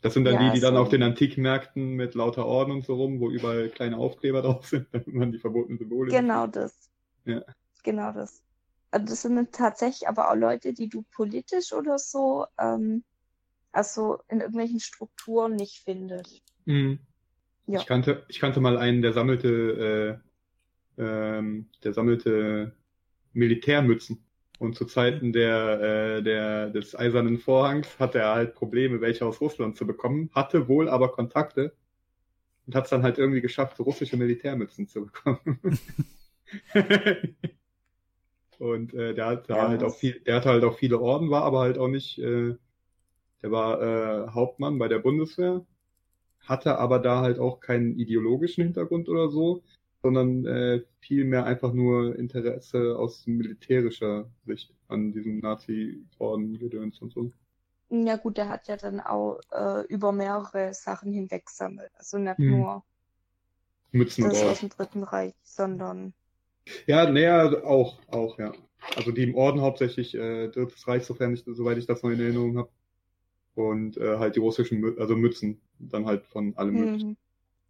[0.00, 2.84] Das sind dann ja, die, die so dann auf den Antikmärkten mit lauter Orden und
[2.84, 6.10] so rum, wo überall kleine Aufkleber drauf sind, damit man die verbotenen Symbole.
[6.10, 6.56] Genau sieht.
[6.56, 6.90] das.
[7.24, 7.42] Ja.
[7.84, 8.42] Genau das.
[8.92, 13.02] Also das sind tatsächlich aber auch Leute, die du politisch oder so ähm,
[13.72, 16.42] also in irgendwelchen Strukturen nicht findet.
[16.66, 17.00] Mhm.
[17.66, 17.80] Ja.
[17.80, 20.20] Ich kannte, ich kannte mal einen, der sammelte,
[20.98, 22.76] äh, ähm, der sammelte
[23.32, 24.24] Militärmützen.
[24.58, 29.40] Und zu Zeiten der, äh, der, des Eisernen Vorhangs hatte er halt Probleme, welche aus
[29.40, 31.74] Russland zu bekommen, hatte wohl aber Kontakte
[32.66, 35.58] und hat es dann halt irgendwie geschafft, so russische Militärmützen zu bekommen.
[38.62, 41.42] und äh, der hatte ja, halt auch viel, der hatte halt auch viele Orden, war
[41.42, 42.54] aber halt auch nicht äh,
[43.42, 45.64] der war äh, Hauptmann bei der Bundeswehr,
[46.40, 49.62] hatte aber da halt auch keinen ideologischen Hintergrund oder so,
[50.00, 57.32] sondern äh, vielmehr einfach nur Interesse aus militärischer Sicht an diesem Nazi-Orden-Gedöns und so.
[57.90, 61.90] Ja gut, der hat ja dann auch äh, über mehrere Sachen hinweg sammelt.
[61.96, 62.50] Also nicht hm.
[62.50, 62.84] nur
[63.90, 66.14] Mützen das aus dem Dritten Reich, sondern
[66.86, 68.52] ja, näher auch, auch, ja.
[68.96, 72.20] Also die im Orden hauptsächlich äh, Drittes Reich, sofern ich, soweit ich das noch in
[72.20, 72.68] Erinnerung habe
[73.54, 76.80] und äh, halt die russischen, also Mützen, dann halt von allem mhm.
[76.80, 77.16] möglichen.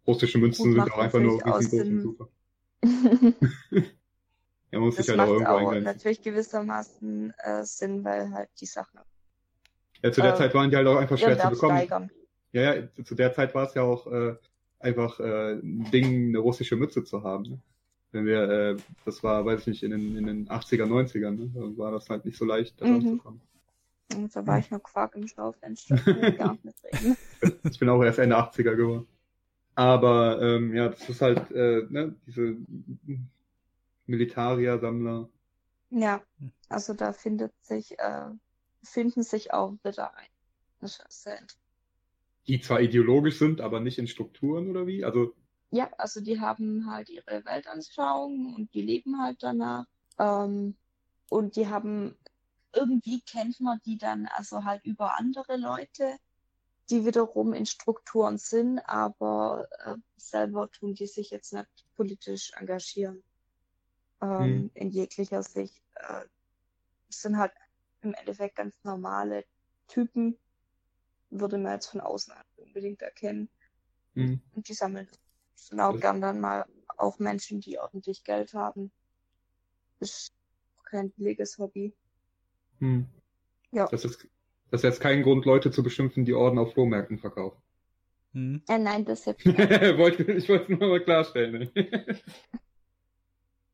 [0.07, 2.29] Russische Münzen sind auch einfach nur riesengroß und super.
[4.71, 5.83] ja, man muss das sich halt auch irgendwo auch eingrenzen.
[5.83, 8.99] natürlich gewissermaßen äh, Sinn, weil halt die Sachen.
[10.01, 11.77] Ja, zu der äh, Zeit waren die halt auch einfach schwer zu bekommen.
[11.77, 12.11] Steigern.
[12.51, 14.35] Ja, ja, zu der Zeit war es ja auch äh,
[14.79, 17.43] einfach äh, ein Ding, eine russische Mütze zu haben.
[17.43, 17.59] Ne?
[18.13, 21.51] Wenn wir, äh, das war, weiß ich nicht, in den, in den 80er, 90ern, ne?
[21.53, 23.17] da war das halt nicht so leicht, da mhm.
[23.17, 23.41] kommen.
[24.15, 25.95] Und da war ich noch Quark im Schaufenster.
[26.63, 27.17] nicht
[27.63, 29.07] ich bin auch erst Ende 80er geworden.
[29.75, 32.55] Aber ähm, ja, das ist halt äh, ne, diese
[34.05, 35.29] Militarier-Sammler.
[35.89, 36.21] Ja,
[36.69, 38.25] also da findet sich, äh,
[38.83, 40.27] finden sich auch wieder ein.
[40.79, 41.39] Das ist sehr
[42.47, 45.03] Die zwar ideologisch sind, aber nicht in Strukturen oder wie?
[45.03, 45.33] Also
[45.73, 49.85] ja, also die haben halt ihre Weltanschauung und die leben halt danach.
[50.19, 50.75] Ähm,
[51.29, 52.15] und die haben,
[52.73, 56.17] irgendwie kennt man die dann also halt über andere Leute,
[56.91, 63.23] die wiederum in Strukturen sind, aber äh, selber tun die sich jetzt nicht politisch engagieren.
[64.21, 64.71] Ähm, Hm.
[64.75, 65.81] In jeglicher Sicht.
[65.95, 66.25] Äh,
[67.09, 67.51] sind halt
[68.01, 69.43] im Endeffekt ganz normale
[69.87, 70.37] Typen,
[71.31, 73.49] würde man jetzt von außen unbedingt erkennen.
[74.13, 74.39] Hm.
[74.53, 75.22] Und die sammeln Das-
[75.99, 76.65] gern dann mal
[76.97, 78.91] auch Menschen, die ordentlich Geld haben.
[79.99, 80.33] Ist
[80.83, 81.93] kein billiges Hobby.
[82.79, 83.07] Hm.
[83.71, 83.87] Ja.
[83.87, 84.27] Das ist,
[84.69, 87.61] das ist jetzt kein Grund, Leute zu beschimpfen, die Orden auf Flohmärkten verkaufen.
[88.33, 88.61] Hm.
[88.67, 89.45] Äh, nein, das jetzt.
[89.45, 91.71] Wollte- ich wollte es nur mal klarstellen.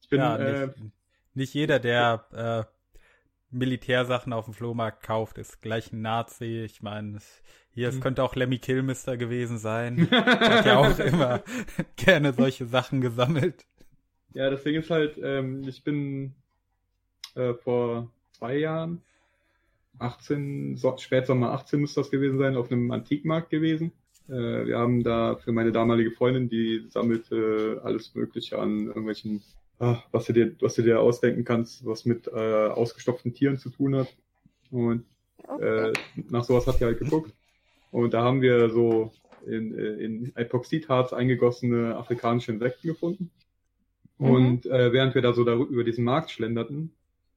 [0.01, 0.77] ich bin, ja, äh, nicht,
[1.33, 2.73] nicht jeder, der äh,
[3.51, 6.63] Militärsachen auf dem Flohmarkt kauft, ist gleich ein Nazi.
[6.65, 7.41] Ich meine, es-
[7.73, 8.01] hier, es Hm.
[8.01, 10.07] könnte auch Lemmy Kilmister gewesen sein.
[10.11, 11.43] Hat ja auch immer
[11.95, 13.65] gerne solche Sachen gesammelt.
[14.33, 16.33] Ja, das Ding ist halt, ähm, ich bin
[17.35, 19.01] äh, vor zwei Jahren,
[19.99, 23.91] 18, so, Spätsommer 18 müsste das gewesen sein, auf einem Antikmarkt gewesen.
[24.29, 29.41] Äh, wir haben da für meine damalige Freundin, die sammelte alles Mögliche an irgendwelchen,
[29.79, 33.69] ah, was du dir, was du dir ausdenken kannst, was mit äh, ausgestopften Tieren zu
[33.71, 34.15] tun hat.
[34.71, 35.05] Und
[35.59, 35.91] äh,
[36.29, 37.33] nach sowas hat sie halt geguckt.
[37.91, 39.11] Und da haben wir so
[39.45, 43.31] in, äh, in Epoxidharz eingegossene afrikanische Insekten gefunden.
[44.17, 44.29] Mhm.
[44.29, 46.93] Und äh, während wir da so darüber, über diesen Markt schlenderten,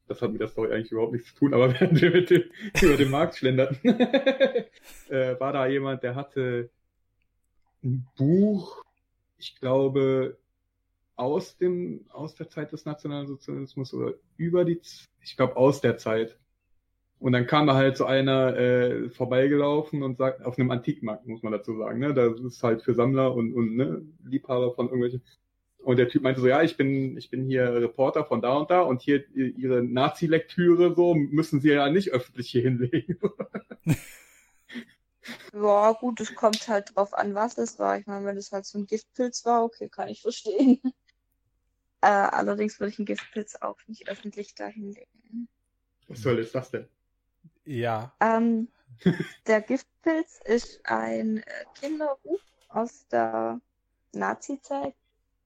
[0.08, 2.42] das hat mit der Story eigentlich überhaupt nichts zu tun, aber während wir mit dem,
[2.80, 3.78] über den Markt schlenderten,
[5.08, 6.70] äh, war da jemand, der hatte
[7.82, 8.84] ein Buch,
[9.38, 10.36] ich glaube,
[11.16, 14.80] aus dem, aus der Zeit des Nationalsozialismus oder über die,
[15.20, 16.38] ich glaube, aus der Zeit.
[17.22, 21.42] Und dann kam da halt so einer äh, vorbeigelaufen und sagt, auf einem Antikmarkt, muss
[21.42, 22.12] man dazu sagen, ne?
[22.12, 25.22] Das ist halt für Sammler und, und ne, Liebhaber von irgendwelchen.
[25.78, 28.70] Und der Typ meinte so, ja, ich bin, ich bin hier Reporter von da und
[28.70, 33.18] da und hier ihre Nazi-Lektüre so müssen sie ja nicht öffentlich hier hinlegen.
[35.54, 37.98] Ja, gut, es kommt halt drauf an, was es war.
[37.98, 40.80] Ich meine, wenn es halt so ein Giftpilz war, okay, kann ich verstehen.
[42.04, 45.46] Äh, allerdings würde ich einen Giftpilz auch nicht öffentlich dahinlegen.
[46.08, 46.88] Was soll ist das denn?
[47.64, 48.12] Ja.
[48.20, 48.68] Ähm,
[49.46, 53.60] der Giftpilz ist ein äh, Kinderbuch aus der
[54.12, 54.94] Nazi-Zeit.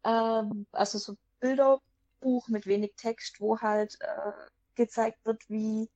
[0.05, 4.33] Ähm, also so Bilderbuch mit wenig Text, wo halt äh,
[4.75, 5.89] gezeigt wird, wie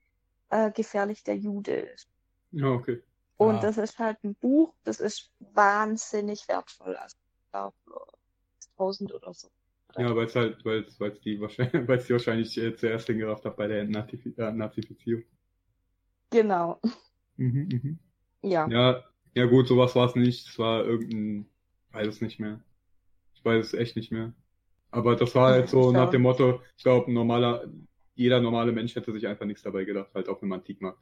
[0.51, 2.09] äh, gefährlich der Jude ist.
[2.53, 3.03] Ja, okay.
[3.37, 3.61] Und Ah.
[3.61, 6.97] das ist halt ein Buch, das ist wahnsinnig wertvoll.
[6.97, 7.75] Also, ich glaube,
[8.77, 9.49] 1000 oder so.
[9.97, 13.45] Ja, weil es halt, weil es, die wahrscheinlich, weil es die wahrscheinlich äh, zuerst hingerafft
[13.45, 15.25] hat bei der Entnazifi äh, Nazifizierung.
[16.31, 16.81] Genau.
[17.37, 17.99] Mhm, mhm.
[18.43, 18.67] Ja.
[18.73, 19.05] Ja,
[19.35, 20.49] ja gut, sowas war es nicht.
[20.49, 21.47] Es war irgendein,
[21.91, 22.61] ich weiß es nicht mehr.
[23.35, 24.35] Ich weiß es echt nicht mehr.
[24.91, 27.67] Aber das war halt so nach dem Motto, ich glaube, normaler,
[28.15, 31.01] jeder normale Mensch hätte sich einfach nichts dabei gedacht, halt auf einem Antikmarkt.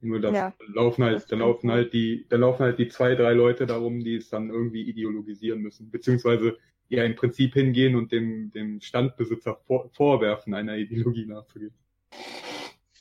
[0.00, 2.88] Nur das Ja, da laufen halt, das da laufen halt die, da laufen halt die
[2.88, 6.58] zwei, drei Leute darum, die es dann irgendwie ideologisieren müssen, beziehungsweise
[6.88, 11.74] ja im Prinzip hingehen und dem, dem Standbesitzer vor, vorwerfen, einer Ideologie nachzugehen.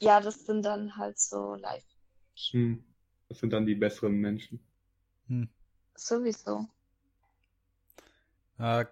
[0.05, 1.83] Ja, das sind dann halt so live.
[2.51, 2.85] Hm.
[3.27, 4.59] Das sind dann die besseren Menschen.
[5.27, 5.49] Hm.
[5.95, 6.67] Sowieso.
[8.59, 8.85] Äh,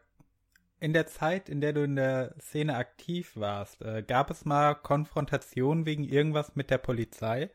[0.80, 4.73] in der Zeit, in der du in der Szene aktiv warst, äh, gab es mal
[4.73, 7.52] Konfrontationen wegen irgendwas mit der Polizei?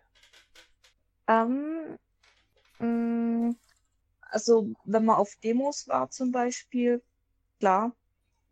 [1.26, 1.98] Ähm,
[2.78, 3.56] mh,
[4.20, 7.02] also, wenn man auf Demos war zum Beispiel,
[7.58, 7.96] klar,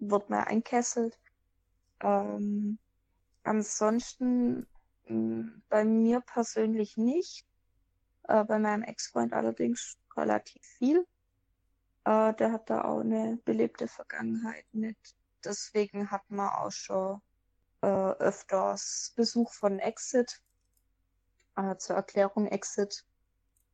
[0.00, 1.16] wird man einkesselt.
[2.00, 2.80] Ähm,
[3.44, 4.66] ansonsten
[5.08, 7.46] bei mir persönlich nicht.
[8.24, 11.06] Äh, bei meinem Ex-Freund allerdings relativ viel.
[12.04, 14.96] Äh, der hat da auch eine belebte Vergangenheit mit.
[15.44, 17.20] Deswegen hat man auch schon
[17.82, 20.40] äh, öfters Besuch von Exit.
[21.56, 23.04] Äh, zur Erklärung Exit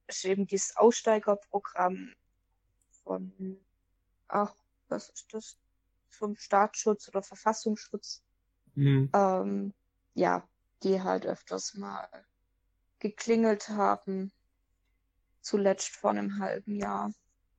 [0.07, 2.13] ist eben dieses Aussteigerprogramm
[3.05, 3.59] von,
[4.29, 4.55] ach,
[4.89, 5.57] was ist das?
[6.11, 8.23] Vom Staatsschutz oder Verfassungsschutz.
[8.75, 9.11] Hm.
[9.15, 9.75] Ähm,
[10.15, 10.47] ja,
[10.85, 12.09] die halt öfters mal
[13.01, 14.33] geklingelt haben.
[15.41, 17.13] Zuletzt vor einem halben Jahr.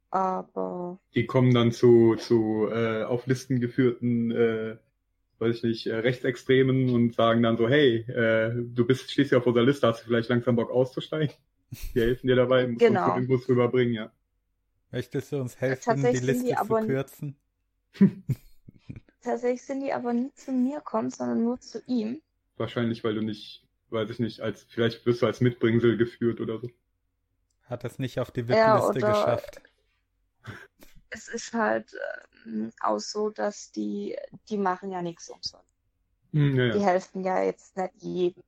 [0.10, 4.78] Aber Die kommen dann zu, zu äh, auf Listen geführten, äh,
[5.40, 9.40] weiß ich nicht, äh, Rechtsextremen und sagen dann so, hey, äh, du bist stehst ja
[9.40, 11.36] auf unserer Liste, hast du vielleicht langsam Bock auszusteigen?
[11.96, 13.06] Die helfen dir dabei, musst Genau.
[13.06, 14.12] uns die Infos rüberbringen, ja.
[14.92, 17.36] Möchtest du uns helfen, die Liste die zu kürzen?
[19.22, 22.22] tatsächlich sind die aber nie zu mir kommen, sondern nur zu ihm.
[22.58, 26.60] Wahrscheinlich, weil du nicht, weiß ich nicht, als vielleicht wirst du als Mitbringsel geführt oder
[26.60, 26.70] so.
[27.64, 29.62] Hat es nicht auf die Ja, VIP-Liste oder- geschafft?
[31.10, 31.96] es ist halt
[32.46, 34.18] ähm, auch so, dass die,
[34.50, 35.66] die machen ja nichts umsonst.
[36.32, 36.86] Hm, ja, Die ja.
[36.86, 38.44] helfen ja jetzt nicht jedem.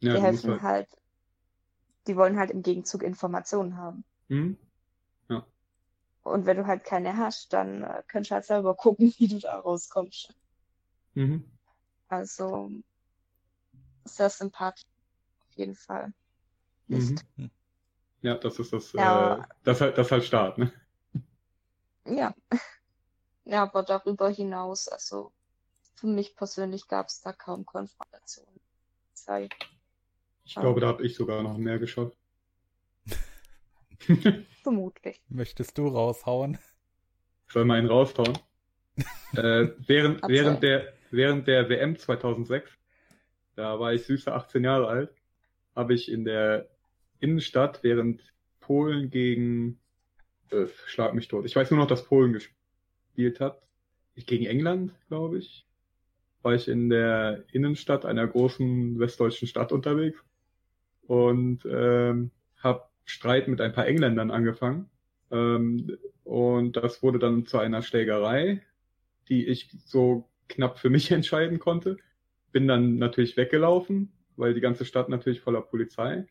[0.00, 0.88] ja die helfen halt,
[2.06, 4.04] die wollen halt im Gegenzug Informationen haben.
[4.28, 4.56] Hm?
[6.24, 9.38] Und wenn du halt keine hast, dann äh, kannst du halt selber gucken, wie du
[9.38, 10.34] da rauskommst.
[11.14, 11.42] Mhm.
[12.08, 12.70] Also
[14.08, 14.84] sehr sympathisch
[15.40, 16.12] auf jeden Fall.
[16.88, 17.18] Mhm.
[18.22, 19.36] Ja, das ist das, Ja.
[19.36, 20.72] äh, das halt, das halt Start, ne?
[22.04, 22.34] Ja.
[23.50, 25.32] Ja, aber darüber hinaus, also
[25.94, 28.60] für mich persönlich gab es da kaum Konfrontationen.
[29.14, 29.48] Sei.
[30.44, 32.14] Ich glaube, da habe ich sogar noch mehr geschafft.
[34.62, 35.22] Vermutlich.
[35.28, 36.58] Möchtest du raushauen?
[37.48, 38.38] Soll mal einen raushauen?
[39.32, 42.70] äh, während, während, der, während der WM 2006,
[43.58, 45.10] da war ich süße 18 Jahre alt,
[45.74, 46.68] habe ich in der
[47.18, 48.22] Innenstadt, während
[48.60, 49.80] Polen gegen,
[50.50, 53.60] äh, schlag mich tot, ich weiß nur noch, dass Polen gespielt hat,
[54.14, 55.66] gegen England, glaube ich,
[56.42, 60.22] war ich in der Innenstadt einer großen westdeutschen Stadt unterwegs
[61.08, 64.88] und ähm, habe Streit mit ein paar Engländern angefangen.
[65.30, 68.62] Ähm, und das wurde dann zu einer Schlägerei,
[69.28, 71.96] die ich so knapp für mich entscheiden konnte.
[72.52, 76.26] Bin dann natürlich weggelaufen, weil die ganze Stadt natürlich voller Polizei.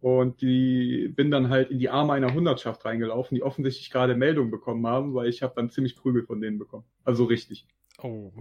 [0.00, 4.50] Und die bin dann halt in die Arme einer Hundertschaft reingelaufen, die offensichtlich gerade Meldung
[4.50, 6.84] bekommen haben, weil ich habe dann ziemlich Prügel von denen bekommen.
[7.04, 7.68] Also richtig.
[8.02, 8.32] Oh.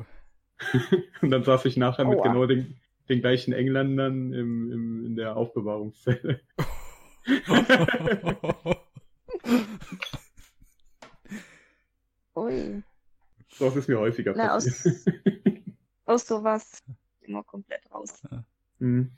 [1.21, 2.23] Und dann saß ich nachher mit Aua.
[2.27, 6.41] genau den, den gleichen Engländern im, im, in der Aufbewahrungszelle.
[12.35, 12.81] Ui.
[13.49, 14.75] So ist mir häufiger Na, passiert.
[14.75, 15.05] aus
[16.17, 16.83] sowas
[17.21, 18.21] immer komplett raus.
[18.79, 19.11] Hm.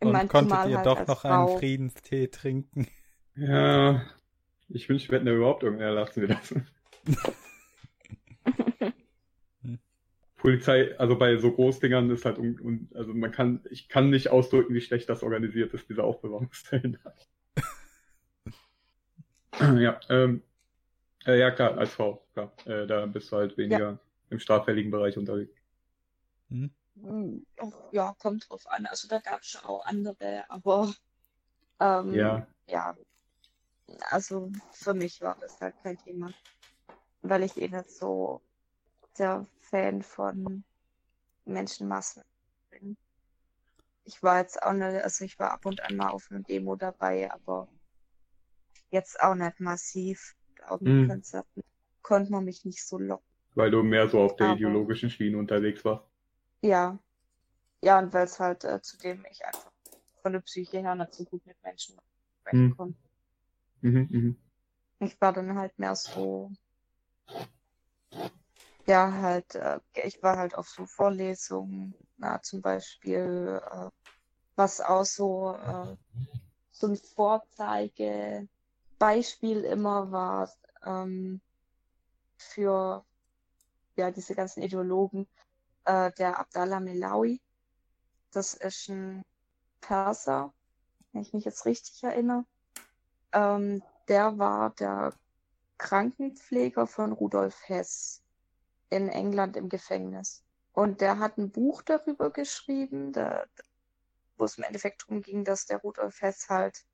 [0.00, 1.48] Ich Und konntet zumal ihr halt doch noch Frau.
[1.48, 2.88] einen Friedenstee trinken?
[3.36, 4.04] Ja,
[4.68, 6.54] ich wünsche, wir hätten da überhaupt irgendeinen lassen wir das.
[10.36, 14.28] Polizei, also bei so Großdingern ist halt, un, un, also man kann, ich kann nicht
[14.28, 16.98] ausdrücken, wie schlecht das organisiert ist, diese Aufbewahrungsstellen.
[19.78, 20.42] ja, ähm,
[21.24, 23.98] äh, ja klar, als Frau, klar, äh, da bist du halt weniger
[24.28, 25.63] im straffälligen Bereich unterwegs.
[26.54, 26.70] Hm?
[27.02, 27.44] Hm,
[27.90, 28.86] Ja, kommt drauf an.
[28.86, 30.94] Also da gab es schon auch andere, aber
[31.80, 32.46] ähm, Ja.
[32.66, 32.96] ja,
[34.10, 36.32] also für mich war das halt kein Thema,
[37.22, 38.40] weil ich eh nicht so
[39.18, 40.62] der Fan von
[41.44, 42.22] Menschenmassen
[42.70, 42.96] bin.
[44.04, 46.76] Ich war jetzt auch nicht, also ich war ab und an mal auf einer Demo
[46.76, 47.68] dabei, aber
[48.90, 50.36] jetzt auch nicht massiv.
[50.68, 51.08] Auf den Hm.
[51.08, 51.62] Konzerten
[52.02, 53.26] konnte man mich nicht so locken.
[53.54, 56.13] Weil du mehr so auf der Aber- ideologischen Schiene unterwegs warst.
[56.64, 56.98] Ja.
[57.82, 59.70] Ja, und weil es halt äh, zudem ich einfach
[60.22, 61.98] von der Psyche her nicht so gut mit Menschen
[62.46, 62.74] Hm.
[62.74, 62.94] komme.
[63.82, 64.36] Mhm, mhm.
[65.00, 66.50] Ich war dann halt mehr so,
[68.86, 73.90] ja, halt, äh, ich war halt auf so Vorlesungen, na, zum Beispiel, äh,
[74.56, 75.96] was auch so, äh,
[76.70, 80.50] so ein Vorzeigebeispiel immer war,
[80.82, 81.42] ähm,
[82.38, 83.04] für,
[83.96, 85.28] ja, diese ganzen Ideologen,
[85.84, 87.40] äh, der Abdallah Melawi.
[88.30, 89.22] Das ist ein
[89.80, 90.52] Perser,
[91.12, 92.44] wenn ich mich jetzt richtig erinnere.
[93.32, 95.14] Ähm, der war der
[95.78, 98.22] Krankenpfleger von Rudolf Hess
[98.90, 100.42] in England im Gefängnis.
[100.72, 103.44] Und der hat ein Buch darüber geschrieben, da,
[104.36, 106.84] wo es im Endeffekt darum ging, dass der Rudolf Hess halt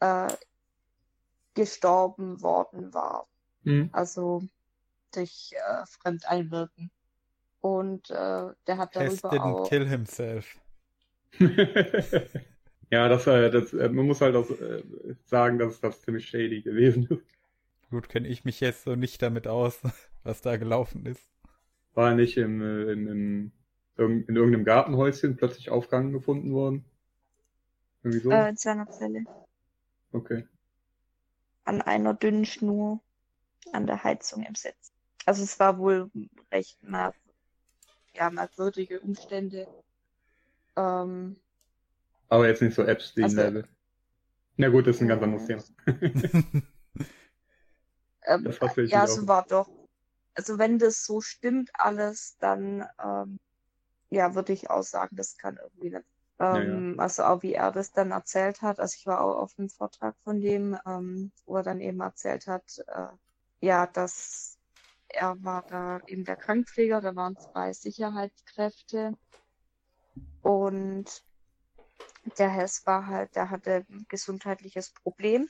[0.00, 0.32] äh,
[1.54, 3.28] gestorben worden war.
[3.62, 3.90] Mhm.
[3.92, 4.42] Also
[5.12, 6.90] durch äh, Fremdeinwirken.
[7.64, 9.68] Und äh, der hat Hess darüber didn't auch.
[9.70, 10.60] kill himself.
[12.90, 14.82] ja, das, äh, das, äh, man muss halt auch äh,
[15.24, 17.24] sagen, dass das ziemlich shady gewesen ist.
[17.88, 19.80] Gut, kenne ich mich jetzt so nicht damit aus,
[20.24, 21.22] was da gelaufen ist.
[21.94, 23.52] War er nicht im, äh, in, in,
[23.96, 26.84] in irgendeinem Gartenhäuschen plötzlich aufgehangen gefunden worden?
[28.02, 28.30] Irgendwie so?
[28.30, 29.24] Äh, in seiner Zelle.
[30.12, 30.44] Okay.
[31.64, 33.00] An einer dünnen Schnur
[33.72, 34.92] an der Heizung im Sitz.
[35.24, 36.10] Also es war wohl
[36.52, 37.14] recht merk
[38.14, 39.66] ja, merkwürdige Umstände.
[40.76, 41.36] Ähm,
[42.28, 43.68] Aber jetzt nicht so Epstein-Level.
[44.56, 45.62] Na gut, das ist ein ganz anderes Thema.
[48.26, 48.48] ähm,
[48.86, 49.68] ja, so war doch.
[50.34, 53.38] Also wenn das so stimmt alles, dann ähm,
[54.10, 56.06] ja, würde ich auch sagen, das kann irgendwie nicht.
[56.40, 58.80] Ja, Ähm, Also auch wie er das dann erzählt hat.
[58.80, 62.46] Also ich war auch auf einem Vortrag von dem, ähm, wo er dann eben erzählt
[62.46, 63.08] hat, äh,
[63.60, 64.53] ja, dass
[65.14, 69.14] er war da eben der Krankenpfleger, da waren zwei Sicherheitskräfte
[70.42, 71.24] und
[72.38, 75.48] der Hess war halt, der hatte ein gesundheitliches Problem.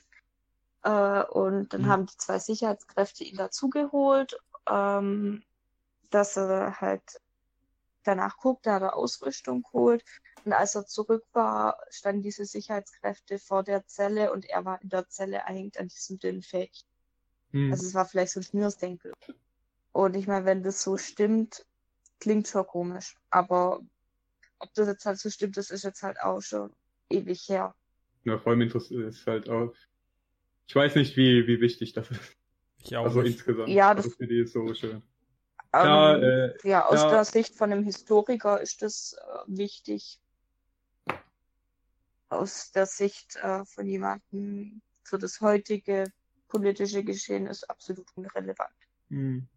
[0.83, 1.87] Äh, und dann Mhm.
[1.87, 4.37] haben die zwei Sicherheitskräfte ihn dazugeholt,
[4.69, 5.43] ähm,
[6.11, 7.21] dass er halt
[8.03, 10.03] danach guckt, da hat er Ausrüstung geholt.
[10.45, 14.89] Und als er zurück war, standen diese Sicherheitskräfte vor der Zelle und er war in
[14.89, 16.87] der Zelle erhängt an diesem dünnen Fädchen.
[17.53, 17.71] Hm.
[17.71, 19.13] Also es war vielleicht so ein Schnürsdenkel.
[19.95, 21.65] Und ich meine, wenn das so stimmt,
[22.19, 23.15] klingt schon komisch.
[23.29, 23.79] Aber
[24.59, 26.73] ob das jetzt halt so stimmt, das ist jetzt halt auch schon
[27.09, 27.73] ewig her.
[28.25, 29.73] Ja, vor allem interessiert ist halt auch.
[30.67, 32.35] Ich weiß nicht, wie, wie wichtig das ist.
[32.83, 33.37] Ich auch Also nicht.
[33.37, 33.69] insgesamt.
[33.69, 35.01] Ja, das- also für die historische.
[35.71, 37.11] Klar, Ähm, äh, ja, aus ja.
[37.11, 40.19] der Sicht von einem Historiker ist das äh, wichtig.
[42.27, 46.11] Aus der Sicht äh, von jemandem für das heutige
[46.49, 48.75] politische Geschehen ist absolut unrelevant.
[49.09, 49.47] Hm.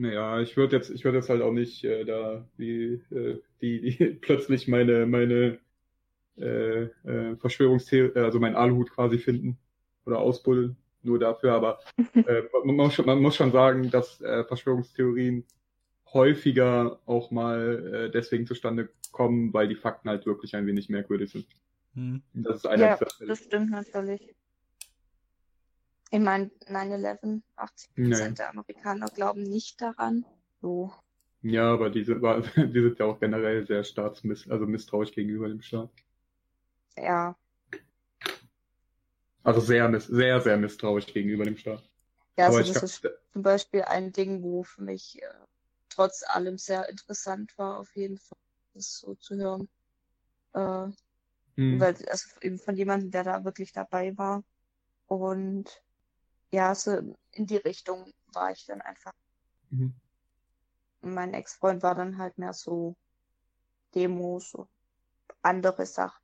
[0.00, 3.80] Naja, ich würde jetzt, ich würde jetzt halt auch nicht äh, da die, äh, die,
[3.82, 5.58] die plötzlich meine, meine
[6.38, 9.58] äh, äh, Verschwörungstheorie, also meinen Aluhut quasi finden
[10.06, 11.80] oder ausbuddeln, nur dafür, aber
[12.14, 15.44] äh, man, muss schon, man muss schon sagen, dass äh, Verschwörungstheorien
[16.14, 21.30] häufiger auch mal äh, deswegen zustande kommen, weil die Fakten halt wirklich ein wenig merkwürdig
[21.30, 21.46] sind.
[21.92, 22.22] Hm.
[22.32, 24.34] Das ist einer Ja, das stimmt natürlich.
[26.10, 28.38] Ich meine, 9-11, 80% Naja.
[28.38, 30.24] der Amerikaner glauben nicht daran.
[30.60, 30.92] So.
[31.42, 35.60] Ja, aber diese, war- die sind ja auch generell sehr staatsmiss, also misstrauisch gegenüber dem
[35.60, 35.90] Staat.
[36.96, 37.36] Ja,
[39.42, 41.82] Also sehr, sehr, sehr misstrauisch gegenüber dem Staat.
[42.36, 45.26] ja Aber also das ist zum Beispiel ein Ding, wo für mich äh,
[45.88, 48.38] trotz allem sehr interessant war, auf jeden Fall,
[48.74, 49.68] das so zu hören.
[50.54, 50.88] Äh,
[51.56, 54.44] hm, weil, also eben von jemandem, der da wirklich dabei war.
[55.06, 55.82] Und
[56.52, 56.92] ja, so
[57.32, 59.12] in die Richtung war ich dann einfach.
[59.70, 59.90] mhm.
[61.02, 62.96] Mein Ex-Freund war dann halt mehr so
[63.94, 64.68] Demos und
[65.42, 66.20] andere Sachen.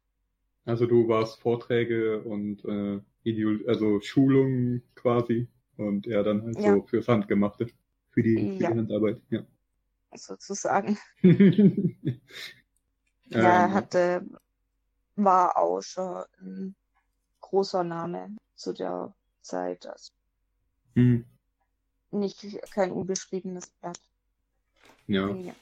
[0.67, 5.49] Also du warst Vorträge und äh, Ideol also Schulungen quasi
[5.79, 6.75] und er dann halt Ja.
[6.75, 7.69] so fürs Handgemachte,
[8.11, 8.71] für die, für Ja.
[8.71, 9.23] die Handarbeit.
[9.31, 9.47] Ja.
[10.17, 10.99] sozusagen.
[11.23, 12.11] ähm,
[13.31, 14.27] Ja, er hatte,
[15.17, 16.77] war auch schon ein
[17.41, 19.87] großer Name zu der Zeit.
[19.87, 20.13] Also
[20.97, 21.25] hm,
[22.11, 22.43] nicht
[22.73, 24.01] kein unbeschriebenes Blatt.
[25.07, 25.55] ja, Ja.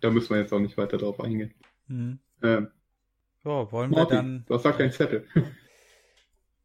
[0.00, 1.54] da müssen wir jetzt auch nicht weiter drauf eingehen.
[1.88, 2.18] Hm.
[2.42, 2.68] Ähm,
[3.44, 4.46] So, wollen wir Martin, dann.
[4.48, 5.26] was sagt dein Zettel?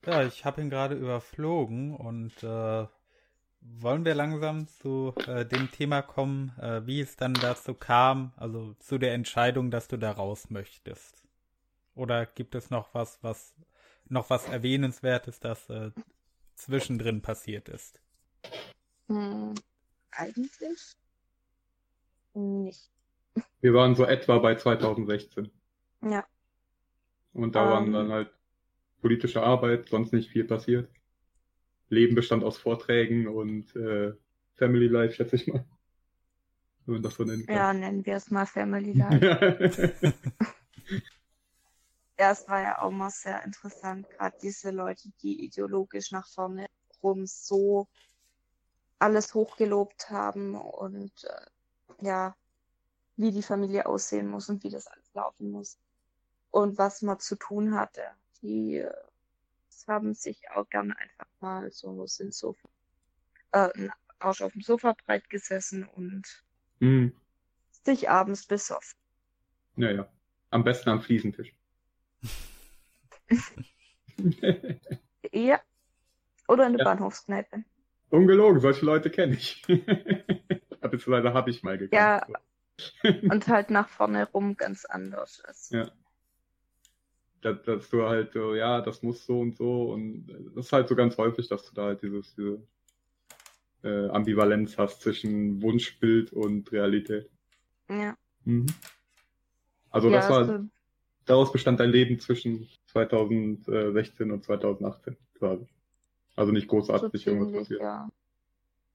[0.05, 2.87] Ja, ich habe ihn gerade überflogen und äh,
[3.61, 8.73] wollen wir langsam zu äh, dem Thema kommen, äh, wie es dann dazu kam, also
[8.79, 11.23] zu der Entscheidung, dass du da raus möchtest.
[11.95, 13.55] Oder gibt es noch was, was
[14.09, 15.91] noch was erwähnenswertes, das äh,
[16.55, 18.01] zwischendrin passiert ist?
[19.09, 19.53] Hm,
[20.11, 20.95] eigentlich
[22.35, 22.89] nicht.
[23.61, 25.51] Wir waren so etwa bei 2016
[26.01, 26.27] Ja.
[27.33, 27.93] und da waren Ähm.
[27.93, 28.29] dann halt
[29.01, 30.89] politische Arbeit, sonst nicht viel passiert.
[31.89, 34.13] Leben bestand aus Vorträgen und äh,
[34.55, 35.65] Family Life, schätze ich mal.
[36.85, 37.73] Wenn man das so nennen Ja, kann.
[37.73, 39.25] nennen wir es mal Family Life.
[42.19, 46.67] Ja, es war ja auch mal sehr interessant, gerade diese Leute, die ideologisch nach vorne
[47.03, 47.87] rum so
[48.99, 51.45] alles hochgelobt haben und äh,
[52.05, 52.35] ja,
[53.17, 55.79] wie die Familie aussehen muss und wie das alles laufen muss
[56.51, 58.03] und was man zu tun hatte.
[58.41, 58.93] Die äh,
[59.87, 62.55] haben sich auch gerne einfach mal so sind so
[63.51, 63.69] äh,
[64.19, 66.43] Arsch auf dem Sofa breit gesessen und
[66.79, 67.13] hm,
[67.85, 68.99] sich abends besoffen.
[69.75, 70.07] naja,
[70.49, 71.53] am besten am Fliesentisch.
[75.31, 75.61] Ja.
[76.47, 76.85] Oder in der Ja.
[76.85, 77.63] Bahnhofskneipe.
[78.09, 79.61] Ungelogen, solche Leute kenne ich.
[80.81, 82.23] Beziehungsweise habe ich mal gekannt.
[82.29, 83.11] Ja.
[83.31, 85.41] Und halt nach vorne rum ganz anders.
[85.45, 85.91] Also, Ja.
[87.41, 90.87] dass, dass du halt so, ja, das muss so und so und das ist halt
[90.87, 92.61] so ganz häufig, dass du da halt dieses, diese
[93.83, 97.29] äh, Ambivalenz hast zwischen Wunschbild und Realität.
[97.89, 98.15] ja.
[98.45, 98.67] Mhm.
[99.89, 100.65] Also ja, das war, also,
[101.25, 105.65] daraus bestand dein Leben zwischen 2016 und 2018 quasi.
[106.37, 107.81] Also nicht so großartig irgendwas ziemlich, passiert.
[107.81, 108.09] ja.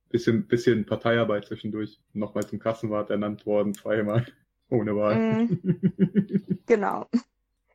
[0.08, 4.24] Bisschen, bisschen Parteiarbeit zwischendurch, nochmal zum Kassenwart ernannt worden, zweimal,
[4.70, 5.18] ohne Wahl.
[5.18, 7.08] Mhm, genau.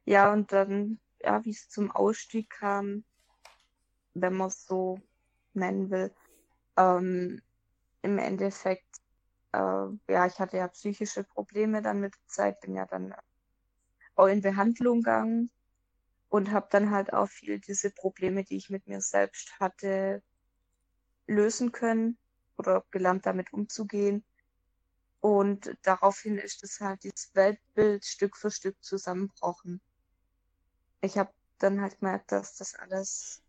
[0.05, 3.03] Ja, und dann, ja, wie es zum Ausstieg kam,
[4.13, 4.99] wenn man es so
[5.53, 6.11] nennen will,
[6.77, 7.41] ähm,
[8.03, 9.01] im Endeffekt,
[9.51, 9.57] äh,
[10.07, 13.13] ja, ich hatte ja psychische Probleme dann mit der Zeit, bin ja dann
[14.15, 15.51] auch in Behandlung gegangen
[16.29, 20.21] und habe dann halt auch viel diese Probleme, die ich mit mir selbst hatte,
[21.27, 22.17] lösen können
[22.57, 24.23] oder gelernt, damit umzugehen.
[25.19, 29.81] Und daraufhin ist es halt dieses Weltbild Stück für Stück zusammenbrochen.
[31.01, 33.41] Ich habe dann halt gemerkt, dass das alles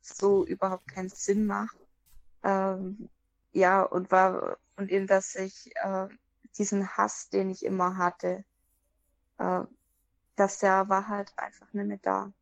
[0.00, 1.76] so überhaupt keinen Sinn macht.
[2.42, 3.08] Ähm,
[3.52, 6.08] ja, und war, und eben, dass ich äh,
[6.58, 8.44] diesen Hass, den ich immer hatte,
[9.38, 9.64] äh,
[10.36, 12.32] dass der war halt einfach nicht mehr da.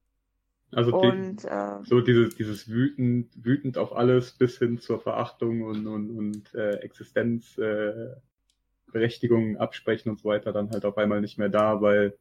[0.73, 5.63] Also Und die, äh, so dieses, dieses wütend, wütend auf alles bis hin zur Verachtung
[5.63, 8.21] und, und, und äh, Existenzberechtigung, äh,
[9.59, 12.17] Absprechen und so weiter dann halt auf einmal nicht mehr da, weil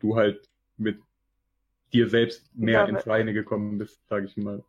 [0.00, 1.00] du halt mit
[1.92, 4.64] dir selbst mehr Ja, ins Reine gekommen bist, sage ich mal.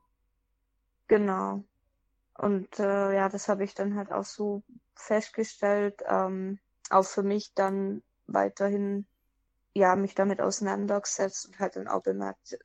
[1.08, 1.64] Genau.
[2.38, 4.64] Und äh, ja, das habe ich dann halt auch so
[4.96, 6.60] festgestellt, ähm,
[6.92, 9.08] auch für mich dann weiterhin
[9.74, 12.58] ja mich damit auseinandergesetzt und halt dann auch bemerkt,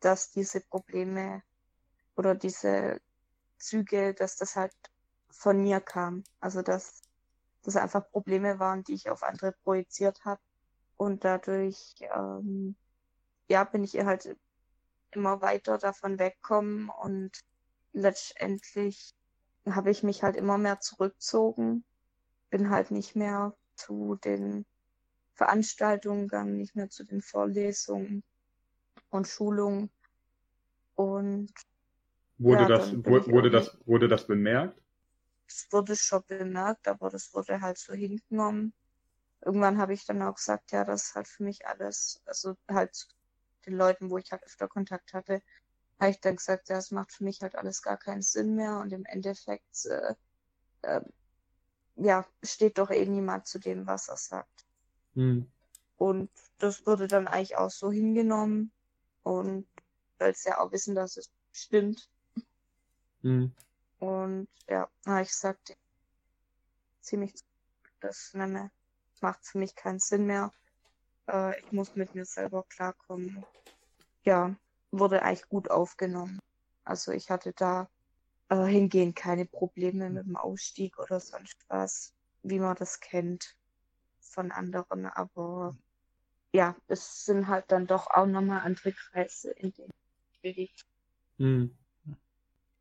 [0.00, 1.42] dass diese Probleme
[2.16, 3.00] oder diese
[3.58, 4.74] Züge, dass das halt
[5.30, 6.24] von mir kam.
[6.40, 7.02] Also dass
[7.62, 10.40] das einfach Probleme waren, die ich auf andere projiziert habe.
[10.96, 12.76] Und dadurch ähm,
[13.48, 14.36] ja, bin ich halt
[15.12, 17.32] immer weiter davon wegkommen und
[17.92, 19.12] letztendlich
[19.66, 21.84] habe ich mich halt immer mehr zurückgezogen,
[22.50, 24.64] bin halt nicht mehr zu den
[25.40, 28.22] Veranstaltungen gegangen, nicht mehr zu den Vorlesungen
[29.10, 29.90] und Schulungen
[30.94, 31.52] und
[32.38, 34.82] Wurde Ja, das, wurde das, wurde das bemerkt?
[35.46, 38.72] es wurde schon bemerkt, aber das wurde halt so hingenommen.
[39.44, 42.94] Irgendwann habe ich dann auch gesagt, ja, das ist halt für mich alles, also halt
[42.94, 43.08] zu
[43.66, 45.42] den Leuten, wo ich halt öfter Kontakt hatte,
[46.00, 48.78] habe ich dann gesagt, ja, es macht für mich halt alles gar keinen Sinn mehr
[48.80, 50.14] und im Endeffekt, äh,
[50.82, 51.02] äh,
[51.96, 54.66] ja, steht doch eh niemand zu dem, was er sagt.
[55.14, 55.50] Hm.
[55.96, 58.72] Und das wurde dann eigentlich auch so hingenommen
[59.22, 59.66] und
[60.18, 62.08] weil sie ja auch wissen, dass es stimmt.
[63.22, 63.52] Hm.
[63.98, 65.76] Und ja, habe ich gesagt,
[67.00, 67.34] ziemlich
[68.00, 68.70] das mehr,
[69.20, 70.52] macht für mich keinen Sinn mehr.
[71.28, 73.44] Äh, ich muss mit mir selber klarkommen.
[74.24, 74.54] Ja,
[74.90, 76.38] wurde eigentlich gut aufgenommen.
[76.84, 77.88] Also ich hatte da
[78.48, 83.56] äh, hingehend keine Probleme mit dem Ausstieg oder sonst was, wie man das kennt
[84.30, 85.06] von anderen.
[85.06, 85.76] Aber
[86.54, 89.90] ja, es sind halt dann doch auch nochmal andere Kreise, in denen
[90.32, 90.86] ich bewegt
[91.38, 91.70] Hm.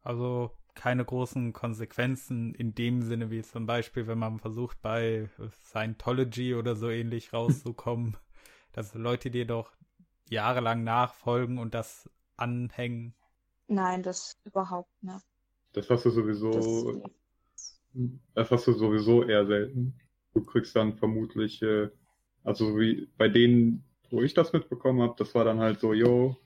[0.02, 5.30] Also keine großen Konsequenzen in dem Sinne, wie zum Beispiel, wenn man versucht, bei
[5.66, 8.18] Scientology oder so ähnlich rauszukommen,
[8.74, 9.72] dass Leute dir doch
[10.30, 13.14] jahrelang nachfolgen und das anhängen.
[13.68, 15.26] Nein, das überhaupt nicht.
[15.74, 16.12] Das hast du
[16.52, 17.02] Das, sowieso,
[18.34, 20.00] das hast du sowieso eher selten.
[20.34, 21.90] Du kriegst dann vermutlich, äh,
[22.44, 26.38] also wie bei denen, wo ich das mitbekommen habe, das war dann halt so, yo,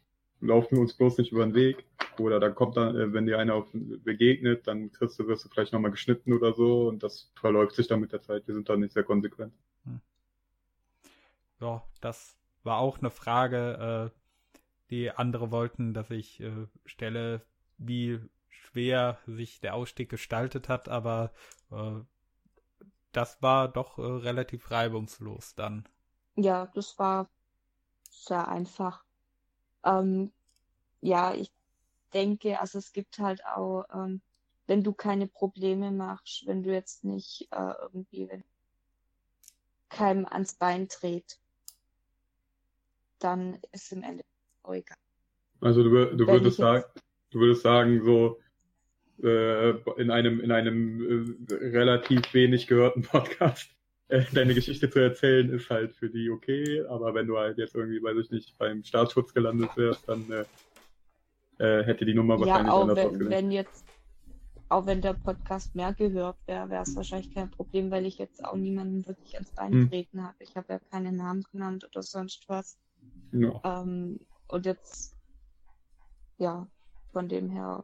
[0.41, 1.85] laufen wir uns bloß nicht über den Weg.
[2.19, 5.49] Oder da kommt dann, äh, wenn dir einer auf, begegnet, dann kriegst du, wirst du
[5.49, 8.47] vielleicht nochmal geschnitten oder so und das verläuft sich dann mit der Zeit.
[8.47, 9.53] Die sind dann nicht sehr konsequent.
[11.59, 14.19] Ja, das war auch eine Frage, äh,
[14.89, 17.41] die andere wollten, dass ich äh, stelle,
[17.77, 18.19] wie
[18.49, 21.31] schwer sich der Ausstieg gestaltet hat, aber
[21.71, 22.01] äh,
[23.13, 25.87] das war doch äh, relativ reibungslos dann.
[26.35, 27.29] Ja, das war
[28.09, 29.03] sehr einfach.
[29.85, 30.31] Ähm,
[31.01, 31.51] ja, ich
[32.13, 34.21] denke, also es gibt halt auch, ähm,
[34.67, 38.43] wenn du keine Probleme machst, wenn du jetzt nicht äh, irgendwie, wenn
[39.89, 41.39] keinem ans Bein dreht,
[43.19, 44.29] dann ist im Endeffekt
[44.63, 44.97] auch egal.
[45.61, 46.83] Also du, du würdest sagen,
[47.29, 48.39] du würdest sagen, so
[49.21, 49.71] äh,
[50.01, 53.71] in einem in einem äh, relativ wenig gehörten Podcast
[54.07, 57.75] äh, deine Geschichte zu erzählen, ist halt für die okay, aber wenn du halt jetzt
[57.75, 60.45] irgendwie, weiß ich nicht, beim Staatsschutz gelandet wärst, dann äh,
[61.57, 63.29] äh, hätte die Nummer Ja, wahrscheinlich auch anders wenn, ausgesehen.
[63.29, 63.85] wenn jetzt,
[64.69, 68.43] auch wenn der Podcast mehr gehört wäre, wäre es wahrscheinlich kein Problem, weil ich jetzt
[68.45, 69.89] auch niemanden wirklich ans Bein Hm.
[69.89, 70.35] treten habe.
[70.39, 72.79] Ich habe ja keine Namen genannt oder sonst was.
[73.31, 73.61] Ja.
[73.63, 75.15] Ähm, und jetzt,
[76.37, 76.67] ja,
[77.11, 77.83] von dem her,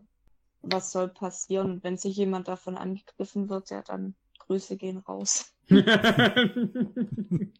[0.61, 1.71] was soll passieren?
[1.71, 5.53] Und wenn sich jemand davon angegriffen wird, ja, dann Grüße gehen raus.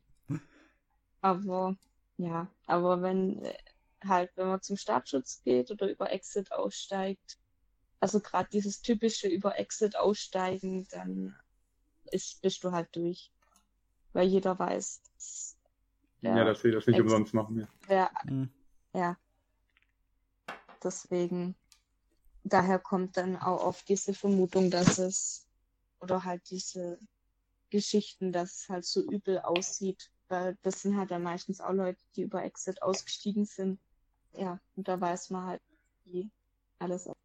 [1.22, 1.76] Aber,
[2.18, 3.58] ja, aber wenn äh,
[4.06, 7.38] halt, wenn man zum Staatsschutz geht oder über Exit aussteigt,
[8.00, 11.36] also gerade dieses typische über Exit aussteigen, dann
[12.12, 13.32] ist, bist du halt durch.
[14.14, 15.58] Weil jeder weiß, dass
[16.22, 17.60] ja, der, dass sie das nicht Ex- umsonst machen.
[17.60, 17.68] Ja.
[17.88, 18.50] wer Hm.
[18.94, 19.18] ja.
[20.82, 21.56] Deswegen,
[22.54, 25.48] daher kommt dann auch oft diese Vermutung, dass es,
[26.00, 27.00] oder halt diese
[27.70, 30.12] Geschichten, dass es halt so übel aussieht.
[30.28, 33.80] Weil das sind halt dann meistens auch Leute, die über Exit ausgestiegen sind.
[34.34, 35.62] Ja, und da weiß man halt,
[36.06, 36.30] wie
[36.78, 37.16] alles aussieht.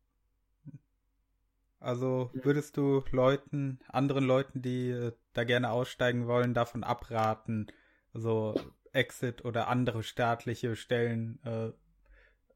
[1.80, 7.66] Also würdest du Leuten, anderen Leuten, die äh, da gerne aussteigen wollen, davon abraten,
[8.14, 8.54] so
[8.92, 11.72] Exit oder andere staatliche Stellen äh,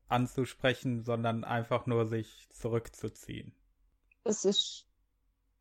[0.09, 3.55] anzusprechen, sondern einfach nur sich zurückzuziehen.
[4.25, 4.87] Es ist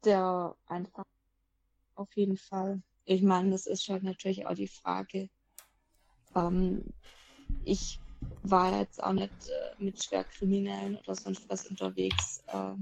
[0.04, 1.04] der einfach
[1.96, 2.82] auf jeden Fall.
[3.06, 5.30] Ich meine, das ist halt natürlich auch die Frage.
[6.36, 6.84] Ähm,
[7.64, 8.00] ich
[8.44, 12.44] war jetzt auch nicht äh, mit Schwerkriminellen oder sonst was unterwegs.
[12.48, 12.74] Äh,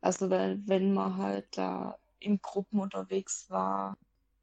[0.00, 3.96] also wenn, wenn man halt da in Gruppen unterwegs war,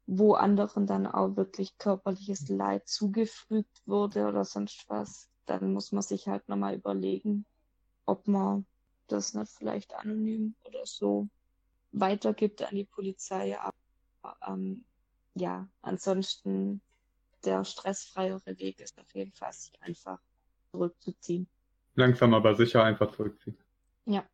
[0.06, 6.02] wo anderen dann auch wirklich körperliches Leid zugefügt wurde oder sonst was, dann muss man
[6.02, 7.44] sich halt nochmal überlegen,
[8.06, 8.66] ob man
[9.08, 11.28] das nicht vielleicht anonym oder so
[11.92, 13.58] weitergibt an die Polizei.
[13.58, 14.84] Aber ähm,
[15.34, 16.80] ja, ansonsten
[17.44, 20.20] der stressfreiere Weg ist auf jeden Fall, sich einfach
[20.70, 21.48] zurückzuziehen.
[21.94, 23.58] Langsam aber sicher einfach zurückziehen.
[24.06, 24.28] Ja.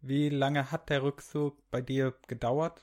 [0.00, 2.82] Wie lange hat der Rückzug bei dir gedauert?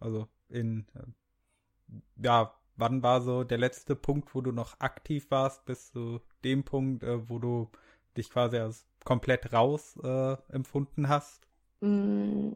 [0.00, 5.64] Also in, äh, ja, wann war so der letzte Punkt, wo du noch aktiv warst,
[5.64, 7.70] bis zu dem Punkt, äh, wo du
[8.16, 11.46] dich quasi als komplett raus äh, empfunden hast?
[11.80, 12.52] Mm,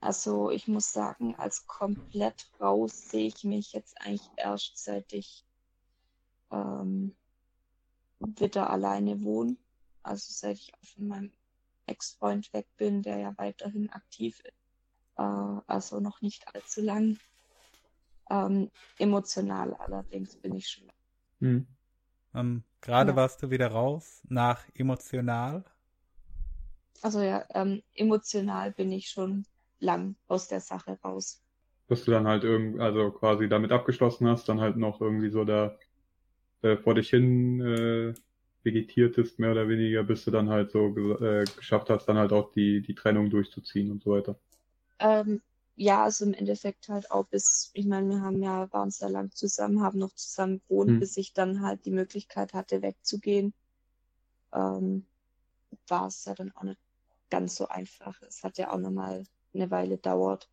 [0.00, 5.44] also ich muss sagen, als komplett raus sehe ich mich jetzt eigentlich erst seit ich
[6.50, 7.14] ähm,
[8.18, 9.56] wieder alleine wohne.
[10.02, 11.32] Also seit ich von meinem
[11.86, 14.54] Ex-Freund weg bin, der ja weiterhin aktiv ist.
[15.16, 17.18] Äh, also noch nicht allzu lang.
[18.30, 20.88] Ähm, emotional allerdings bin ich schon.
[21.40, 21.66] Hm.
[22.34, 23.16] Ähm, Gerade ja.
[23.16, 25.64] warst du wieder raus nach emotional.
[27.02, 29.44] Also ja, ähm, emotional bin ich schon
[29.80, 31.42] lang aus der Sache raus.
[31.88, 35.44] Dass du dann halt irgendwie, also quasi damit abgeschlossen hast, dann halt noch irgendwie so
[35.44, 35.76] da
[36.62, 38.14] äh, vor dich hin äh,
[38.62, 42.52] vegetiertest, mehr oder weniger, bis du dann halt so äh, geschafft hast, dann halt auch
[42.52, 44.38] die, die Trennung durchzuziehen und so weiter.
[44.98, 45.40] Ähm,
[45.80, 49.30] ja, also im Endeffekt halt auch bis, ich meine, wir haben ja, waren sehr lang
[49.30, 51.00] zusammen, haben noch zusammen gewohnt, hm.
[51.00, 53.54] bis ich dann halt die Möglichkeit hatte, wegzugehen.
[54.52, 55.06] Ähm,
[55.88, 56.78] war es ja dann auch nicht
[57.30, 58.20] ganz so einfach.
[58.20, 59.24] Es hat ja auch nochmal
[59.54, 60.50] eine Weile dauert.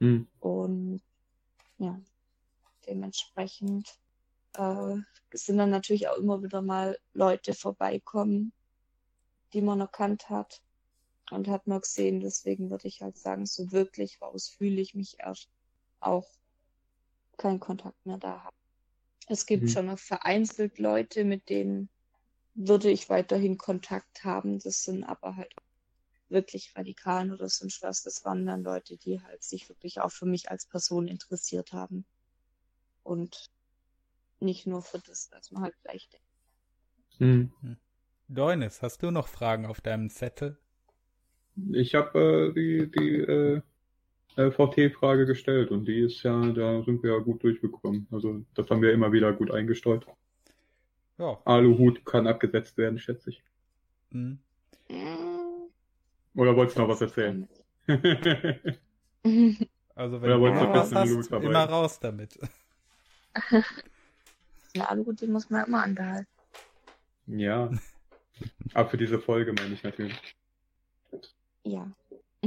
[0.00, 0.26] Mhm.
[0.40, 1.02] Und
[1.78, 2.00] ja,
[2.88, 3.96] dementsprechend
[4.54, 4.96] äh,
[5.32, 8.52] sind dann natürlich auch immer wieder mal Leute vorbeikommen,
[9.52, 10.63] die man erkannt hat
[11.34, 12.20] und hat man gesehen.
[12.20, 15.48] Deswegen würde ich halt sagen, so wirklich raus fühle ich mich erst
[16.00, 16.28] auch
[17.36, 18.56] keinen Kontakt mehr da haben.
[19.26, 19.68] Es gibt mhm.
[19.68, 21.88] schon noch vereinzelt Leute, mit denen
[22.54, 24.58] würde ich weiterhin Kontakt haben.
[24.58, 25.52] Das sind aber halt
[26.28, 28.02] wirklich Radikalen oder sonst was.
[28.02, 32.04] Das waren dann Leute, die halt sich wirklich auch für mich als Person interessiert haben.
[33.02, 33.50] Und
[34.40, 36.26] nicht nur für das, was man halt gleich denkt.
[37.18, 37.76] Hm.
[38.28, 40.58] Deunis, hast du noch Fragen auf deinem Zettel?
[41.72, 43.62] Ich habe äh, die, die äh,
[44.36, 48.06] VT-Frage gestellt und die ist ja, da sind wir ja gut durchgekommen.
[48.10, 50.06] Also das haben wir immer wieder gut eingesteuert.
[51.18, 51.40] Ja.
[51.44, 53.42] Aluhut kann abgesetzt werden, schätze ich.
[54.10, 54.38] Hm.
[56.34, 57.48] Oder wolltest du noch was erzählen?
[57.86, 58.00] also
[60.20, 62.36] wenn du noch was hast, immer raus damit.
[64.76, 66.26] Ja, Aluhut, den muss man immer anbehalten.
[67.28, 67.70] Ja.
[68.72, 70.18] Aber für diese Folge meine ich natürlich.
[71.64, 71.90] Ja.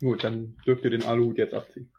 [0.00, 1.92] Gut, dann dürft ihr den Aluhut jetzt abziehen.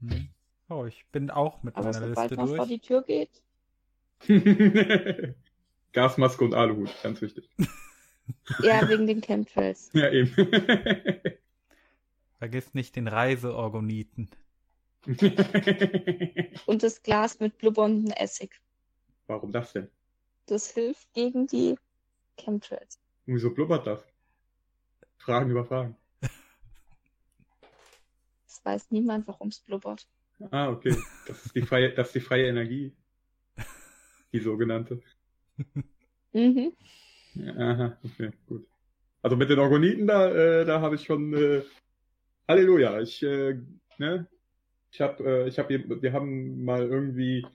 [0.00, 0.28] Hm.
[0.68, 2.56] Oh, ich bin auch mit Aber meiner Liste durch.
[2.56, 3.42] vor die Tür geht.
[5.92, 7.48] Gasmaske und Aluhut, ganz wichtig.
[8.62, 9.88] Ja, wegen den Chemtrails.
[9.94, 10.30] Ja, eben.
[12.36, 14.28] Vergiss nicht den Reiseorgoniten.
[16.66, 18.60] und das Glas mit blubberndem Essig.
[19.28, 19.88] Warum das denn?
[20.44, 21.78] Das hilft gegen die
[22.36, 23.00] Chemtrails.
[23.26, 24.04] Und wieso blubbert das?
[25.28, 25.94] Fragen über Fragen.
[28.46, 30.08] Es weiß niemand, warum es blubbert.
[30.50, 30.96] Ah, okay.
[31.26, 32.96] Das ist die freie, das ist die freie Energie.
[34.32, 35.02] Die sogenannte.
[36.32, 36.72] Mhm.
[37.58, 38.66] Aha, okay, gut.
[39.20, 41.62] Also mit den Orgoniten da, äh, da habe ich schon äh,
[42.48, 43.00] Halleluja.
[43.00, 43.60] Ich, äh,
[43.98, 44.28] ne,
[44.90, 47.46] ich habe, äh, ich habe, wir haben mal irgendwie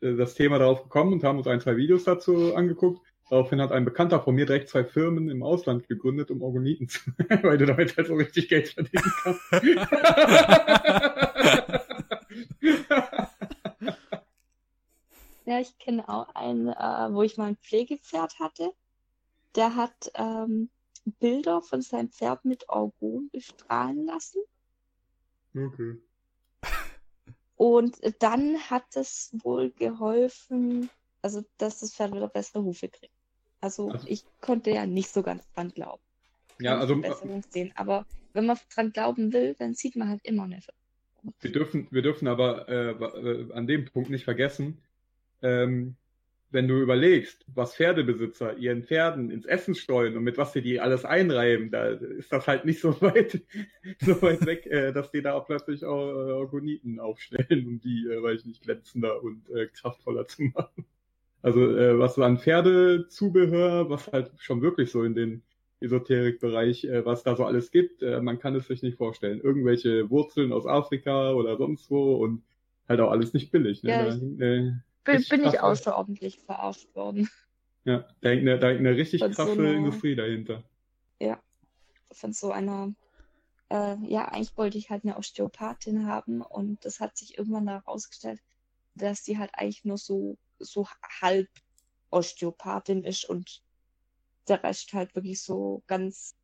[0.00, 3.04] äh, das Thema darauf gekommen und haben uns ein, zwei Videos dazu angeguckt.
[3.28, 7.10] Daraufhin hat ein Bekannter von mir direkt zwei Firmen im Ausland gegründet, um Orgoniten zu,
[7.42, 9.40] weil du damit halt so richtig Geld verdienen kannst.
[15.44, 18.70] ja, ich kenne auch einen, äh, wo ich mal ein Pflegepferd hatte.
[19.56, 20.70] Der hat ähm,
[21.18, 24.40] Bilder von seinem Pferd mit Orgon bestrahlen lassen.
[25.52, 25.96] Okay.
[27.56, 30.90] Und dann hat es wohl geholfen,
[31.22, 33.15] also dass das Pferd wieder bessere Hufe kriegt.
[33.60, 36.02] Also, also ich konnte ja nicht so ganz dran glauben.
[36.60, 37.72] Ja, also Besserung sehen.
[37.74, 40.60] Aber wenn man dran glauben will, dann sieht man halt immer eine
[41.40, 44.78] Wir dürfen, wir dürfen aber äh, äh, an dem Punkt nicht vergessen,
[45.42, 45.96] ähm,
[46.50, 50.80] wenn du überlegst, was Pferdebesitzer ihren Pferden ins Essen streuen und mit was sie die
[50.80, 53.42] alles einreiben, da ist das halt nicht so weit,
[54.00, 58.06] so weit weg, äh, dass die da auch plötzlich auch äh, Orgoniten aufstellen, um die,
[58.08, 60.86] äh, weiß ich nicht, glänzender und äh, kraftvoller zu machen.
[61.42, 65.42] Also äh, was so an Pferdezubehör, was halt schon wirklich so in den
[65.80, 69.40] Esoterikbereich, äh, was da so alles gibt, äh, man kann es sich nicht vorstellen.
[69.40, 72.42] Irgendwelche Wurzeln aus Afrika oder sonst wo und
[72.88, 73.82] halt auch alles nicht billig.
[73.82, 73.90] Ne?
[73.90, 77.28] Ja, Da ich- eine, Bin, bin ich außerordentlich verarscht worden.
[77.84, 80.64] ja, da hängt eine, da hängt eine richtig Von so krasse einer- Industrie dahinter.
[82.12, 82.94] Von so einer,
[83.68, 88.40] äh, ja, eigentlich wollte ich halt eine Osteopathin haben und das hat sich irgendwann herausgestellt,
[88.94, 90.86] dass die halt eigentlich nur so, so
[91.20, 91.48] halb
[92.10, 93.62] Osteopathin ist und
[94.48, 96.36] der Rest halt wirklich so ganz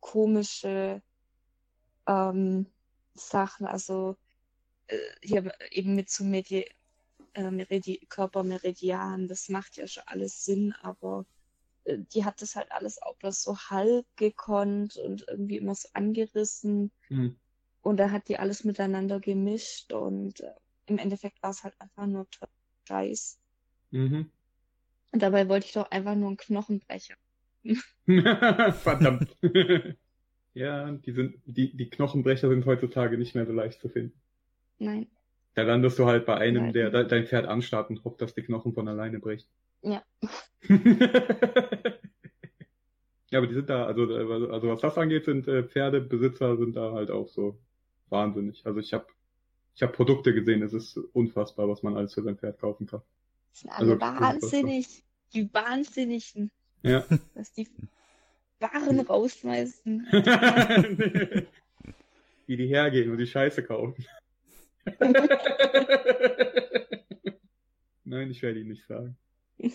[0.00, 1.02] komische
[2.06, 2.66] ähm,
[3.14, 4.16] Sachen, also
[4.88, 6.66] äh, hier eben mit so Medi
[7.34, 11.26] äh, Meridi Körpermeridian, das macht ja schon alles Sinn, aber
[11.84, 15.88] äh, die hat das halt alles auch bloß so halb gekonnt und irgendwie immer so
[15.92, 17.38] angerissen Hm.
[17.82, 20.54] und da hat die alles miteinander gemischt und äh,
[20.86, 22.26] im Endeffekt war es halt einfach nur
[22.86, 23.38] Scheiß.
[23.94, 24.28] Mhm.
[25.12, 27.14] Und dabei wollte ich doch einfach nur einen Knochenbrecher.
[28.82, 29.36] Verdammt.
[30.54, 34.20] ja, die sind, die, die Knochenbrecher sind heutzutage nicht mehr so leicht zu finden.
[34.78, 35.06] Nein.
[35.54, 38.42] Da landest du halt bei einem, der de- dein Pferd anstarrt und hofft, dass die
[38.42, 39.48] Knochen von alleine bricht.
[39.82, 40.02] Ja.
[43.30, 46.90] ja, aber die sind da, also, also was das angeht, sind äh, Pferdebesitzer sind da
[46.92, 47.60] halt auch so
[48.08, 48.66] wahnsinnig.
[48.66, 49.06] Also ich habe
[49.76, 53.02] ich hab Produkte gesehen, es ist unfassbar, was man alles für sein Pferd kaufen kann.
[53.54, 55.04] Das sind alle Also, wahnsinnig.
[55.32, 56.50] Die Wahnsinnigen,
[56.82, 57.04] Ja.
[57.36, 57.68] dass die
[58.58, 60.08] Waren rausschmeißen.
[62.46, 64.04] Wie die hergehen und die Scheiße kaufen.
[68.04, 69.16] Nein, ich werde ihn nicht sagen.
[69.58, 69.68] Ja,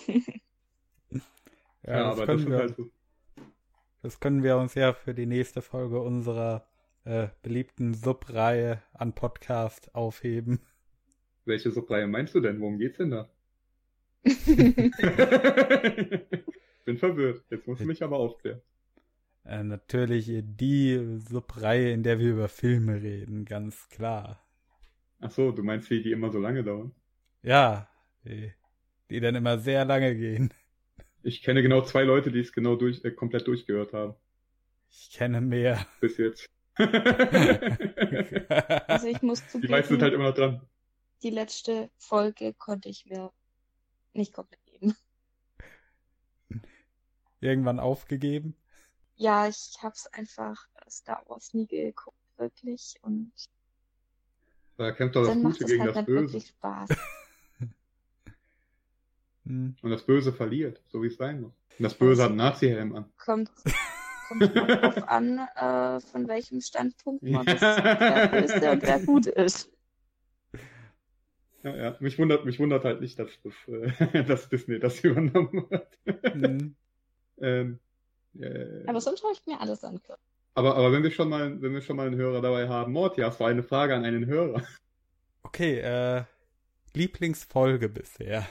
[1.84, 2.90] Ja, das, aber das können ist wir, halt so.
[4.02, 6.68] das können wir uns ja für die nächste Folge unserer
[7.06, 10.60] äh, beliebten Subreihe an Podcast aufheben.
[11.46, 12.60] Welche Subreihe meinst du denn?
[12.60, 13.30] Worum geht's denn da?
[16.86, 17.44] Bin verwirrt.
[17.50, 18.62] Jetzt musst du mich aber aufklären.
[19.46, 24.46] Äh, natürlich die Subreihe, in der wir über Filme reden, ganz klar.
[25.22, 26.94] Ach so, du meinst die, die immer so lange dauern?
[27.42, 27.90] Ja,
[28.26, 28.54] die,
[29.10, 30.54] die dann immer sehr lange gehen.
[31.24, 34.16] Ich kenne genau zwei Leute, die es genau durch, äh, komplett durchgehört haben.
[34.90, 35.86] Ich kenne mehr.
[36.00, 36.46] Bis jetzt.
[38.88, 40.62] Also ich muss die meisten sind halt zugeben, immer noch dran.
[41.24, 43.32] die letzte Folge konnte ich mir
[44.20, 44.96] nicht komplett geben.
[47.40, 48.56] Irgendwann aufgegeben.
[49.16, 53.00] Ja, ich hab's einfach Star Wars nie geguckt, wirklich.
[53.02, 53.32] Und
[54.78, 56.22] Da kämpft doch das dann macht Gute es gegen halt das Böse.
[56.22, 56.90] wirklich Spaß.
[59.46, 59.76] Hm.
[59.82, 61.54] Und das Böse verliert, so wie es sein muss.
[61.80, 63.12] Und das Böse hat einen Nazi-Helm an.
[63.18, 63.50] Kommt,
[64.28, 69.26] kommt immer drauf an, äh, von welchem Standpunkt man das wer böse und wer gut
[69.26, 69.72] ist.
[71.64, 71.98] Ja, ja.
[72.00, 75.98] Mich wundert, mich wundert halt nicht, dass, das, äh, dass Disney das übernommen hat.
[76.34, 76.76] Hm.
[77.40, 77.80] ähm,
[78.40, 80.20] äh, Aber sonst habe ich mir alles angehört.
[80.54, 83.22] aber, aber wenn wir schon mal, wenn wir schon mal einen Hörer dabei haben, Morty,
[83.22, 84.64] hast du eine Frage an einen Hörer?
[85.44, 86.24] Okay, äh,
[86.94, 88.48] Lieblingsfolge bisher.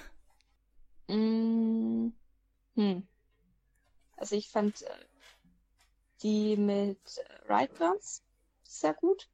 [1.08, 2.08] Mm,
[2.74, 3.06] hm.
[4.16, 4.90] Also ich fand äh,
[6.22, 8.22] die mit äh, Brightburns
[8.64, 9.28] sehr gut.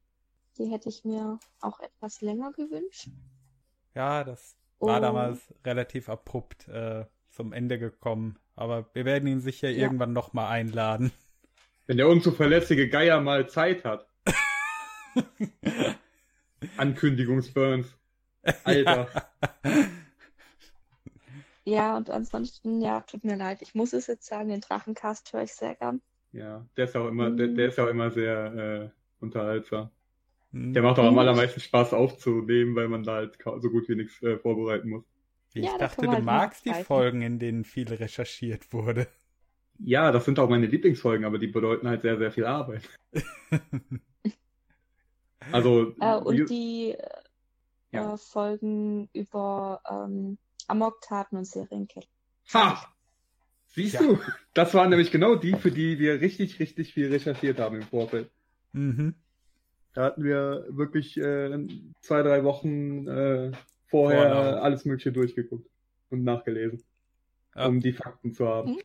[0.57, 3.09] Die hätte ich mir auch etwas länger gewünscht.
[3.95, 5.01] Ja, das war Oh.
[5.01, 8.37] damals relativ abrupt äh, zum Ende gekommen.
[8.55, 9.83] Aber wir werden ihn sicher Ja.
[9.83, 11.11] irgendwann nochmal einladen.
[11.87, 14.07] Wenn der unzuverlässige Geier mal Zeit hat.
[16.77, 17.87] Ankündigungsburns.
[18.63, 19.07] Alter.
[21.63, 23.61] Ja, und ansonsten, ja, tut mir leid.
[23.61, 26.01] Ich muss es jetzt sagen, den Drachencast höre ich sehr gern.
[26.31, 28.89] Ja, der ist auch immer, der, der ist auch immer sehr äh,
[29.23, 29.89] unterhaltsam.
[30.55, 30.73] Hm.
[30.73, 31.19] Der macht auch am Mhm.
[31.19, 35.03] allermeisten Spaß aufzunehmen, weil man da halt so gut wie nichts äh, vorbereiten muss.
[35.53, 36.73] Ich Ja, da dachte, du halt magst die.
[36.73, 39.07] Folgen, in denen viel recherchiert wurde.
[39.79, 42.83] Ja, das sind auch meine Lieblingsfolgen, aber die bedeuten halt sehr, sehr viel Arbeit.
[45.51, 46.95] Also, Äh, und die
[47.91, 48.13] Ja.
[48.13, 50.37] äh, Folgen über ähm,
[50.67, 52.07] Amoktaten und Serienkiller.
[52.53, 52.91] ha!
[53.67, 54.01] Siehst Ja.
[54.01, 54.19] du?
[54.53, 58.31] Das waren nämlich genau die, für die wir richtig, richtig viel recherchiert haben im Vorfeld.
[58.71, 59.13] Mhm.
[59.95, 61.67] Da hatten wir wirklich äh,
[62.01, 63.51] zwei, drei Wochen äh,
[63.87, 64.63] vorher Vorlauf.
[64.63, 65.69] alles Mögliche durchgeguckt
[66.09, 66.83] und nachgelesen,
[67.55, 67.65] Ja.
[67.67, 68.71] um die Fakten zu haben.
[68.73, 68.81] Mhm.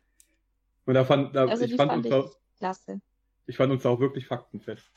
[0.85, 3.01] Und da fand, da, Also ich, fand fand uns ich auch, klasse.
[3.45, 4.89] ich fand uns auch wirklich faktenfest.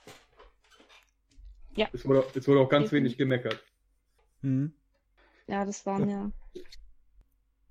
[1.77, 1.89] Ja.
[1.93, 3.19] Es wurde, es wurde auch ganz Definitiv.
[3.19, 3.65] wenig gemeckert.
[4.43, 4.73] Mhm.
[5.49, 6.31] Ja, das waren ja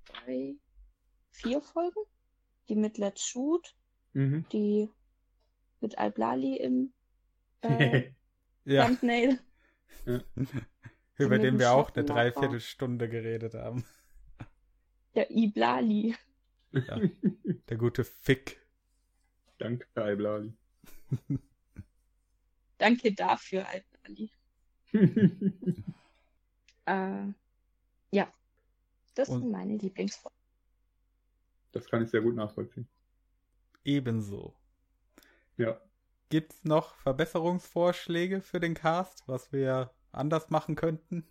[0.06, 0.56] drei,
[1.32, 2.02] vier Folgen.
[2.70, 3.74] Die mit Let's Shoot,
[4.14, 4.46] Mhm.
[4.52, 4.90] die
[5.82, 6.94] mit Alblali im
[7.62, 8.12] äh,
[8.66, 9.40] Ja, Thumbnail.
[11.18, 12.06] über den wir auch eine.
[12.06, 13.86] Dreiviertelstunde geredet haben.
[15.16, 16.16] Der Iblali.
[16.72, 17.00] Ja,
[17.70, 18.60] der gute Fick.
[19.60, 20.54] Danke, Iblali.
[22.78, 24.32] Danke dafür, Alblali.
[26.86, 27.28] Äh,
[28.12, 28.34] ja.
[29.16, 30.38] Das Und- sind meine Lieblingsfolgen.
[31.72, 32.90] das kann ich sehr gut nachvollziehen.
[33.86, 34.54] Ebenso.
[35.56, 35.80] Ja.
[36.34, 41.28] Gibt's noch Verbesserungsvorschläge für den Cast, was wir anders machen könnten?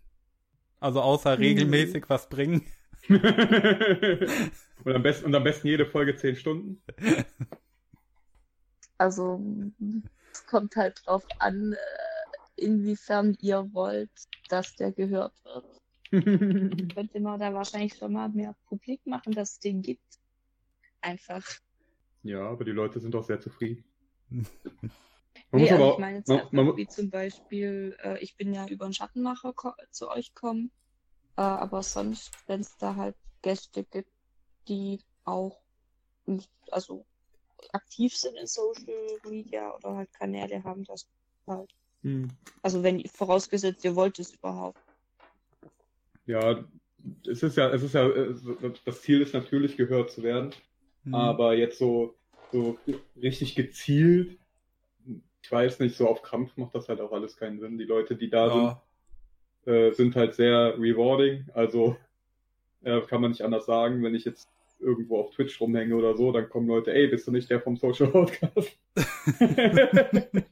[0.79, 1.41] Also außer Hm.
[1.41, 2.65] regelmäßig was bringen.
[3.09, 6.81] und, am besten, und am besten jede Folge 10 Stunden.
[8.97, 9.43] Also,
[10.33, 15.67] es kommt halt drauf an, äh, inwiefern ihr wollt, dass der gehört wird.
[16.95, 20.21] Könnte man da wahrscheinlich schon mal mehr publik machen, dass es den gibt.
[21.01, 21.45] Einfach.
[22.23, 23.85] ja, aber die Leute sind auch sehr zufrieden.
[25.51, 28.19] Man Nee, muss also aber ich meine jetzt man, halt man, wie zum Beispiel, äh,
[28.21, 29.55] ich bin ja über einen Schattenmacher
[29.91, 30.71] zu euch gekommen,
[31.37, 34.11] äh, aber sonst, wenn es da halt Gäste gibt,
[34.69, 35.61] die auch
[36.27, 37.05] nicht, also
[37.73, 41.07] aktiv sind in Social Media oder halt Kanäle haben, das
[41.47, 41.75] halt.
[42.03, 42.29] Hm.
[42.63, 44.79] Also wenn, vorausgesetzt, ihr wollt es überhaupt.
[46.27, 46.65] Ja,
[47.27, 48.35] es ist ja, es ist ja, äh,
[48.85, 50.55] das Ziel ist natürlich gehört zu werden,
[51.05, 51.15] Hm.
[51.15, 52.15] aber jetzt so,
[52.53, 52.79] so
[53.21, 54.39] richtig gezielt,
[55.43, 57.77] ich weiß nicht, so auf Krampf macht das halt auch alles keinen Sinn.
[57.79, 58.83] Die Leute, die da ja,
[59.65, 61.97] sind, äh, sind halt sehr rewarding, also
[62.83, 64.49] äh, kann man nicht anders sagen, wenn ich jetzt
[64.79, 67.77] irgendwo auf Twitch rumhänge oder so, dann kommen Leute, ey, bist du nicht der vom
[67.77, 68.79] Social Podcast?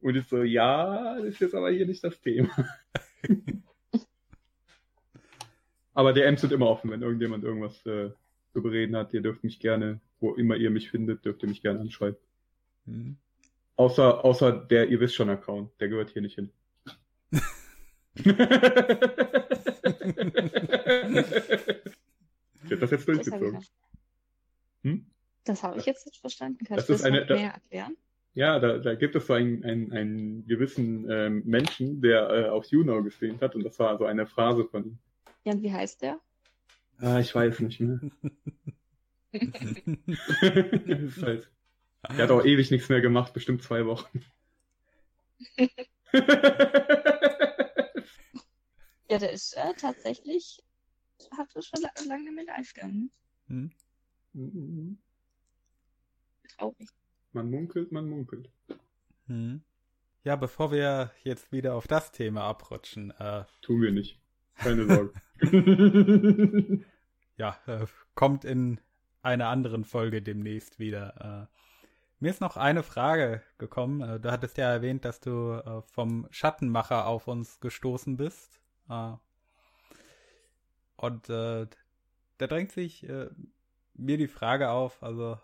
[0.00, 2.50] Und ich so, ja, das ist jetzt aber hier nicht das Thema.
[5.94, 8.10] aber DMs sind immer offen, wenn irgendjemand irgendwas äh,
[8.52, 9.12] zu bereden hat.
[9.12, 12.16] Ihr dürft mich gerne, wo immer ihr mich findet, dürft ihr mich gerne anschreiben.
[12.86, 13.16] Hm.
[13.76, 16.50] Außer, außer der, ihr wisst schon Account, der gehört hier nicht hin.
[22.64, 23.52] ich hab das jetzt Das habe ich, durchgezogen.
[23.58, 23.72] nicht-
[24.82, 25.06] Hm?
[25.44, 26.64] das hab ich jetzt nicht verstanden.
[26.64, 27.96] Kannst du das eine- noch da- näher erklären?
[28.34, 32.66] Ja, da, da gibt es so einen, einen, einen gewissen ähm, Menschen, der äh, auf
[32.66, 34.98] YouNow gestreamt hat und das war so eine Phrase von ihm.
[35.44, 36.20] Ja, und wie heißt der?
[36.98, 37.98] Ah, ich weiß nicht mehr.
[41.22, 41.50] halt,
[42.08, 44.24] der hat auch ewig nichts mehr gemacht, bestimmt zwei Wochen.
[49.08, 50.62] Ja, der ist äh, tatsächlich,
[51.36, 53.10] hat er schon la- lange mit live gegangen.
[53.46, 54.98] Hm.
[56.56, 56.88] Traurig.
[57.32, 58.50] Man munkelt, man munkelt.
[59.26, 59.62] Hm.
[60.24, 64.18] Ja, bevor wir jetzt wieder auf das Thema abrutschen, äh, Tun wir nicht.
[64.56, 65.12] Keine Sorge.
[67.36, 68.80] ja, äh, kommt in
[69.26, 71.48] einer anderen Folge demnächst wieder.
[71.50, 71.56] Äh,
[72.20, 74.00] mir ist noch eine Frage gekommen.
[74.00, 78.60] Äh, du hattest ja erwähnt, dass du äh, vom Schattenmacher auf uns gestoßen bist.
[80.96, 81.66] Und da
[82.38, 83.04] drängt sich
[83.94, 85.40] mir die Frage auf, also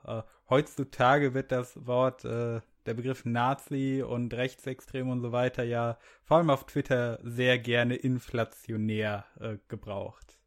[0.48, 6.50] heutzutage wird das Wort, der Begriff Nazi und rechtsextrem und so weiter ja vor allem
[6.50, 9.24] auf Twitter sehr gerne inflationär
[9.66, 10.38] gebraucht.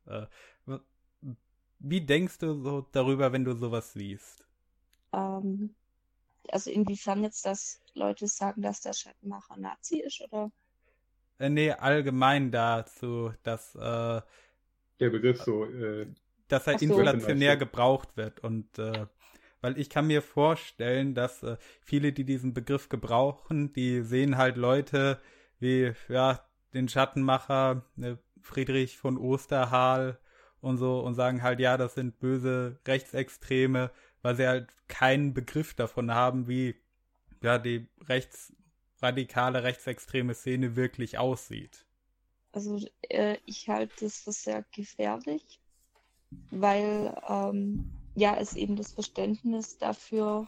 [1.80, 4.46] Wie denkst du so darüber, wenn du sowas liest?
[5.14, 5.76] Ähm,
[6.52, 10.52] also inwiefern jetzt, dass Leute sagen, dass der Schattenmacher Nazi ist, oder?
[11.40, 14.22] Äh, nee, allgemein dazu, dass, äh,
[15.00, 16.08] Der Begriff so, äh,
[16.48, 16.82] dass er so.
[16.86, 18.40] inflationär gebraucht wird.
[18.42, 19.08] Und äh,
[19.62, 24.58] weil ich kann mir vorstellen, dass äh, viele, die diesen Begriff gebrauchen, die sehen halt
[24.58, 25.22] Leute
[25.60, 30.20] wie ja den Schattenmacher äh, Friedrich von Osterhal
[30.66, 35.76] und so und sagen halt, ja, das sind böse Rechtsextreme, weil sie halt keinen Begriff
[35.76, 36.76] davon haben, wie
[37.42, 41.86] ja die rechtsradikale rechtsextreme Szene wirklich aussieht.
[42.52, 42.80] Also
[43.10, 45.60] äh, ich halte das für sehr gefährlich,
[46.50, 50.48] weil ähm, ja es eben das Verständnis dafür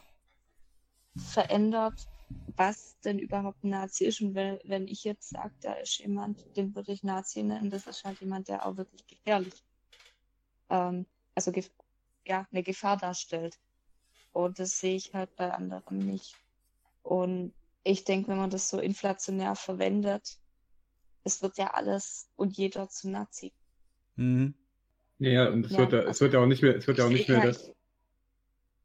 [1.16, 2.08] verändert,
[2.56, 4.20] was denn überhaupt ein Nazi ist.
[4.20, 7.86] Und wenn, wenn ich jetzt sage, da ist jemand, den würde ich Nazi nennen, das
[7.86, 9.64] ist halt jemand, der auch wirklich gefährlich,
[10.70, 11.70] ähm, also gef
[12.26, 13.58] ja, eine Gefahr darstellt.
[14.32, 16.36] Und das sehe ich halt bei anderen nicht.
[17.02, 17.54] Und
[17.84, 20.38] ich denke, wenn man das so inflationär verwendet,
[21.24, 23.52] es wird ja alles und jeder zu Nazi.
[24.16, 24.54] Mhm.
[25.18, 26.98] ja, und es Ja, wird ja, also- es wird ja auch nicht mehr, es wird
[26.98, 27.72] ja auch nicht mehr Ja, das,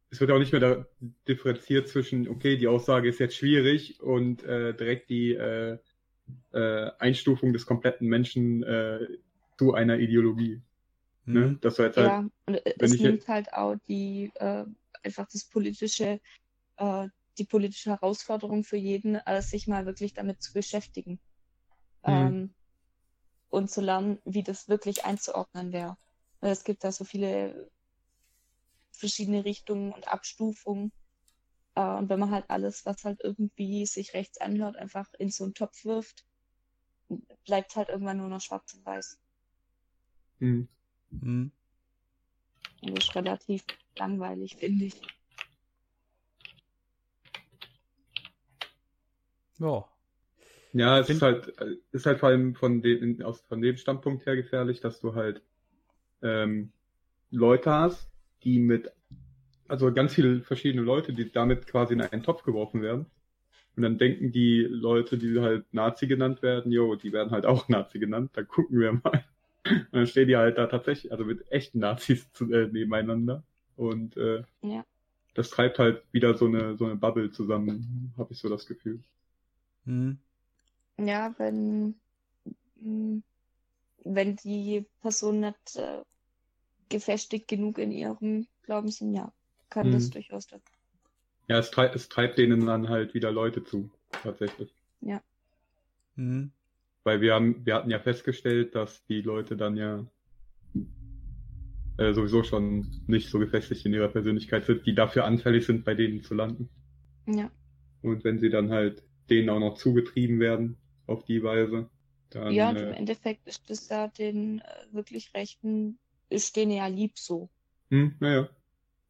[0.09, 0.85] es wird ja auch nicht mehr da
[1.27, 5.77] differenziert zwischen, okay, die Aussage ist jetzt schwierig und äh, direkt die äh,
[6.53, 9.07] äh, Einstufung des kompletten Menschen äh,
[9.57, 10.61] zu einer Ideologie.
[11.25, 11.57] Ne?
[11.57, 11.61] Mhm.
[11.63, 14.65] Jetzt halt, Ja, und wenn es nimmt halt auch die äh,
[15.03, 16.19] einfach das politische,
[16.77, 17.07] äh,
[17.39, 21.19] die politische Herausforderung für jeden, äh, sich mal wirklich damit zu beschäftigen.
[22.05, 22.33] Mhm.
[22.33, 22.55] Ähm,
[23.49, 25.97] und zu lernen, wie das wirklich einzuordnen wäre.
[26.41, 27.69] Weil es gibt da so viele
[28.91, 30.93] verschiedene Richtungen und Abstufungen.
[31.75, 35.45] Äh, und wenn man halt alles, was halt irgendwie sich rechts anhört, einfach in so
[35.45, 36.25] einen Topf wirft,
[37.45, 39.17] bleibt halt irgendwann nur noch schwarz und weiß.
[40.39, 40.47] hm.
[40.47, 40.67] Mhm.
[42.81, 43.63] Und das ist relativ
[43.97, 44.95] langweilig, finde ich.
[49.59, 49.85] Ja.
[50.73, 54.25] Ja, es ist halt, äh, ist halt vor allem von dem, aus, von dem Standpunkt
[54.25, 55.41] her gefährlich, dass du halt
[56.23, 56.71] ähm,
[57.29, 58.09] Leute hast,
[58.43, 58.91] die mit,
[59.67, 63.05] also ganz viele verschiedene Leute, die damit quasi in einen Topf geworfen werden.
[63.75, 67.69] Und dann denken die Leute, die halt Nazi genannt werden, jo, die werden halt auch
[67.69, 69.23] Nazi genannt, dann gucken wir mal.
[69.65, 73.43] Und dann stehen die halt da tatsächlich, also mit echten Nazis zu, äh, nebeneinander.
[73.75, 74.83] Und äh, Ja.
[75.35, 78.99] das treibt halt wieder so eine, so eine Bubble zusammen, habe ich so das Gefühl.
[79.85, 80.19] Mhm.
[80.97, 81.95] Ja, wenn,
[82.75, 83.21] mh,
[84.05, 86.03] wenn die Personen nicht äh,
[86.89, 89.33] gefestigt genug in ihrem Glauben sind, ja,
[89.69, 90.13] kann das Mhm.
[90.13, 90.73] durchaus dazu.
[91.47, 93.89] Ja, es, treib, es treibt denen dann halt wieder Leute zu,
[94.23, 94.73] tatsächlich.
[96.17, 96.51] Mhm.
[97.03, 100.05] Weil wir haben, wir hatten ja festgestellt, dass die Leute dann ja
[101.97, 105.93] äh, sowieso schon nicht so gefestigt in ihrer Persönlichkeit sind, die dafür anfällig sind, bei
[105.93, 106.69] denen zu landen.
[107.27, 107.51] Ja,
[108.01, 110.77] Und wenn sie dann halt denen auch noch zugetrieben werden
[111.07, 111.89] auf die Weise,
[112.29, 115.99] dann ja, und im äh, Endeffekt ist das ja den äh, wirklich Rechten,
[116.29, 117.49] ist denen ja lieb so.
[117.89, 118.49] hm, naja.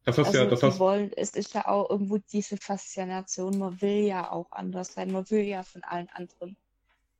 [0.04, 3.80] Das hast Also ja, das hast, wollen, es ist ja auch irgendwo diese Faszination, man
[3.80, 6.58] will ja auch anders sein, man will ja von allen anderen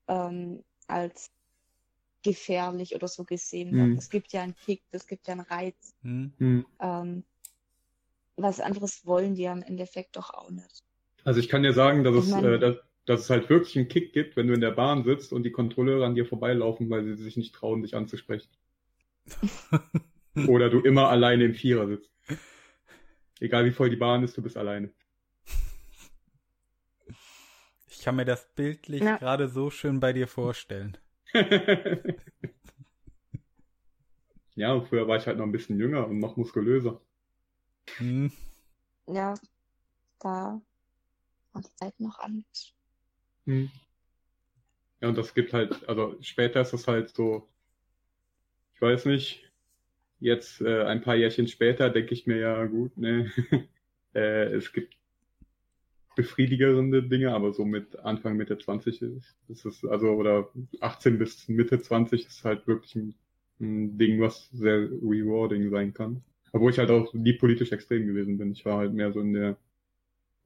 [0.09, 1.31] ähm, als
[2.23, 3.93] gefährlich oder so gesehen werden.
[3.93, 3.99] Mhm.
[3.99, 5.95] Es gibt ja einen Kick, es gibt ja einen Reiz.
[6.03, 6.33] Mhm.
[6.39, 6.67] hm.
[6.81, 7.25] Ähm,
[8.37, 10.83] was anderes wollen die ja im Endeffekt doch auch nicht.
[11.25, 12.77] Also ich kann dir sagen, dass Ich es, mein- äh, dass,
[13.07, 15.53] dass es halt wirklich einen Kick gibt, wenn du in der Bahn sitzt und die
[15.53, 18.49] Kontrolleure an dir vorbeilaufen, weil sie sich nicht trauen, dich anzusprechen.
[20.49, 22.11] Oder du immer alleine im Vierer sitzt.
[23.41, 24.91] Egal wie voll die Bahn ist, du bist alleine.
[27.89, 29.17] Ich kann mir das bildlich Ja.
[29.17, 30.99] gerade so schön bei dir vorstellen.
[34.55, 37.01] ja, und früher war ich halt noch ein bisschen jünger und noch muskulöser.
[37.99, 38.31] Mhm.
[39.07, 39.35] Ja,
[40.21, 40.61] da
[41.53, 42.75] war die Zeit noch anders.
[43.47, 43.71] Hm.
[45.01, 47.49] Ja, und das gibt halt, also später ist das halt so,
[48.75, 49.51] ich weiß nicht,
[50.21, 53.31] jetzt äh, ein paar Jährchen später denke ich mir ja gut, ne,
[54.15, 54.97] äh, es gibt
[56.15, 60.49] befriedigerende Dinge, aber so mit Anfang, Mitte 20 ist, ist es, also, oder
[60.81, 63.15] 18 bis Mitte 20 ist halt wirklich ein,
[63.61, 66.23] ein Ding, was sehr rewarding sein kann.
[66.53, 68.53] Obwohl ich halt auch nie politisch extrem gewesen bin.
[68.53, 69.57] Ich war halt mehr so in der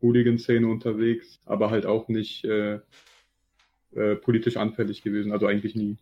[0.00, 2.80] Hooligan-Szene unterwegs, aber halt auch nicht äh,
[3.94, 5.32] äh, politisch anfällig gewesen.
[5.32, 5.96] Also eigentlich nie.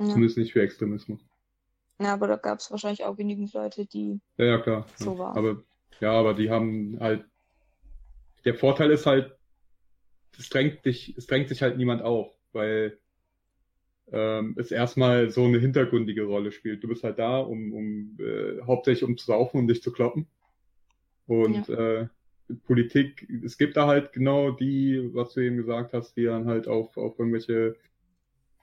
[0.00, 1.20] Ja, Zumindest nicht für Extremismus.
[2.00, 4.86] ja aber da gab es wahrscheinlich auch genügend Leute, die Ja, ja, klar.
[4.96, 5.18] So ja.
[5.18, 5.36] war.
[5.36, 5.62] Aber
[6.00, 7.24] ja, aber die haben halt.
[8.44, 9.32] Der Vorteil ist halt,
[10.38, 12.98] es drängt dich, es drängt sich halt niemand auf, weil
[14.12, 16.82] ähm, es erstmal so eine hintergründige Rolle spielt.
[16.82, 20.26] Du bist halt da, um, um äh, hauptsächlich um zu saufen und dich zu kloppen.
[21.26, 22.08] Und äh,
[22.66, 26.68] Politik, es gibt da halt genau die, was du eben gesagt hast, die dann halt
[26.68, 27.76] auf, auf irgendwelche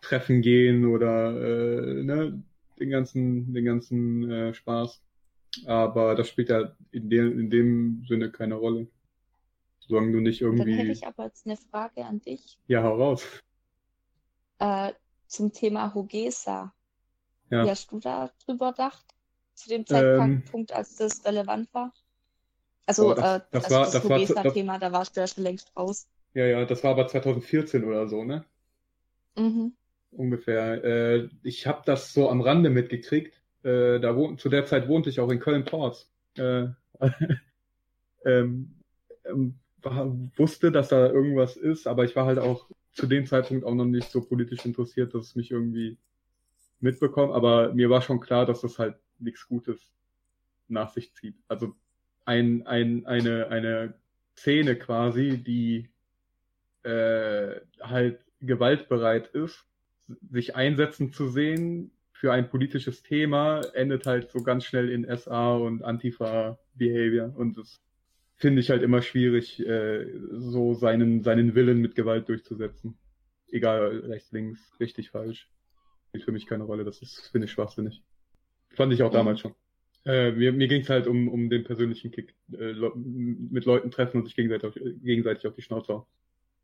[0.01, 2.43] Treffen gehen oder äh, ne,
[2.79, 5.01] den ganzen, den ganzen äh, Spaß.
[5.65, 8.87] Aber das spielt ja in dem, in dem Sinne keine Rolle.
[9.91, 10.91] Solange du nicht Dann hätte irgendwie.
[10.93, 13.27] ich aber jetzt eine Frage an dich Ja, hau raus.
[14.59, 14.93] äh,
[15.27, 16.73] zum Thema Hogesa.
[17.49, 17.65] Ja.
[17.65, 19.05] Wie hast du da drüber gedacht?
[19.53, 21.91] Zu dem Ähm, Zeitpunkt, als das relevant war?
[22.85, 25.43] Also, Oh, das- äh, das also war- das das Hogesa-Thema, da warst du ja schon
[25.43, 26.07] längst raus.
[26.35, 28.45] Ja, ja, das war aber 2014 oder so, ne?
[29.35, 29.73] Mhm.
[30.11, 30.84] Ungefähr.
[30.85, 33.41] Äh, ich habe das so am Rande mitgekriegt.
[33.63, 36.09] Äh, da wohn zu der Zeit wohnte ich auch in Köln-Porz.
[36.38, 36.68] Äh,
[38.26, 38.76] ähm,
[39.26, 43.63] ähm, war, wusste, dass da irgendwas ist, aber ich war halt auch zu dem Zeitpunkt
[43.63, 45.97] auch noch nicht so politisch interessiert, dass es mich irgendwie
[46.79, 47.33] mitbekommt.
[47.33, 49.91] Aber mir war schon klar, dass das halt nichts Gutes
[50.67, 51.35] nach sich zieht.
[51.47, 51.75] Also
[52.25, 53.93] ein, ein, eine, eine
[54.37, 55.89] Szene quasi, die
[56.83, 59.65] äh, halt gewaltbereit ist,
[60.31, 65.55] sich einsetzen zu sehen für ein politisches Thema, endet halt so ganz schnell in SA
[65.55, 67.33] und Antifa-Behavior.
[67.35, 67.81] Und das
[68.41, 72.97] finde ich halt immer schwierig, äh, so seinen, seinen Willen mit Gewalt durchzusetzen.
[73.49, 75.49] Egal, rechts, links, richtig, falsch.
[76.09, 78.01] Spielt für mich keine Rolle, das ist, finde ich, schwachsinnig.
[78.72, 79.53] Fand ich auch damals schon.
[80.05, 82.35] Äh, mir mir ging es halt um, um den persönlichen Kick.
[82.51, 84.73] Äh, Le mit Leuten treffen und sich gegenseitig,
[85.03, 86.05] gegenseitig auf die Schnauze hauen.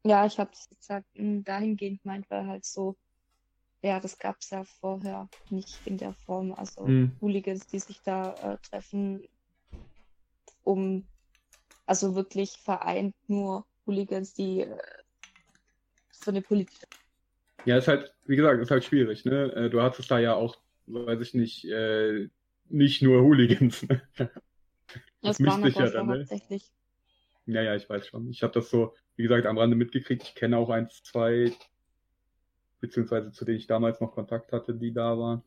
[0.03, 2.95] Ja, ich habe es gesagt, dahingehend meint, weil halt so,
[3.83, 6.53] ja, das gab es ja vorher nicht in der Form.
[6.53, 7.11] Also Mhm.
[7.21, 9.21] Hooligans, die sich da äh, treffen,
[10.63, 11.05] um,
[11.87, 14.77] also wirklich vereint nur Hooligans, die äh,
[16.11, 16.85] so eine politische.
[17.65, 19.51] Ja, ist halt, wie gesagt, ist halt schwierig, ne?
[19.53, 22.29] Äh, Du hattest da ja auch, weiß ich nicht, äh,
[22.69, 23.83] nicht nur Hooligans.
[23.87, 24.01] Ne?
[25.21, 26.19] Das mischt waren sich ja dann, ne?
[26.19, 26.71] hauptsächlich.
[27.47, 28.29] Ja, ja, ich weiß schon.
[28.29, 30.23] Ich habe das so, wie gesagt, am Rande mitgekriegt.
[30.23, 31.51] Ich kenne auch eins, zwei,
[32.79, 35.43] beziehungsweise zu denen ich damals noch Kontakt hatte, die da waren.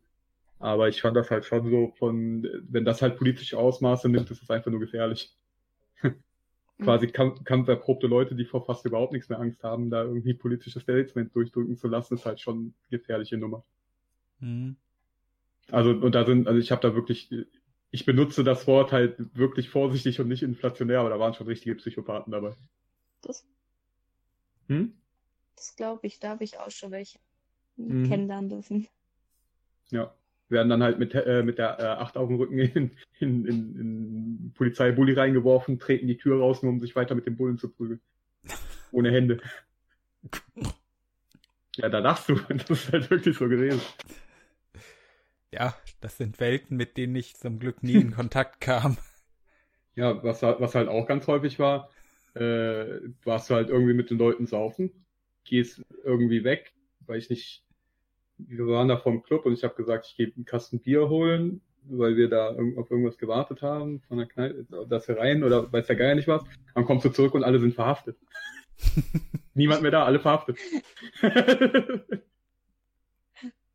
[0.58, 4.42] Aber ich fand das halt schon so von, wenn das halt politische Ausmaße nimmt, ist
[4.42, 5.34] es einfach nur gefährlich.
[6.80, 10.82] Quasi kamp kampferprobte Leute, die vor fast überhaupt nichts mehr Angst haben, da irgendwie politisches
[10.82, 12.58] Statement durchdrücken zu lassen, ist halt schon
[12.90, 13.64] eine gefährliche Nummer.
[14.40, 14.76] Mhm.
[15.70, 17.30] Also, und da sind, also ich habe da wirklich,
[17.90, 21.74] ich benutze das Wort halt wirklich vorsichtig und nicht inflationär, aber da waren schon richtige
[21.76, 22.54] Psychopathen dabei.
[23.22, 23.44] Das,
[24.68, 24.94] Hm?
[25.56, 27.18] das glaube ich, da habe ich auch schon welche
[27.76, 28.04] Mhm.
[28.04, 28.88] kennenlernen dürfen.
[29.90, 30.14] Ja.
[30.48, 32.90] Werden dann halt mit, äh, mit der äh, Acht auf dem Rücken in,
[33.20, 37.36] in, in, in Polizeibully reingeworfen, treten die Tür raus, nur um sich weiter mit dem
[37.36, 38.00] Bullen zu prügeln.
[38.92, 39.40] Ohne Hände.
[41.76, 42.34] Ja, da lachst du.
[42.48, 43.80] Das ist halt wirklich so gewesen.
[45.52, 48.96] Ja, das sind Welten, mit denen ich zum Glück nie in Kontakt kam.
[49.96, 51.90] Ja, was, was halt auch ganz häufig war,
[52.34, 55.04] äh, warst du halt irgendwie mit den Leuten saufen,
[55.44, 56.72] gehst irgendwie weg,
[57.06, 57.64] weil ich nicht,
[58.38, 61.60] wir waren da vom Club und ich habe gesagt, ich gehe einen Kasten Bier holen,
[61.90, 65.86] weil wir da auf irgendwas gewartet haben, von der Kneipe, dass wir rein oder weiß
[65.86, 66.42] der Geier nicht was.
[66.74, 68.16] Dann kommst du zurück und alle sind verhaftet.
[69.54, 70.58] Niemand mehr da, alle verhaftet.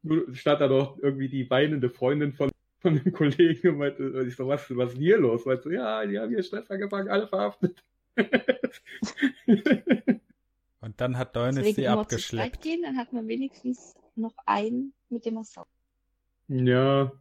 [0.02, 4.28] Nur stand da doch irgendwie die weinende Freundin von, von dem Kollegen und meinte, und
[4.28, 5.46] ich so, was, was ist denn hier los?
[5.46, 7.84] Meinte so, ja, die haben hier Stress angefangen, alle verhaftet.
[10.86, 12.62] Und dann hat Deunis Deswegen sie abgeschleppt.
[12.62, 15.72] gehen, dann hat man wenigstens noch einen, mit dem man saugt.
[16.48, 17.12] ja,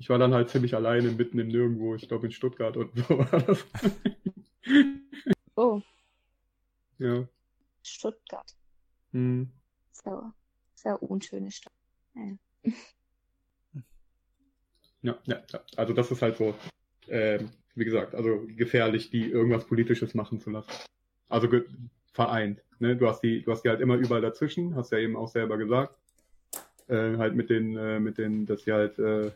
[0.00, 3.18] ich war dann halt ziemlich alleine mitten im Nirgendwo, ich glaube in Stuttgart und so
[3.18, 3.66] war das.
[5.54, 5.82] Oh,
[6.98, 7.28] ja.
[7.82, 8.56] Stuttgart.
[9.12, 9.50] Hm.
[9.92, 10.34] Sehr,
[10.74, 11.72] sehr unschöne Stadt.
[12.14, 12.32] Ja.
[15.02, 15.60] Ja, ja, ja.
[15.76, 16.54] Also das ist halt so,
[17.08, 20.68] ähm, wie gesagt, also gefährlich, die irgendwas Politisches machen zu lassen.
[21.30, 21.48] Also
[22.12, 22.62] vereint.
[22.80, 22.96] Ne?
[22.96, 25.56] Du hast die, du hast die halt immer überall dazwischen, hast ja eben auch selber
[25.56, 25.94] gesagt.
[26.86, 29.30] Äh, halt mit den, äh, mit den, dass die halt äh,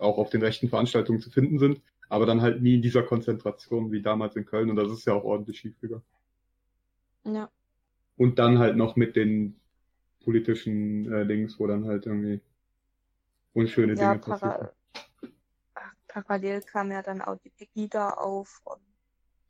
[0.00, 3.92] auch auf den rechten Veranstaltungen zu finden sind, aber dann halt nie in dieser Konzentration
[3.92, 6.04] wie damals in Köln und das ist ja auch ordentlich schiefgegangen.
[7.24, 7.50] ja.
[8.18, 9.58] Und dann halt noch mit den
[10.20, 12.40] politischen äh, Dings, wo dann halt irgendwie
[13.52, 14.56] unschöne Ja, Dinge passieren.
[14.56, 14.72] para
[15.74, 18.82] ach, parallel kam ja dann auch die Pegida auf und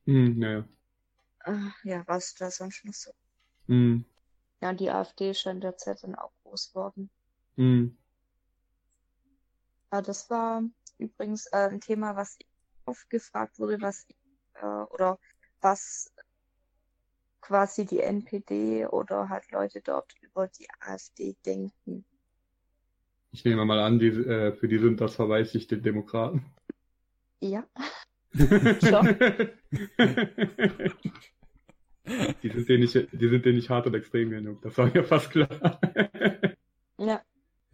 [0.06, 0.64] Hm, naja.
[1.46, 1.52] äh,
[1.82, 3.10] ja, was da sonst noch so.
[3.68, 4.02] Hm,
[4.60, 7.10] Ja, und die AfD ist schon in der Zeit dann auch groß worden.
[7.56, 7.88] hm.
[9.90, 10.62] Aber das war
[10.98, 12.46] übrigens äh, ein Thema, was ich
[12.84, 14.16] oft gefragt wurde, was ich,
[14.60, 15.18] äh, oder
[15.60, 16.12] was
[17.40, 22.04] quasi die NPD oder halt Leute dort über die AfD denken.
[23.30, 26.44] Ich nehme mal an, die, äh, für die sind das verweißlichte Demokraten.
[27.40, 27.64] Ja,
[32.42, 34.60] die sind denen nicht, die sind denen nicht hart und extrem genug.
[34.62, 35.48] Das war mir fast klar.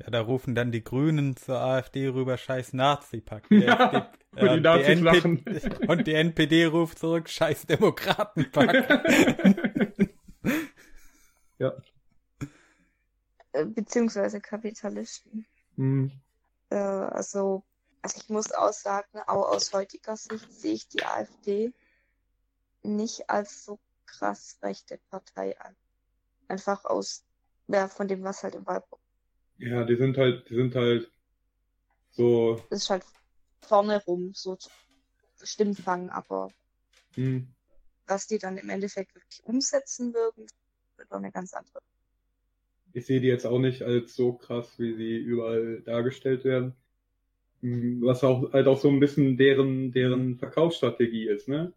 [0.04, 3.44] Ja, da rufen dann die Grünen zur AfD rüber, scheiß Nazi-Pack.
[3.50, 5.44] Ja, FD und die Nazis lachen.
[5.88, 8.74] Und die NPD ruft zurück, scheiß Demokratenpack.
[11.58, 11.72] ja.
[13.52, 15.46] äh, beziehungsweise Kapitalisten.
[15.76, 16.12] Hm.
[16.68, 17.62] Äh, also,
[18.02, 21.72] also ich muss auch sagen, auch aus heutiger Sicht sehe ich die AfD
[22.82, 25.74] nicht als so krass rechte Partei an.
[26.48, 27.24] Einfach aus,
[27.68, 29.03] ja, von dem, was halt im Wahlprogramm
[29.58, 31.10] Ja, die sind halt, die sind halt
[32.12, 33.06] so, ist halt
[33.62, 34.58] vorne rum, so
[35.42, 36.50] Stimmfang, aber
[37.16, 37.54] hm,
[38.06, 40.46] was die dann im Endeffekt wirklich umsetzen würden,
[40.96, 41.80] wird doch eine ganz andere.
[42.92, 46.74] ich sehe die jetzt auch nicht als so krass, wie sie überall dargestellt werden.
[47.62, 51.74] Hm, Was auch halt auch so ein bisschen deren, deren Verkaufsstrategie ist, ne?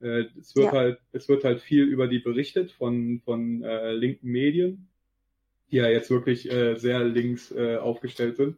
[0.00, 0.74] Äh, Es wird Ja.
[0.74, 4.88] halt, es wird halt viel über die berichtet von, von äh, linken Medien,
[5.70, 8.56] die ja jetzt wirklich äh, sehr links äh, aufgestellt sind,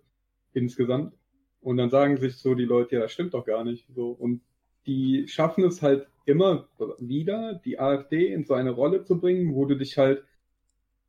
[0.53, 1.15] insgesamt.
[1.61, 3.87] Und dann sagen sich so die Leute, ja, das stimmt doch gar nicht.
[3.95, 4.11] So.
[4.11, 4.43] Und
[4.87, 6.69] die schaffen es halt immer
[6.99, 10.25] wieder, die AfD in so eine Rolle zu bringen, wo du dich halt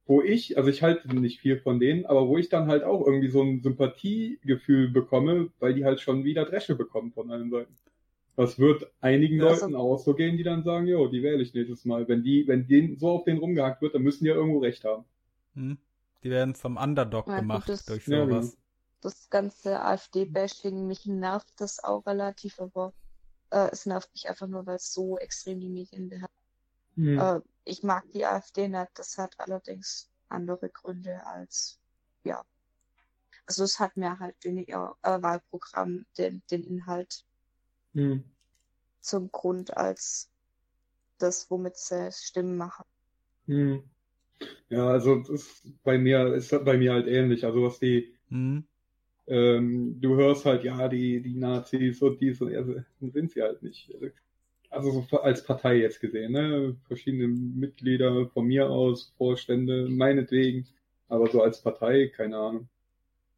[0.06, 3.06] wo ich, also ich halte nicht viel von denen, aber wo ich dann halt auch
[3.06, 7.74] irgendwie so ein Sympathiegefühl bekomme, weil die halt schon wieder Dresche bekommen von allen Seiten.
[8.36, 11.54] Das wird einigen Ja, Leuten auch so gehen, die dann sagen, jo, die wähle ich
[11.54, 12.08] nächstes Mal.
[12.10, 14.84] Wenn die, wenn denen so auf den rumgehackt wird, dann müssen die ja irgendwo recht
[14.84, 15.06] haben.
[15.56, 15.78] Hm?
[16.24, 18.58] Die werden zum Underdog Ja, gut, gemacht das- durch sowas.
[19.02, 22.94] Das ganze AfD-Bashing, mich nervt das auch relativ, aber
[23.50, 26.34] äh, es nervt mich einfach nur, weil es so extrem die Medien beherrscht.
[26.96, 27.18] Hm.
[27.20, 31.80] Äh, ich mag die AfD nicht, das hat allerdings andere Gründe als,
[32.24, 32.44] ja.
[33.48, 37.26] Also es hat mir halt in ihr äh, Wahlprogramm den, den Inhalt
[37.94, 38.24] Hm.
[39.00, 40.30] zum Grund als
[41.18, 42.86] das, womit sie Stimmen machen.
[43.48, 43.90] Hm.
[44.70, 47.46] Ja, also das ist bei mir ist bei mir halt ähnlich.
[47.46, 48.64] Also was die, Hm?
[49.28, 53.62] ähm, du hörst halt, ja, die, die Nazis und dies und also, sind sie halt
[53.62, 53.92] nicht.
[54.70, 56.76] Also so als Partei jetzt gesehen, ne?
[56.88, 60.66] Verschiedene Mitglieder von mir aus, Vorstände, meinetwegen,
[61.10, 62.70] aber so als Partei, keine Ahnung.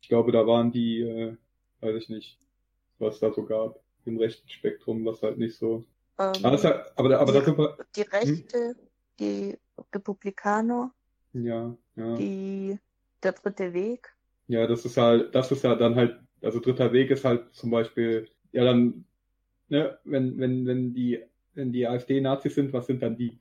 [0.01, 1.35] Ich glaube, da waren die, äh,
[1.81, 2.37] weiß ich nicht,
[2.99, 5.83] was da so gab, im rechten Spektrum, was halt nicht so.
[6.19, 8.75] Ähm, Aber, das, aber, aber, die, da sind wir, die Rechte,
[9.19, 9.57] die
[9.93, 10.93] Republikaner,
[11.33, 12.15] ja, ja.
[12.15, 12.79] die
[13.23, 14.15] der dritte Weg.
[14.47, 17.71] Ja, das ist halt, das ist ja dann halt, also dritter Weg ist halt zum
[17.71, 19.05] Beispiel, ja dann,
[19.69, 21.23] ne, wenn, wenn, wenn die,
[21.53, 23.39] wenn die AfD-Nazis sind, was sind dann die?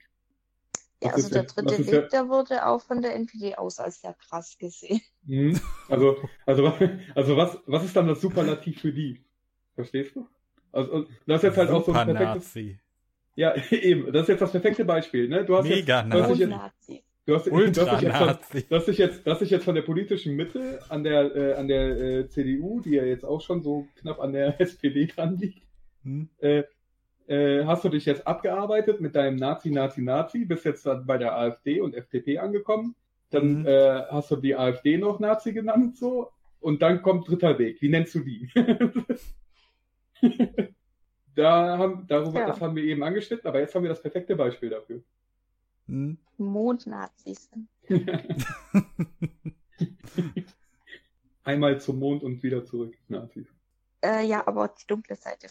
[1.02, 4.14] Ja, also der dritte Weg, der- der wurde auch von der NPD aus als sehr
[4.14, 5.00] krass gesehen.
[5.26, 5.60] Hm?
[5.88, 6.72] Also, also,
[7.14, 9.24] also was, was ist dann das Superlativ für die?
[9.74, 10.26] Verstehst du?
[10.72, 12.54] Also, und das ist jetzt halt auch so ein perfektes.
[13.34, 15.44] Ja, eben, das ist jetzt das perfekte Beispiel, ne?
[15.44, 17.02] Du hast Und jetzt, Nazi.
[17.26, 18.70] du hast, du hast dich jetzt.
[18.70, 21.54] Du hast dich jetzt, du hast dich jetzt von der politischen Mitte an der, äh,
[21.54, 25.36] an der äh, CDU, die ja jetzt auch schon so knapp an der SPD dran
[25.38, 25.62] liegt,
[26.04, 26.28] Hm?
[26.40, 26.64] äh,
[27.28, 31.16] äh, hast du dich jetzt abgearbeitet mit deinem Nazi, Nazi, Nazi, bist jetzt dann bei
[31.18, 32.96] der AfD und FDP angekommen.
[33.30, 33.66] Dann Mhm.
[33.66, 36.30] äh, hast du die AfD noch Nazi genannt, so.
[36.60, 37.80] Und dann kommt dritter Weg.
[37.80, 38.48] Wie nennst du die?
[41.34, 42.46] da haben, darüber, Ja.
[42.46, 45.02] das haben wir eben angeschnitten, aber jetzt haben wir das perfekte Beispiel dafür.
[45.86, 46.18] Hm?
[46.38, 47.50] Mondnazis.
[51.44, 53.46] Einmal zum Mond und wieder zurück, Nazis.
[54.04, 55.48] Äh, ja, aber die dunkle Seite.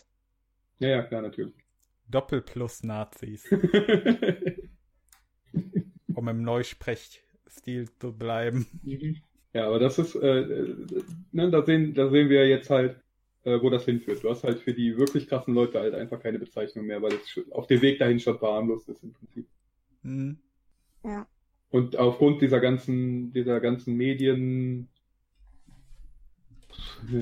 [0.79, 1.53] Ja, ja, klar, natürlich.
[2.09, 3.49] Doppelplus-Nazis,
[6.15, 8.67] um im Neusprechstil zu bleiben.
[8.83, 9.17] Mhm.
[9.53, 10.75] Ja, aber das ist, äh, äh,
[11.31, 13.01] ne, da sehen, da sehen wir jetzt halt,
[13.43, 14.23] äh, wo das hinführt.
[14.23, 17.39] Du hast halt für die wirklich krassen Leute halt einfach keine Bezeichnung mehr, weil es
[17.51, 19.47] auf dem Weg dahin schon verharmlost ist im Prinzip.
[20.03, 20.37] Hm?
[21.03, 21.27] Ja.
[21.69, 24.89] Und aufgrund dieser ganzen, dieser ganzen Medien,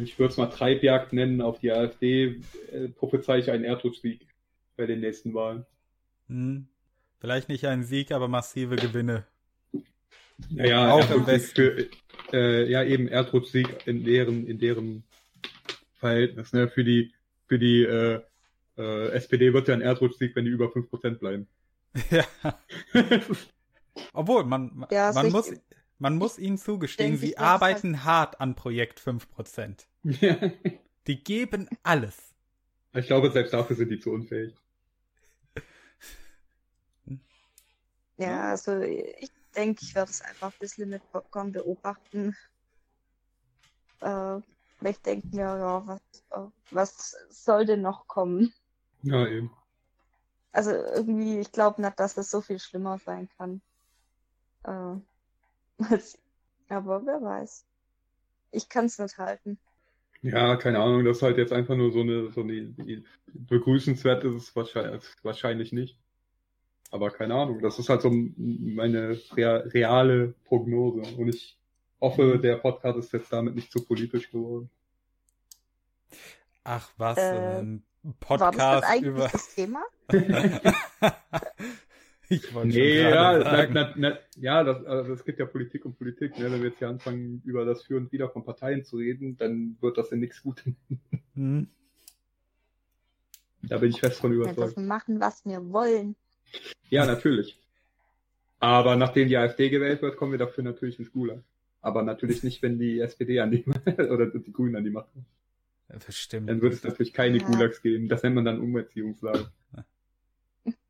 [0.02, 2.42] ich würde es mal Treibjagd nennen auf die AfD,
[2.72, 4.28] äh, prophezei ich einen Erdrutschsieg
[4.76, 5.66] bei den nächsten Wahlen.
[6.28, 6.68] Hm?
[7.20, 9.26] Vielleicht nicht ein Sieg, aber massive Gewinne.
[10.50, 11.92] Naja, Auch im Erdrutschsieg
[12.30, 15.04] für, äh, ja eben Erdrutschsieg in deren, in deren
[16.00, 16.68] Verhältnis, ne?
[16.70, 17.14] Für die,
[17.48, 18.22] für die äh,
[18.78, 21.48] äh, SPD wird ja ein Erdrutschsieg, wenn die über 5% bleiben.
[22.10, 22.26] ja.
[24.14, 25.52] Obwohl, man, Ja, man, ich- muss,
[25.98, 29.88] man muss ihnen zugestehen, sie arbeiten hart an Projekt 5%.
[30.04, 30.52] ja.
[31.08, 32.36] Die geben alles.
[32.94, 34.56] Ich glaube, selbst dafür sind die zu unfähig.
[38.18, 42.36] Ja, also ich denke, ich werde es einfach ein bisschen mit Popcorn beobachten.
[44.02, 44.40] Äh,
[44.82, 46.02] weil ich denke mir, ja, was,
[46.72, 48.54] was soll denn noch kommen?
[49.04, 49.52] Ja, eben.
[50.52, 53.62] Also irgendwie, ich glaube nicht, dass es so viel schlimmer sein kann.
[54.64, 54.96] Äh,
[56.70, 57.66] aber wer weiß.
[58.52, 59.60] Ich kann es nicht halten.
[60.22, 62.74] Ja, keine Ahnung, das ist halt jetzt einfach nur so eine, so eine,
[63.28, 65.98] begrüßenswert ist es wahrscheinlich, wahrscheinlich nicht.
[66.92, 71.02] Aber keine Ahnung, das ist halt so meine rea- reale Prognose.
[71.18, 71.59] Und ich
[72.02, 74.70] hoffe, der Podcast ist jetzt damit nicht zu politisch geworden.
[76.64, 79.28] Ach was, Äh, ein War das Podcast eigentlich über.
[79.30, 79.84] das Thema?
[82.30, 83.74] ich wollte Nee, ja, sagen.
[83.74, 86.38] na, na, ja, das, also es gibt ja Politik und Politik.
[86.38, 86.52] Ne?
[86.52, 89.78] Wenn wir jetzt hier anfangen, über das Für und Wider von Parteien zu reden, dann
[89.82, 90.64] wird das in nichts gut.
[91.36, 91.68] Hm?
[93.64, 94.58] Da bin ich fest von Wir überzeugt.
[94.60, 96.16] dürfen machen, was wir wollen.
[96.90, 97.60] Ja, natürlich.
[98.60, 101.42] Aber nachdem die AfD gewählt wird, kommen wir dafür natürlich ins Gulag.
[101.82, 103.64] Aber natürlich nicht, wenn die SPD an die
[104.12, 105.26] oder die Grünen an die Macht kommen.
[106.06, 106.50] Bestimmt.
[106.50, 107.46] Dann wird es natürlich keine Ja.
[107.48, 108.10] Gulags geben.
[108.10, 109.50] Das nennt man dann Umerziehungslage.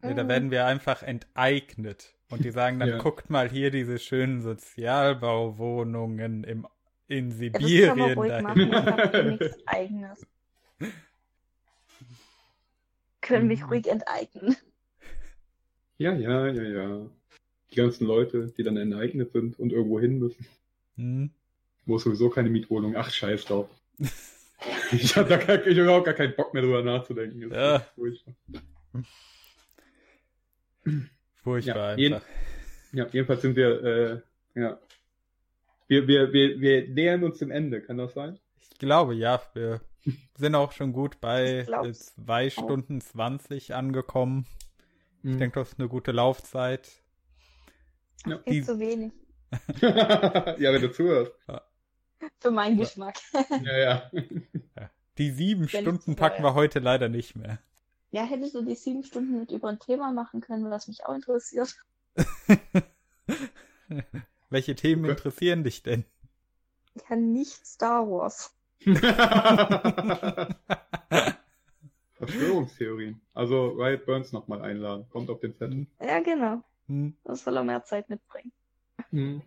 [0.04, 2.14] Ja, da werden wir einfach enteignet.
[2.30, 2.98] Und die sagen dann, Ja.
[2.98, 6.68] guckt mal hier diese schönen Sozialbauwohnungen im,
[7.08, 8.18] in Ja, das kann man Sibirien.
[8.18, 8.70] ruhig dahin.
[8.70, 9.32] machen.
[9.34, 10.28] Ich nichts Eigenes.
[13.22, 14.56] Können mich ruhig enteignen.
[15.98, 17.06] Ja, ja, ja, ja.
[17.72, 20.46] die ganzen Leute, die dann enteignet sind und irgendwo hin müssen.
[21.00, 21.32] Hm.
[21.86, 22.96] Wo ist sowieso keine Mietwohnung.
[22.98, 23.70] Ach, scheiß drauf.
[24.92, 27.50] ich habe da gar, ich hab auch gar keinen Bock mehr drüber nachzudenken.
[27.50, 27.80] Das Ja.
[27.96, 28.34] furchtbar.
[31.44, 32.28] Furchtbar Ja, jeden- einfach.
[32.92, 34.80] Ja, jedenfalls sind wir, äh, ja.
[35.88, 38.40] Wir, wir, wir, wir nähern uns dem Ende, kann das sein?
[38.72, 39.82] Ich glaube, ja, wir
[40.38, 44.46] sind auch schon gut bei Ich glaub's äh, zwei Stunden 20 angekommen.
[45.24, 45.38] Ich Mhm.
[45.40, 46.90] denke, das ist eine gute Laufzeit.
[48.26, 48.38] Ja.
[48.48, 49.12] Die- Viel zu wenig.
[49.82, 51.32] ja, wenn du zuhörst.
[52.40, 52.78] Für meinen.
[52.78, 53.16] Geschmack.
[53.64, 54.12] Ja, ja.
[55.18, 57.60] Die sieben Wenn Stunden packen wir heute leider nicht mehr.
[58.12, 61.14] Ja, hättest du die sieben Stunden mit über ein Thema machen können, was mich auch
[61.14, 61.76] interessiert.
[64.50, 65.12] Welche Themen Okay.
[65.12, 66.06] interessieren dich denn?
[67.10, 68.54] Ja, nicht Star Wars.
[72.16, 73.22] Verschwörungstheorien.
[73.34, 75.08] Also Riot Burns nochmal einladen.
[75.10, 75.88] Kommt auf den Zettel.
[76.02, 76.64] Ja, genau.
[76.88, 78.52] Hm, Das soll er mehr Zeit mitbringen.
[79.12, 79.42] Mhm.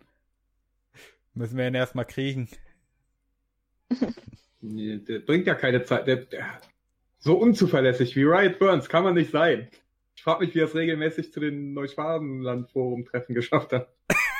[1.33, 2.49] müssen wir ihn erstmal kriegen.
[4.65, 6.07] Nee, der bringt ja keine Zeit.
[6.07, 6.45] Der, der,
[7.19, 9.67] so unzuverlässig wie Riot Burns kann man nicht sein.
[10.15, 13.93] Ich frage mich, wie er es regelmäßig zu den Neuschwabenland-Forum-Treffen geschafft hat.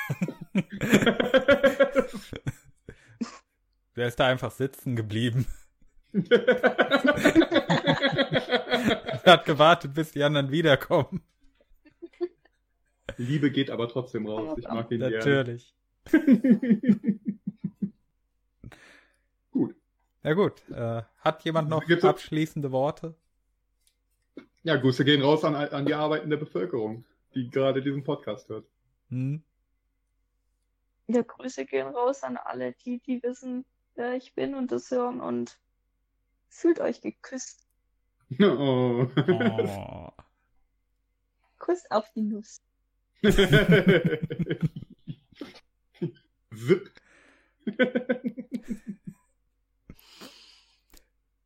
[3.96, 5.46] Der ist da einfach sitzen geblieben.
[9.24, 11.22] Hat gewartet, bis die anderen wiederkommen.
[13.16, 14.58] Liebe geht aber trotzdem raus.
[14.58, 15.16] Ich mag ihn gerne.
[15.16, 15.74] Natürlich.
[19.50, 19.74] Gut.
[20.22, 23.14] Na gut, äh, hat jemand noch Gibt's abschließende Worte?
[24.62, 27.04] Ja, Grüße gehen raus an, an die arbeitende Bevölkerung,
[27.34, 28.66] die gerade diesen Podcast hört.
[29.10, 29.42] Hm?
[31.06, 35.20] Ja, Grüße gehen raus an alle, die, die wissen, wer ich bin und das hören
[35.20, 35.58] und
[36.48, 37.60] fühlt euch geküsst.
[38.40, 39.06] Oh.
[39.16, 40.08] Oh.
[41.58, 42.62] Kuss auf die Nuss.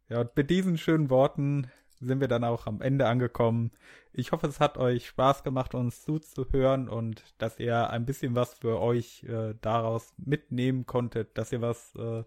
[0.09, 1.70] Ja, und mit diesen schönen Worten
[2.01, 3.73] sind wir dann auch am Ende angekommen.
[4.12, 8.55] Ich hoffe, es hat euch Spaß gemacht, uns zuzuhören und dass ihr ein bisschen was
[8.55, 12.24] für euch äh, daraus mitnehmen konntet, dass ihr was äh,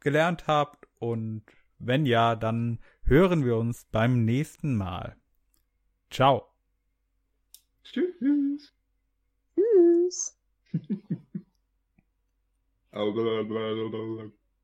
[0.00, 0.86] gelernt habt.
[0.98, 1.44] Und
[1.78, 5.16] wenn ja, dann hören wir uns beim nächsten Mal.
[6.10, 6.53] Ciao.
[7.84, 8.72] Shoes.
[9.54, 10.32] Shoes.
[12.94, 14.43] oh, blah, blah, blah, blah, blah.